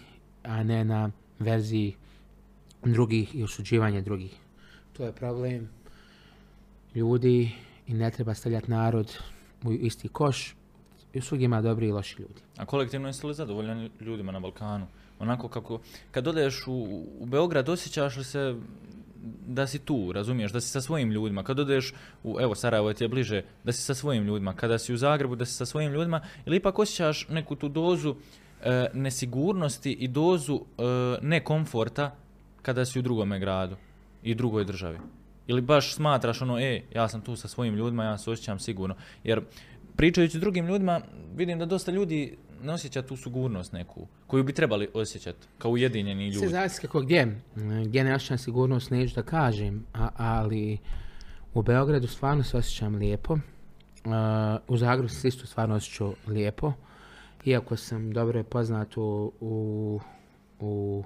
[0.43, 1.95] a ne na verziji
[2.83, 4.35] drugih i osuđivanje drugih.
[4.93, 5.69] To je problem
[6.95, 7.51] ljudi
[7.87, 9.17] i ne treba stavljati narod
[9.63, 10.55] u isti koš.
[11.13, 12.41] I svugdje ima dobri i loši ljudi.
[12.57, 14.87] A kolektivno jesi li zadovoljan ljudima na Balkanu?
[15.19, 15.79] Onako kako,
[16.11, 18.55] kad odeš u, u Beograd, osjećaš li se
[19.47, 21.43] da si tu, razumiješ, da si sa svojim ljudima.
[21.43, 21.93] Kad odeš
[22.23, 24.53] u, evo, Sarajevo ti je bliže, da si sa svojim ljudima.
[24.53, 26.21] Kada si u Zagrebu, da si sa svojim ljudima.
[26.45, 28.15] Ili ipak osjećaš neku tu dozu
[28.63, 30.83] e, nesigurnosti i dozu e,
[31.21, 32.15] nekomforta
[32.61, 33.75] kada si u drugome gradu
[34.23, 34.97] i drugoj državi.
[35.47, 38.95] Ili baš smatraš ono, e, ja sam tu sa svojim ljudima, ja se osjećam sigurno.
[39.23, 39.41] Jer
[39.95, 41.01] pričajući s drugim ljudima,
[41.35, 46.27] vidim da dosta ljudi ne osjeća tu sigurnost neku, koju bi trebali osjećati kao ujedinjeni
[46.27, 46.47] ljudi.
[46.47, 47.41] zavisi kako gdje.
[47.85, 50.77] Gdje ne osjećam sigurnost, neću da kažem, a, ali
[51.53, 53.33] u Beogradu stvarno se osjećam lijepo.
[53.33, 53.41] Uh,
[54.67, 56.73] u Zagrebu se isto stvarno osjećao lijepo.
[57.45, 59.99] Iako sam dobro je poznat u, u,
[60.59, 61.03] u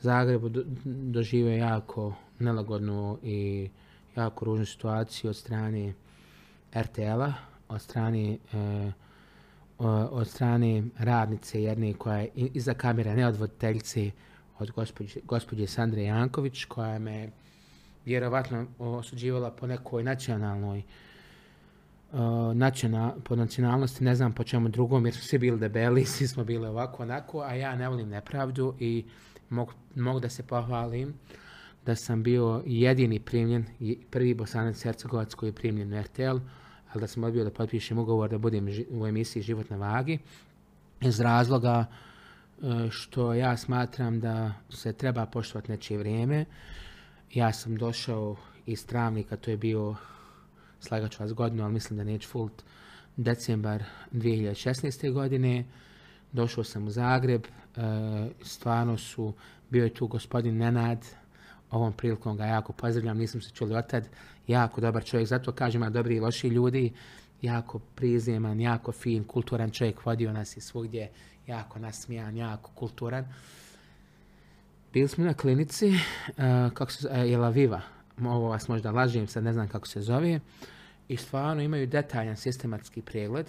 [0.00, 3.68] Zagrebu do, doživio jako nelagodnu i
[4.16, 5.94] jako ružnu situaciju od strane
[6.74, 7.32] RTL-a,
[7.68, 8.92] od strane e, o-
[9.88, 14.10] od strane radnice jedne koja je iza kamere, ne od voditeljice,
[14.58, 14.70] od
[15.24, 17.30] gospođe, Sandre Janković, koja me
[18.04, 20.82] vjerovatno osuđivala po nekoj nacionalnoj
[23.24, 26.66] po nacionalnosti, ne znam po čemu drugom, jer su svi bili debeli, svi smo bili
[26.66, 29.04] ovako, onako, a ja ne volim nepravdu i
[29.48, 31.14] mogu, mogu da se pohvalim
[31.86, 33.64] da sam bio jedini primljen,
[34.10, 36.36] prvi bosanac Hercegovac koji je primljen u RTL,
[36.92, 40.18] ali da sam odbio da potpišem ugovor da budem u emisiji Život na vagi,
[41.00, 46.44] iz razloga e, što ja smatram da se treba poštovati nečije vrijeme.
[47.34, 48.36] Ja sam došao
[48.66, 49.94] iz Travnika, to je bio,
[50.80, 52.62] slagaću vas godinu, ali mislim da neću fult,
[53.16, 55.12] decembar 2016.
[55.12, 55.64] godine.
[56.32, 57.48] Došao sam u Zagreb, e,
[58.42, 59.34] stvarno su,
[59.70, 61.06] bio je tu gospodin Nenad,
[61.70, 64.08] ovom prilikom ga jako pozdravljam, nisam se čuli otad,
[64.50, 66.92] jako dobar čovjek, zato kažem, ima dobri i loši ljudi,
[67.42, 71.10] jako prizeman, jako fin, kulturan čovjek, vodio nas je svugdje,
[71.46, 73.24] jako nasmijan, jako kulturan.
[74.92, 75.94] Bili smo na klinici, uh,
[76.74, 77.80] kako se zove, Jela Viva,
[78.24, 80.40] ovo vas možda lažem, sad ne znam kako se zove,
[81.08, 83.46] i stvarno imaju detaljan sistematski pregled.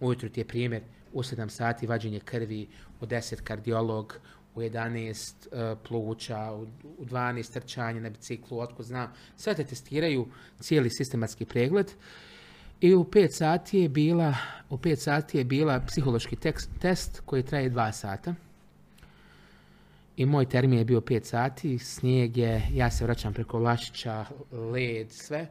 [0.00, 0.82] Ujutro ti je primjer,
[1.12, 2.68] u 7 sati vađenje krvi,
[3.00, 4.18] u 10 kardiolog,
[4.54, 6.62] u 11 uh, pluća, u,
[6.98, 9.12] u 12 trčanje na biciklu, otko znam.
[9.36, 10.26] Sve te testiraju,
[10.60, 11.92] cijeli sistematski pregled.
[12.80, 14.34] I u 5 sati je bila,
[14.70, 16.36] u 5 sati je bila psihološki
[16.80, 18.34] test koji traje 2 sata.
[20.16, 25.12] I moj termin je bio 5 sati, snijeg je, ja se vraćam preko Vlašića, led,
[25.12, 25.46] sve.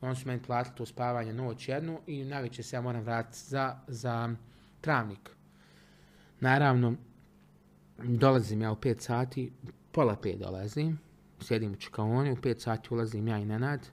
[0.00, 3.76] Oni su meni platili to spavanje noć jednu i navečer se ja moram vratiti za,
[3.88, 4.34] za
[4.80, 5.30] travnik.
[6.40, 6.94] Naravno,
[8.04, 9.52] dolazim ja u 5 sati,
[9.92, 10.98] pola 5 dolazim,
[11.40, 13.86] sjedim u čikaoni, u 5 sati ulazim ja i Nenad.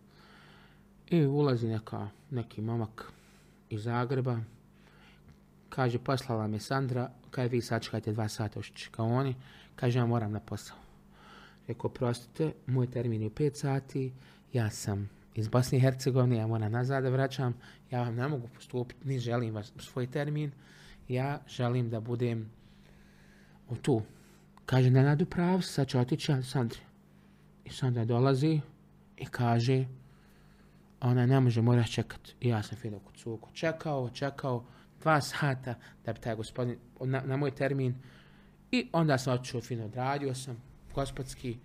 [1.10, 3.12] I ulazi neka, neki momak
[3.70, 4.40] iz Zagreba,
[5.70, 9.36] kaže poslala me Sandra, kaže vi sačekajte dva sata u čikaoni,
[9.76, 10.78] kaže ja moram na posao.
[11.68, 14.14] Rekao, prostite, moj termin je u 5 sati,
[14.54, 17.54] ja sam iz Bosne i Hercegovine, ja moram nazad da vraćam,
[17.92, 20.52] ja vam ne mogu postupiti, ni želim vas svoj termin,
[21.08, 22.50] ja želim da budem
[23.76, 24.02] tu.
[24.66, 26.80] Kaže, ne nadu prav, sad ću otići Sandri.
[27.66, 28.62] I Sandra dolazi
[29.18, 29.86] i kaže,
[31.02, 32.30] ona ne može, moraš čekat.
[32.42, 34.66] I ja sam fino kod cuku čekao, čekao,
[35.02, 35.76] dva sata
[36.06, 37.96] da bi taj gospodin, na, na moj termin,
[38.72, 40.58] i onda sam otišao fino, odradio sam,
[40.96, 41.58] gospodski,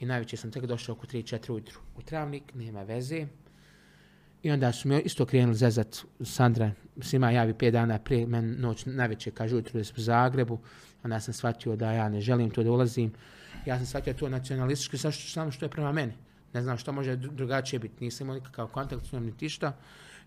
[0.00, 3.26] i najveće sam tek došao oko 3-4 ujutru u travnik, nema veze.
[4.42, 6.70] I onda su mi isto krenuli zezat Sandra,
[7.00, 10.58] svima javi 5 dana prije, men noć najveće kaže ujutru da u Zagrebu,
[11.06, 13.12] onda sam shvatio da ja ne želim to da ulazim.
[13.66, 16.12] Ja sam shvatio to nacionalistički, samo što, što je prema meni.
[16.52, 19.72] Ne znam što može dru- drugačije biti, nisam imao nikakav kontakt s njom niti šta.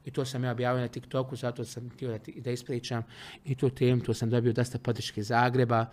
[0.06, 3.04] I to sam ja objavio na TikToku, zato sam htio da, da ispričam
[3.46, 5.86] i tu temu, tu sam dobio dosta podrške iz Zagreba,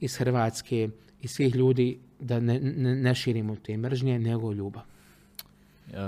[0.00, 0.88] iz Hrvatske,
[1.22, 4.82] i svih ljudi da ne, ne, ne širimo te mržnje, nego ljubav.
[5.92, 6.00] E,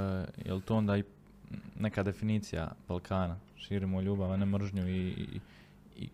[0.44, 1.04] je li to onda i
[1.78, 3.36] neka definicija Balkana?
[3.56, 5.40] Širimo ljubav, a ne mržnju i, i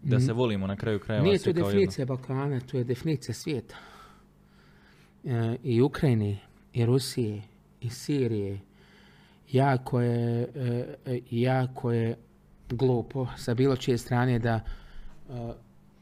[0.02, 1.64] da se volimo na kraju krajeva Nije to jedno.
[1.64, 3.76] definicija Balkana, to je definicija svijeta.
[5.24, 6.38] E, I Ukrajine,
[6.72, 7.42] i Rusije,
[7.80, 8.60] i Sirije.
[9.52, 12.16] Jako je, e, e, jako je
[12.68, 14.60] glupo sa bilo čije strane da
[15.30, 15.52] e,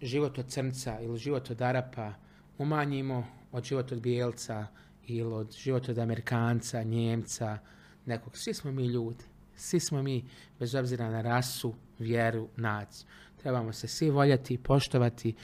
[0.02, 2.12] život od crnca ili život od Arapa
[2.58, 4.66] umanjimo od život od bijelca
[5.06, 7.58] ili od život od Amerikanca, Njemca,
[8.06, 8.36] nekog.
[8.36, 9.24] Svi smo mi ljudi.
[9.56, 10.24] Svi smo mi,
[10.58, 13.06] bez obzira na rasu, vjeru, naciju.
[13.42, 15.34] Trebamo se svi voljeti, poštovati,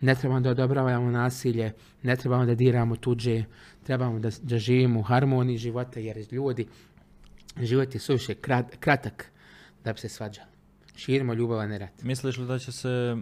[0.00, 1.72] ne trebamo da odobravamo nasilje,
[2.02, 3.44] ne trebamo da diramo tuđe,
[3.82, 6.66] trebamo da, da živimo u harmoniji života, jer ljudi,
[7.60, 9.32] život je suviše krat, kratak
[9.84, 10.48] da bi se svađali.
[10.96, 12.02] Širimo ljubav, a ne rat.
[12.02, 13.16] Misliš li da će se,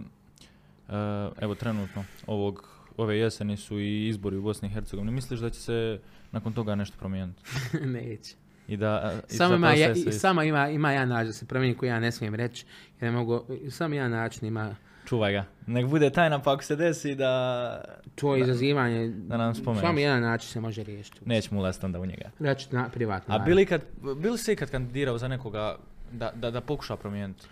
[0.89, 5.49] e, evo trenutno, ovog, ove jeseni su i izbori u Bosni i Hercegovini, misliš da
[5.49, 5.99] će se
[6.31, 7.41] nakon toga nešto promijeniti?
[7.97, 8.35] Neće.
[8.67, 11.45] I da, i Samo, ima, ja, i- se samo ima, ima jedan način da se
[11.45, 12.65] promijeni koji ja ne smijem reći.
[12.93, 14.75] Jer ne mogu, samo jedan način ima
[15.05, 15.45] Čuvaj ga.
[15.67, 17.83] Nek bude tajna pa ako se desi da
[18.15, 19.07] to izazivanje.
[19.09, 19.81] da nam spomeneš.
[19.81, 21.19] Samo jedan način se može riješiti.
[21.25, 22.29] nećemo ulaziti onda u njega.
[22.39, 23.35] Reći na privatno.
[23.35, 23.81] A bili, kad,
[24.17, 25.75] bili si ikad kandidirao za nekoga
[26.11, 27.45] da, da, da pokuša promijeniti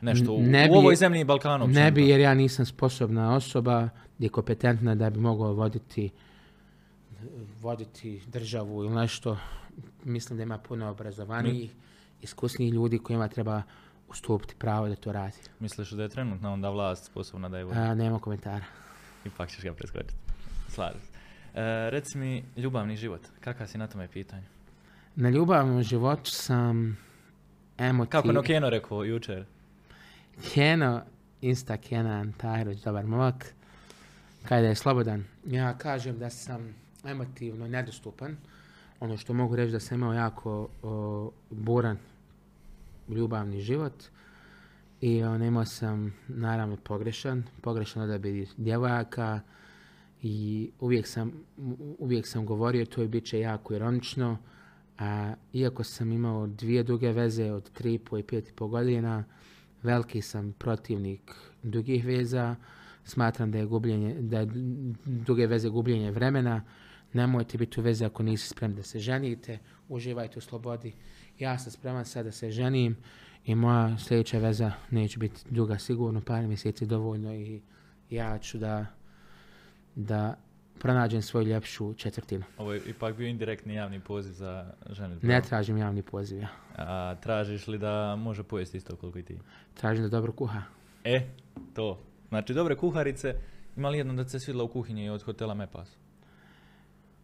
[0.00, 1.58] nešto u, Ne u bi- ovoj zemlji i Balkanu?
[1.58, 1.94] Ne općenito?
[1.94, 3.88] bi jer ja nisam sposobna osoba
[4.18, 6.10] je kompetentna da bi mogao voditi
[7.56, 9.36] voditi državu ili nešto.
[10.04, 11.74] Mislim da ima puno obrazovanijih,
[12.22, 13.62] iskusnijih ljudi kojima treba
[14.08, 15.36] ustupiti pravo da to radi.
[15.60, 17.78] Misliš da je trenutna onda vlast sposobna da je vodi?
[17.78, 18.64] Nema komentara.
[19.24, 20.14] Ipak ćeš ga preskočiti.
[20.68, 21.18] Slažem se.
[21.54, 24.46] E, reci mi, ljubavni život, kakav si na tome pitanju?
[25.16, 26.98] Na ljubavnom životu sam
[27.78, 28.10] emotiv...
[28.10, 29.44] Kako je Nokeno rekao jučer?
[30.54, 31.02] Keno,
[31.40, 33.54] Insta Kenan Tajroć, dobar momak,
[34.44, 35.24] kada je slobodan.
[35.46, 36.74] Ja kažem da sam
[37.04, 38.36] emotivno nedostupan.
[39.00, 40.68] Ono što mogu reći da sam imao jako
[41.50, 41.96] buran
[43.08, 44.04] ljubavni život.
[45.00, 49.40] I on, imao sam naravno pogrešan, pogrešan odabir djevojaka
[50.22, 51.32] i uvijek sam,
[51.98, 54.38] uvijek sam govorio to i bit će jako ironično.
[54.98, 58.68] A, iako sam imao dvije duge veze od tri i po i pet i po
[58.68, 59.24] godina,
[59.82, 62.56] veliki sam protivnik dugih veza.
[63.04, 64.48] Smatram da je, gubljenje, da je
[65.04, 66.62] duge veze gubljenje vremena.
[67.12, 69.58] Nemojte biti u vezi ako nisi spremni da se ženite.
[69.88, 70.92] Uživajte u slobodi.
[71.38, 72.96] Ja sam spreman sad da se ženim
[73.44, 77.60] i moja sljedeća veza neće biti duga sigurno, par mjeseci dovoljno i
[78.10, 78.86] ja ću da,
[79.94, 80.36] da
[80.78, 82.44] pronađem svoju ljepšu četvrtinu.
[82.58, 85.26] Ovo je ipak bio indirektni javni poziv za ženitbu.
[85.26, 86.48] Ne tražim javni poziv, ja.
[86.76, 89.38] A tražiš li da može pojesti isto koliko i ti?
[89.74, 90.62] Tražim da dobro kuha.
[91.04, 91.26] E,
[91.74, 92.00] to.
[92.28, 93.34] Znači, dobre kuharice,
[93.76, 95.96] ima li jedno da se svidla u kuhinji od hotela Mepas?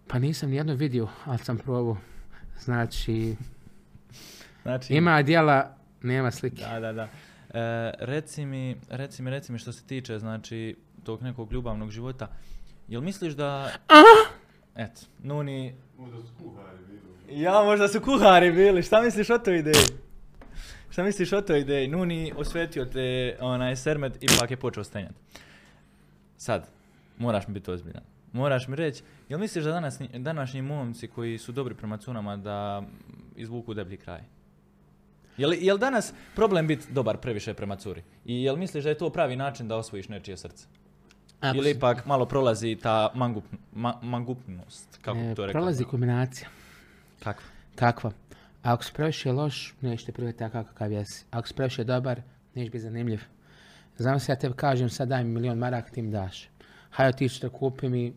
[0.06, 1.96] Pa nisam nijedno vidio, ali sam probao.
[2.60, 3.36] Znači,
[4.64, 6.62] Znači, ima dijela, nema slike.
[6.62, 7.08] Da, da, da.
[7.60, 12.28] E, reci mi, reci mi, reci mi što se tiče, znači, tog nekog ljubavnog života,
[12.88, 13.70] jel misliš da...
[14.76, 15.74] Eto, Nuni...
[15.98, 17.40] Možda su kuhari bili.
[17.42, 19.86] Ja, možda su kuhari bili, šta misliš o toj ideji?
[20.90, 21.88] Šta misliš o toj ideji?
[21.88, 25.14] Nuni osvetio te, onaj, Sermet, ipak je počeo stenjati.
[26.36, 26.68] Sad,
[27.18, 28.02] moraš mi biti ozbiljan.
[28.34, 32.82] Moraš mi reći, jel misliš da danas, današnji momci koji su dobri prema cunama da
[33.36, 34.20] izvuku deblji kraj?
[35.36, 38.02] Jel, jel danas problem biti dobar previše prema curi?
[38.24, 40.66] I jel misliš da je to pravi način da osvojiš nečije srce?
[41.40, 45.60] Ako Ili ipak malo prolazi ta mangup, ma, mangupnost, kako E, to rekao?
[45.60, 46.48] prolazi kombinacija.
[47.74, 48.10] Kakva?
[48.62, 51.24] Ako si previše loš, nećete prihvatiti takav kakav jesi.
[51.30, 52.22] Ako si previše dobar,
[52.54, 53.20] neće biti zanimljiv.
[53.98, 56.48] Znam se ja tebi kažem, sad daj mi milion maraka, ti mi daš.
[56.90, 58.14] Hajde otići da kupi mi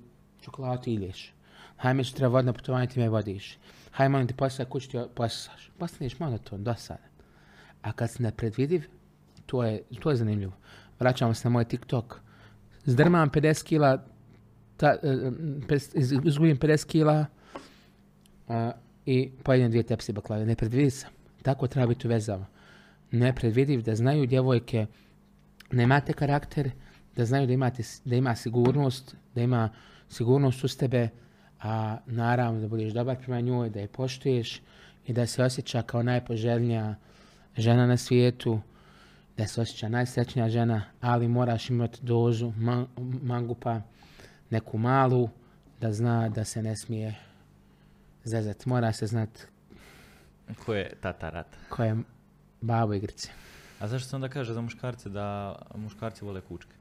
[0.48, 1.34] čokoladu, ideš.
[1.78, 3.58] Hajde mi sutra vodno putovanje, ti me vodiš.
[3.92, 5.72] Hajde molim ti posao kući, ti poslušaš.
[5.78, 7.12] Postaneš monoton, dosadan.
[7.82, 8.88] A kad si nepredvidiv,
[9.46, 10.54] to je, to je zanimljivo.
[11.00, 12.20] Vraćamo se na moj TikTok.
[12.86, 14.06] Zdrmam 50 kila,
[14.78, 15.32] ta, e,
[16.24, 17.26] izgubim 50 kila,
[18.48, 18.72] a,
[19.06, 20.46] i pojedem dvije tepsi baklave.
[20.46, 21.10] Nepredvidiv sam.
[21.42, 22.46] Tako treba biti u vezama.
[23.86, 24.86] Da znaju djevojke
[25.72, 26.72] da imate karakter,
[27.16, 29.70] da znaju da, imate, da ima sigurnost, da ima
[30.10, 31.10] sigurnost uz tebe,
[31.62, 34.62] a naravno da budeš dobar prema njoj, da je poštuješ
[35.08, 36.96] i da se osjeća kao najpoželjnija
[37.58, 38.60] žena na svijetu,
[39.38, 42.88] da se osjeća najsrećnija žena, ali moraš imati dozu man-
[43.24, 43.82] mangupa,
[44.50, 45.30] neku malu,
[45.82, 47.16] da zna da se ne smije
[48.24, 48.66] zezat.
[48.66, 49.30] Mora se znat
[50.66, 51.58] Ko je tata rata?
[51.70, 51.96] ko je
[52.62, 53.30] babo igrice.
[53.80, 56.72] A zašto se onda kaže za muškarce da muškarci vole kučke?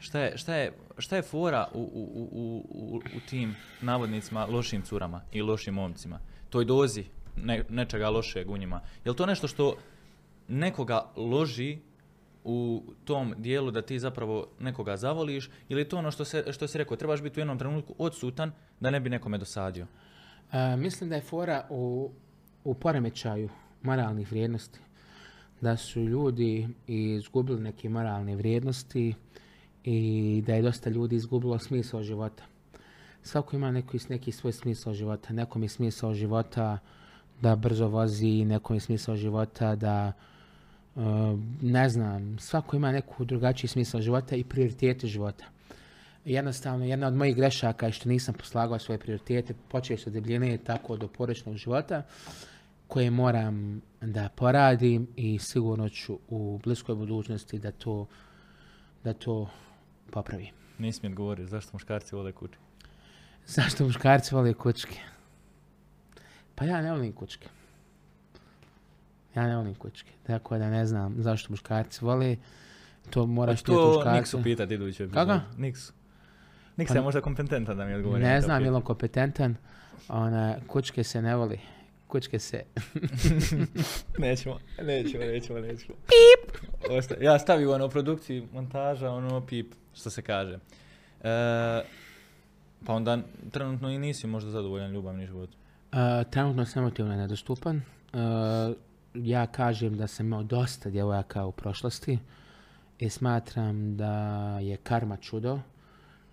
[0.00, 4.82] Šta je, šta je, šta je fora u, u, u, u, u, tim navodnicima lošim
[4.82, 6.18] curama i lošim momcima?
[6.50, 7.04] Toj dozi
[7.36, 8.80] ne, nečega lošeg u njima.
[9.04, 9.76] Je li to nešto što
[10.48, 11.78] nekoga loži
[12.44, 16.78] u tom dijelu da ti zapravo nekoga zavoliš ili to ono što, se, što si
[16.78, 19.86] rekao, trebaš biti u jednom trenutku odsutan da ne bi nekome dosadio?
[20.50, 22.10] A, mislim da je fora u,
[22.64, 23.48] u poremećaju
[23.82, 24.78] moralnih vrijednosti.
[25.60, 29.14] Da su ljudi izgubili neke moralne vrijednosti
[29.84, 32.44] i da je dosta ljudi izgubilo smisao života.
[33.22, 35.32] Svako ima neki, neki svoj smisao života.
[35.32, 36.78] Nekom je smisao života
[37.40, 40.12] da brzo vozi, nekom je smisao života da
[40.96, 41.00] e,
[41.62, 45.44] ne znam, svako ima neku drugačiji smisao života i prioritete života.
[46.24, 50.96] Jednostavno, jedna od mojih grešaka je što nisam poslagao svoje prioritete, počeo od debljine tako
[50.96, 52.02] do porečnog života,
[52.88, 58.06] koje moram da poradim i sigurno ću u bliskoj budućnosti da to,
[59.04, 59.48] da to
[60.10, 60.48] popravim.
[60.78, 62.58] Nisi mi odgovorio zašto muškarci vole kučke.
[63.46, 64.96] Zašto muškarci vole kučke?
[66.54, 67.48] Pa ja ne volim kučke.
[69.34, 70.10] Ja ne volim kučke.
[70.26, 72.36] Tako da ne znam zašto muškarci vole.
[73.10, 74.18] To moraš pitati to muškarce.
[74.18, 75.40] Niksu pitati iduće Kako?
[75.56, 75.92] Niksu.
[76.76, 78.22] Niksa Pa- je možda kompetentan da mi odgovori.
[78.22, 78.70] Ne znam je pitanje.
[78.70, 79.56] li on kompetentan.
[80.08, 81.60] Ona, kučke se ne voli.
[82.06, 82.64] Kučke se...
[84.18, 85.94] Nećemo, nećemo, nećemo, nećemo.
[86.06, 86.56] Pip!
[87.20, 90.58] ja stavim ono u produkciji, montaža, ono pip, što se kaže.
[91.22, 91.82] E,
[92.86, 93.18] pa onda
[93.50, 95.50] trenutno i nisi možda zadovoljan ljubavni život.
[95.92, 97.76] Uh, trenutno sam emotivno nedostupan.
[97.76, 98.20] Uh,
[99.14, 102.18] ja kažem da sam imao dosta djevojaka u prošlosti
[102.98, 104.12] i smatram da
[104.58, 105.58] je karma čudo,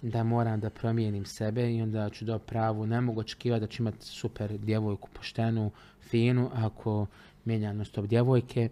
[0.02, 2.86] da moram da promijenim sebe i onda ću do pravu.
[2.86, 5.72] Ne mogu očekivati da ću imati super djevojku, poštenu,
[6.02, 7.06] finu, ako
[7.46, 8.70] mijenjam stop djevojke.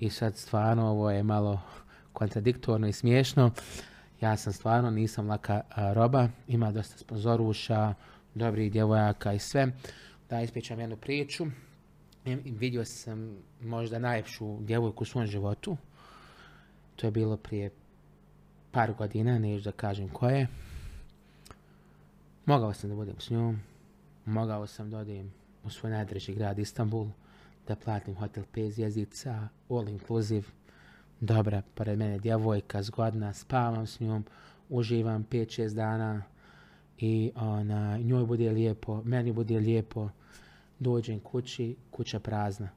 [0.00, 1.60] I sad stvarno ovo je malo
[2.12, 3.50] kontradiktorno i smiješno.
[4.20, 5.60] Ja sam stvarno, nisam laka
[5.94, 7.94] roba, ima dosta sponzoruša,
[8.34, 9.72] dobrih djevojaka i sve.
[10.30, 11.46] Da ispričam jednu priču.
[12.44, 15.76] Vidio sam možda najljepšu djevojku u svom životu.
[16.96, 17.70] To je bilo prije
[18.70, 20.46] par godina, neću da kažem koje.
[22.46, 23.60] Mogao sam da budem s njom.
[24.24, 25.32] Mogao sam da odem
[25.64, 27.06] u svoj najdraži grad Istanbul,
[27.68, 30.46] da platim hotel 5 zvjezdica, all inclusive,
[31.20, 34.24] dobra, pored mene djevojka, zgodna, spavam s njom,
[34.68, 36.22] uživam 5-6 dana
[36.98, 40.08] i ona, njoj bude lijepo, meni bude lijepo,
[40.78, 42.68] dođem kući, kuća prazna.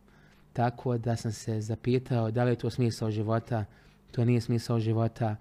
[0.54, 3.66] Tako da sam se zapitao da li je to smisao života,
[4.12, 5.36] to nije smisao života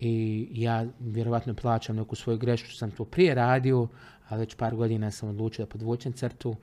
[0.00, 3.88] i ja vjerovatno plaćam neku svoju grešku što sam to prije radio,
[4.28, 6.56] ali već par godina sam odlučio da podvučem crtu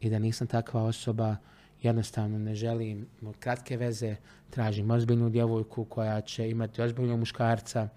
[0.00, 1.36] i da nisam takva osoba,
[1.82, 3.06] jednostavno ne želim
[3.38, 4.16] kratke veze,
[4.50, 7.88] tražim ozbiljnu djevojku koja će imati ozbiljnog muškarca,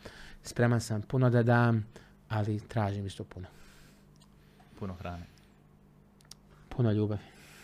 [0.44, 1.86] spreman sam puno da dam,
[2.30, 3.48] ali tražim isto puno.
[4.80, 5.26] Puno hrane,
[6.70, 7.22] Puno ljubavi.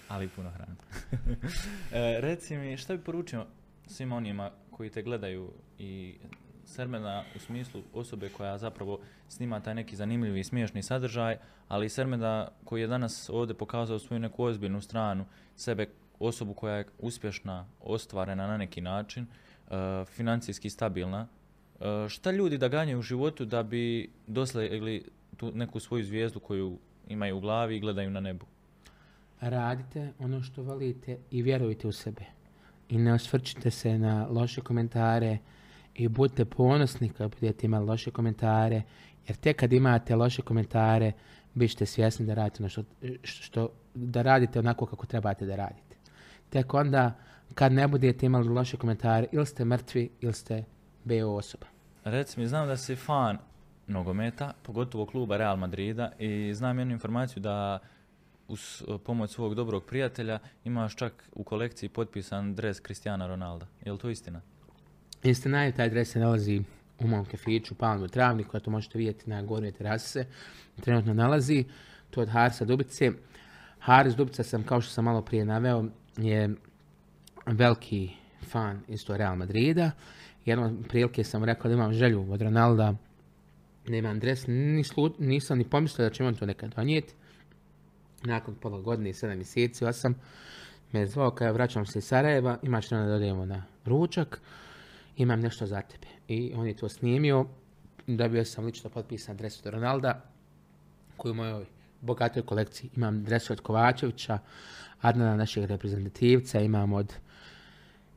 [0.07, 0.75] ali puno hrane.
[1.91, 3.45] e, reci mi, šta bi poručio
[3.87, 6.15] svim onima koji te gledaju i
[6.65, 11.37] Sermena u smislu osobe koja zapravo snima taj neki zanimljivi i smiješni sadržaj,
[11.67, 15.25] ali i Sermena koji je danas ovdje pokazao svoju neku ozbiljnu stranu,
[15.55, 15.89] sebe
[16.19, 21.27] osobu koja je uspješna, ostvarena na neki način, e, financijski stabilna.
[21.79, 25.05] E, šta ljudi da ganjaju u životu da bi doslegli
[25.37, 26.77] tu neku svoju zvijezdu koju
[27.07, 28.45] imaju u glavi i gledaju na nebu?
[29.41, 32.25] radite ono što volite i vjerujte u sebe.
[32.89, 35.37] I ne osvrćite se na loše komentare
[35.95, 38.81] i budite ponosni kad budete imali loše komentare,
[39.27, 41.11] jer tek kad imate loše komentare,
[41.53, 42.85] bit ćete svjesni da radite, ono
[43.23, 45.88] što, da radite onako kako trebate da radite.
[46.49, 47.15] Tek onda,
[47.55, 50.63] kad ne budete imali loše komentare, ili ste mrtvi, ili ste
[51.03, 51.67] BO osoba.
[52.03, 53.37] Reci mi, znam da si fan
[53.87, 57.79] nogometa, pogotovo kluba Real Madrida i znam jednu informaciju da
[58.47, 63.67] uz pomoć svog dobrog prijatelja imaš čak u kolekciji potpisan dres Cristiana Ronalda.
[63.85, 64.41] Je li to istina?
[65.23, 66.61] Istina je, taj dres se nalazi
[66.99, 70.25] u mom kafiću, Palmu Travniku, a to možete vidjeti na gornjoj terasi se
[70.81, 71.65] trenutno nalazi.
[72.09, 73.11] To je od Harisa Dubice.
[73.79, 75.85] Haris Dubica sam, kao što sam malo prije naveo,
[76.19, 76.55] je
[77.45, 78.09] veliki
[78.51, 79.91] fan isto Real Madrida.
[80.45, 82.95] Jednom prilike sam rekao da imam želju od Ronalda
[83.87, 84.45] da imam dres.
[85.19, 87.13] nisam ni pomislio da će on to nekad donijeti.
[88.23, 90.15] Nakon pola godine sedam mjeseci, osam,
[90.91, 94.41] me zvao kada vraćam se iz Sarajeva, imaš da dodajemo na ručak,
[95.17, 96.07] imam nešto za tebe.
[96.27, 97.45] I on je to snimio,
[98.07, 100.21] dobio sam lično potpisan dres od Ronalda,
[101.17, 101.65] koji mojoj
[102.01, 104.39] bogatoj kolekciji imam dres od Kovačevića,
[105.01, 107.13] Adnana našeg reprezentativca, imam od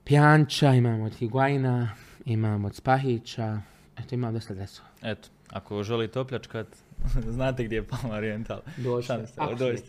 [0.04, 1.90] Pjanča, imam od Higuajna,
[2.24, 3.60] imam od Spahića,
[3.98, 4.88] eto imam dosta dresova.
[5.02, 6.66] Eto, ako želite opljačkat,
[7.36, 8.60] znate gdje je Palma Oriental.
[8.76, 9.20] Doista,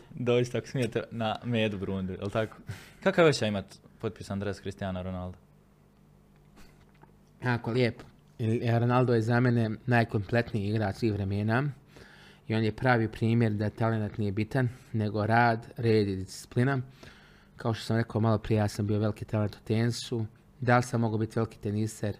[0.10, 2.58] doista, ako smijete, na Medu Brundu, jel tako?
[3.04, 3.66] Kakav još imat
[4.00, 5.38] potpisan dres Cristiana Ronaldo?
[7.44, 8.04] Jako lijepo.
[8.80, 11.64] Ronaldo je za mene najkompletniji igrač svih vremena
[12.48, 16.82] i on je pravi primjer da talent nije bitan, nego rad, red i disciplina.
[17.58, 20.26] Kao što sam rekao malo prije, ja sam bio veliki talent u tenisu.
[20.62, 22.16] Da li sam mogao biti veliki teniser?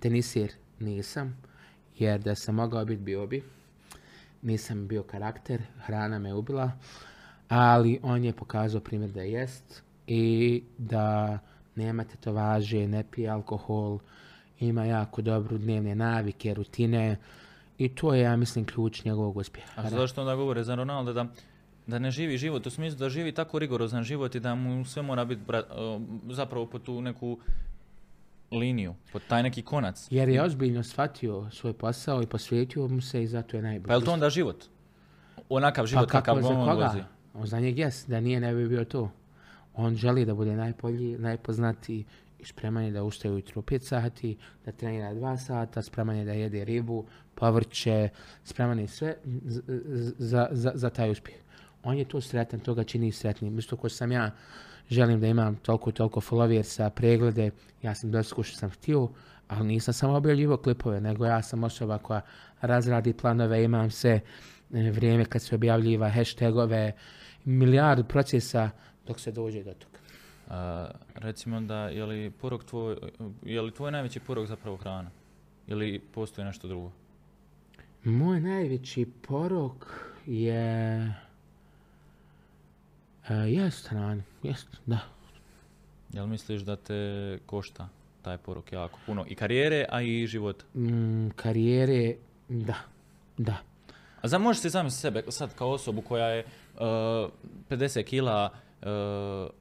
[0.00, 1.36] Tenisir nisam,
[1.98, 3.42] jer da sam mogao biti bio bi.
[4.42, 6.72] Nisam bio karakter, hrana me ubila,
[7.48, 11.38] ali on je pokazao primjer da jest i da
[11.74, 13.98] nema tetovaže, ne pije alkohol,
[14.60, 17.16] ima jako dobru dnevne navike, rutine
[17.78, 19.82] i to je, ja mislim, ključ njegovog uspjeha.
[19.82, 21.26] A zašto onda govore za Ronaldo da,
[21.86, 25.02] da ne živi život, u smislu da živi tako rigorozan život i da mu sve
[25.02, 25.42] mora biti
[26.30, 27.38] zapravo po tu neku
[28.50, 30.06] liniju, pod taj neki konac.
[30.10, 33.86] Jer je ozbiljno shvatio svoj posao i posvetio mu se i zato je najbolji.
[33.86, 34.64] Pa je li to onda život?
[35.48, 36.98] Onakav život pa kakav on odlazi?
[37.34, 39.10] On za njeg jes, da nije ne bi bio to.
[39.74, 42.04] On želi da bude najbolji, najpoznatiji,
[42.44, 46.64] spreman je da ustaje ujutro 5 sati, da trenira 2 sata, spreman je da jede
[46.64, 47.04] ribu,
[47.34, 48.08] povrće,
[48.44, 49.16] spreman je sve
[50.18, 51.36] za, za, za taj uspjeh.
[51.82, 53.58] On je to sretan, to ga čini sretnim.
[53.58, 54.30] Isto ko sam ja,
[54.90, 57.50] želim da imam toliko i toliko followersa, preglede,
[57.82, 59.08] ja sam dosta što sam htio,
[59.48, 62.20] ali nisam samo objavljivo klipove, nego ja sam osoba koja
[62.60, 64.20] razradi planove, imam se
[64.74, 66.92] e, vrijeme kad se objavljiva hashtagove,
[67.44, 68.70] milijardu procesa
[69.06, 69.95] dok se dođe do toga.
[70.48, 72.96] A, recimo da, je li porok tvoj,
[73.42, 75.10] je li tvoj najveći porok zapravo hrana?
[75.66, 76.90] Ili postoji nešto drugo?
[78.04, 79.86] Moj najveći porok
[80.26, 81.14] je...
[83.28, 84.98] E, jest hrana, jest, da.
[86.12, 87.88] Jel misliš da te košta
[88.22, 89.24] taj porok jako puno?
[89.28, 90.64] I karijere, a i život?
[90.74, 92.14] Mm, karijere,
[92.48, 92.74] da,
[93.38, 93.56] da.
[94.22, 96.44] A za možeš si sami sebe, sad kao osobu koja je
[96.74, 96.80] uh,
[97.70, 98.88] 50 kila uh,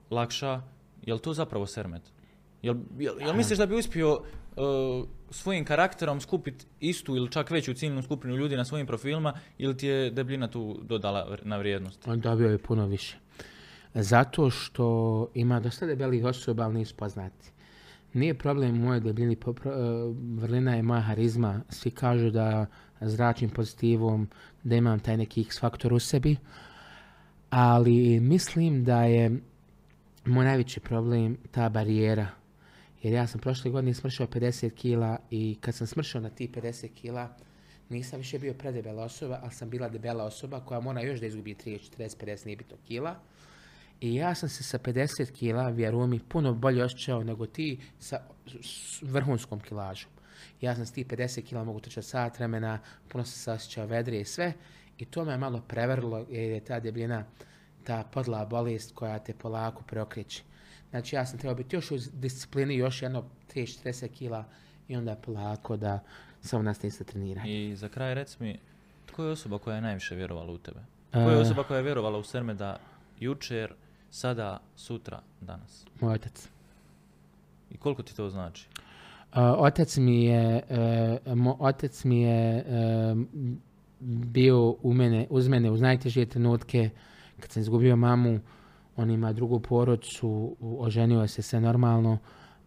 [0.09, 0.61] lakša,
[1.05, 2.01] Jel to zapravo Sermet?
[2.61, 8.01] Jel, jel, misliš da bi uspio uh, svojim karakterom skupiti istu ili čak veću ciljnu
[8.01, 12.07] skupinu ljudi na svojim profilima ili ti je debljina tu dodala na vrijednost?
[12.07, 13.17] On dobio je puno više.
[13.93, 17.51] Zato što ima dosta debelih osoba, ali nisu poznati.
[18.13, 19.55] Nije problem moje debljini, uh,
[20.39, 21.61] vrlina je moja harizma.
[21.69, 22.65] Svi kažu da
[23.01, 24.29] zračim pozitivom,
[24.63, 26.35] da imam taj neki x faktor u sebi,
[27.49, 29.39] ali mislim da je
[30.25, 32.27] moj najveći problem ta barijera.
[33.03, 36.87] Jer ja sam prošle godine smršao 50 kila i kad sam smršao na ti 50
[36.93, 37.37] kila,
[37.89, 41.55] nisam više bio predebela osoba, ali sam bila debela osoba koja mora još da izgubi
[41.55, 43.19] 30, 40, 50, nije bitno kila.
[44.01, 48.19] I ja sam se sa 50 kila, vjerujem mi, puno bolje osjećao nego ti sa
[49.01, 50.11] vrhunskom kilažom.
[50.61, 54.21] Ja sam s ti 50 kila mogu trčati sat vremena, puno sam se osjećao vedrije
[54.21, 54.53] i sve.
[54.97, 57.25] I to me malo prevrlo jer je ta debljina
[57.85, 60.43] ta podla bolest koja te polako preokreće.
[60.89, 64.45] Znači ja sam trebao biti još u disciplini još jedno 30-40 kila
[64.87, 65.99] i onda polako da
[66.41, 67.55] samo nastavim sa treniranjem.
[67.55, 68.59] I za kraj reci mi,
[69.05, 70.79] tko je osoba koja je najviše vjerovala u tebe?
[71.09, 72.79] Tko je osoba koja je vjerovala u Sermeda
[73.19, 73.73] jučer,
[74.11, 75.85] sada, sutra, danas?
[76.01, 76.49] Moj otac.
[77.71, 78.67] I koliko ti to znači?
[79.41, 80.61] otac mi je,
[81.25, 82.65] uh, otac mi je
[83.99, 86.89] bio u mene, uz mene uz najtežije trenutke,
[87.39, 88.39] kad sam izgubio mamu,
[88.95, 92.17] on ima drugu porodcu, oženio se sve normalno,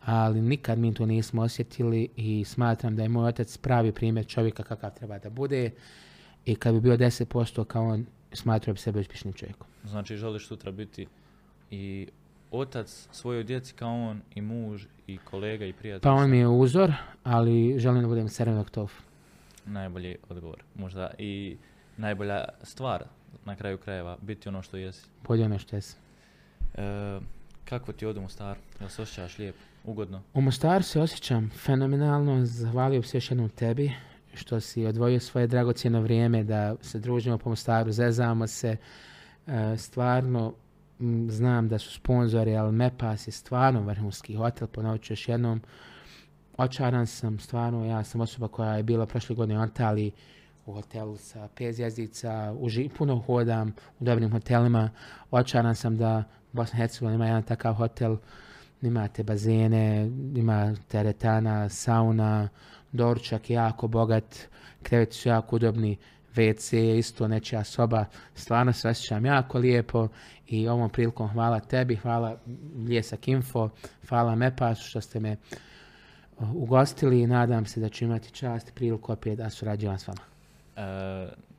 [0.05, 4.63] ali nikad mi to nismo osjetili i smatram da je moj otac pravi primjer čovjeka
[4.63, 5.71] kakav treba da bude
[6.45, 9.67] i kad bi bio 10% kao on, smatrao bi sebe uspješnim čovjekom.
[9.85, 11.07] Znači želiš sutra biti
[11.71, 12.09] i
[12.51, 16.03] otac svojoj djeci kao on, i muž, i kolega, i prijatelj.
[16.03, 16.93] Pa on mi je uzor,
[17.25, 18.93] ali želim da budem Serenog Tof.
[19.67, 20.63] Najbolji odgovor.
[20.75, 21.57] Možda i
[21.97, 23.05] najbolja stvar
[23.49, 25.07] na kraju krajeva, biti ono što jesi.
[25.29, 25.97] Bolje ono što jesi.
[26.75, 27.21] E,
[27.65, 28.61] kako ti ode u Mostaru?
[28.81, 30.23] Jel se osjećaš lijepo, ugodno?
[30.35, 33.93] U Mostaru se osjećam fenomenalno, zahvalio bi se još jednom tebi
[34.35, 38.77] što si odvojio svoje dragocjeno vrijeme da se družimo po Mostaru, zezamo se.
[39.47, 40.55] E, stvarno
[41.01, 45.63] m, znam da su sponzori, ali Mepas je stvarno vrhunski hotel, ponovit ću još jednom.
[46.57, 50.13] Očaran sam, stvarno, ja sam osoba koja je bila prošle godine u Antaliji
[50.69, 53.69] u hotelu sa pet zvjezdica, uži- puno hodam
[54.01, 54.91] u dobrim hotelima.
[55.31, 58.17] Očaran sam da Bosna i Hercegovina ima jedan takav hotel,
[58.83, 62.49] imate bazene, ima teretana, sauna,
[62.93, 64.49] doručak je jako bogat,
[64.83, 65.97] kreveti su jako udobni,
[66.35, 68.05] WC isto nečija soba,
[68.35, 70.09] stvarno se osjećam jako lijepo
[70.47, 72.37] i ovom prilikom hvala tebi, hvala
[72.89, 73.69] Ljesak Info,
[74.09, 75.37] hvala Mepasu što ste me
[76.39, 80.38] uh, ugostili i nadam se da ću imati čast priliku opet da surađujem s vama.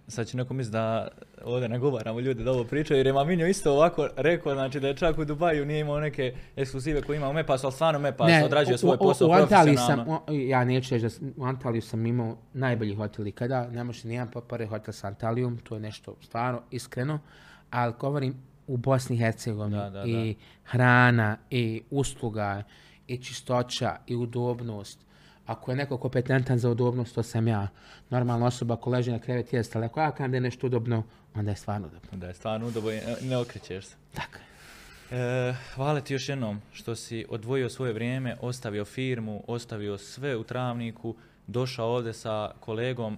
[0.08, 1.08] Sad će neko misliti da
[1.44, 4.96] ovdje nagovaramo ljude da ovo pričaju, jer je Maminjo isto ovako rekao, znači da je
[4.96, 8.76] čak u Dubaju nije imao neke ekskluzive koje ima u Mepasu, ali stvarno Mepas odrađuje
[8.76, 12.06] u- svoj u- posao u Antaliji sam, u- ja neću reći da u Antaliju sam
[12.06, 16.62] imao najbolji hotel ikada, ne može nijedan popore hotel sa Antalijom, to je nešto stvarno
[16.72, 17.20] iskreno,
[17.72, 18.36] ali govorim
[18.68, 22.64] u Bosni i Hercegovini Da, da, i hrana i usluga
[23.08, 25.09] i čistoća i udobnost.
[25.50, 27.68] Ako je neko kompetentan za udobnost, to sam ja.
[28.10, 31.04] Normalna osoba ko leži na krevet jeste, ali ako ja kažem da je nešto udobno,
[31.36, 32.10] onda je stvarno udobno.
[32.18, 33.96] Da je stvarno udobno i ne okrećeš se.
[34.14, 34.38] Tako.
[35.12, 40.44] E, hvala ti još jednom što si odvojio svoje vrijeme, ostavio firmu, ostavio sve u
[40.44, 41.16] travniku,
[41.48, 43.18] došao ovdje sa kolegom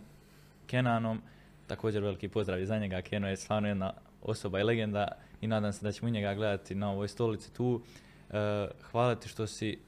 [0.68, 1.22] Kenanom,
[1.68, 5.08] također veliki pozdrav i za njega, Keno je stvarno jedna osoba i legenda
[5.42, 7.82] i nadam se da ćemo njega gledati na ovoj stolici tu.
[8.30, 9.80] E, hvala ti što si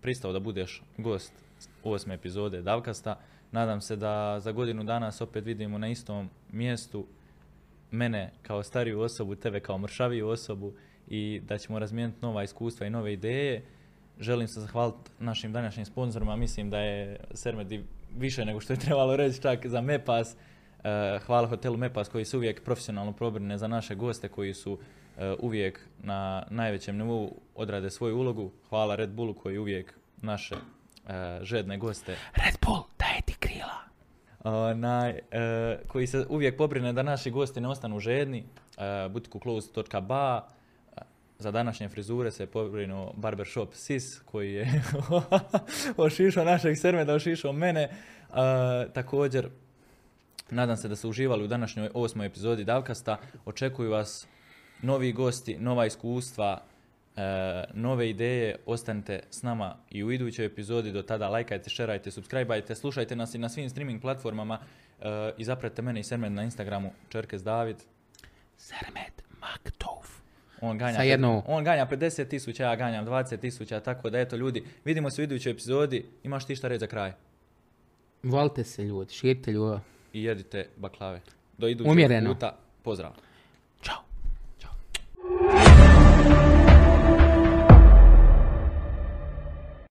[0.00, 1.49] pristao da budeš gost
[1.84, 3.18] osme epizode Davkasta.
[3.52, 7.06] Nadam se da za godinu dana se opet vidimo na istom mjestu,
[7.90, 10.72] mene kao stariju osobu, tebe kao mršaviju osobu
[11.08, 13.62] i da ćemo razmijeniti nova iskustva i nove ideje.
[14.20, 17.84] Želim se zahvaliti našim današnjim sponzorima, mislim da je Sermedi
[18.18, 20.36] više nego što je trebalo reći čak za Mepas.
[20.84, 24.78] E, hvala hotelu Mepas koji se uvijek profesionalno probrine za naše goste koji su
[25.18, 28.50] e, uvijek na najvećem nivou odrade svoju ulogu.
[28.68, 30.54] Hvala Red Bullu koji uvijek naše
[31.42, 33.90] žedne goste Red Bull, daje ti krila.
[34.44, 35.20] onaj, e,
[35.88, 38.44] koji se uvijek pobrine da naši gosti ne ostanu žedni.
[38.78, 40.46] E, butikukloz.ba
[40.96, 41.00] e,
[41.38, 44.82] za današnje frizure se pobrinuo barbershop Sis koji je
[45.96, 47.82] ošišao našeg sermeda, ošišao mene.
[47.82, 47.90] E,
[48.92, 49.48] također,
[50.50, 53.16] nadam se da ste uživali u današnjoj osmoj epizodi Davkasta.
[53.44, 54.26] Očekuju vas
[54.82, 56.69] novi gosti, nova iskustva, e,
[57.20, 58.56] E, nove ideje.
[58.66, 60.92] Ostanite s nama i u idućoj epizodi.
[60.92, 64.58] Do tada lajkajte, šerajte, subscribeajte, slušajte nas i na svim streaming platformama
[65.00, 67.76] e, i zapratite mene i Sermet na Instagramu Čerkez David.
[68.56, 70.20] Sermet Maktov.
[70.60, 71.42] On ganja, Sa jednu...
[71.46, 75.24] on ganja 50 tisuća, ja ganjam 20 tisuća, tako da eto ljudi, vidimo se u
[75.24, 76.06] idućoj epizodi.
[76.22, 77.12] Imaš ti šta reći za kraj?
[78.22, 79.80] Volite se ljudi, širite ljubav.
[80.12, 81.20] I jedite baklave.
[81.58, 82.56] Do idućeg puta.
[82.82, 83.12] Pozdrav.
[83.82, 83.96] Ćao.
[84.60, 84.70] Ćao.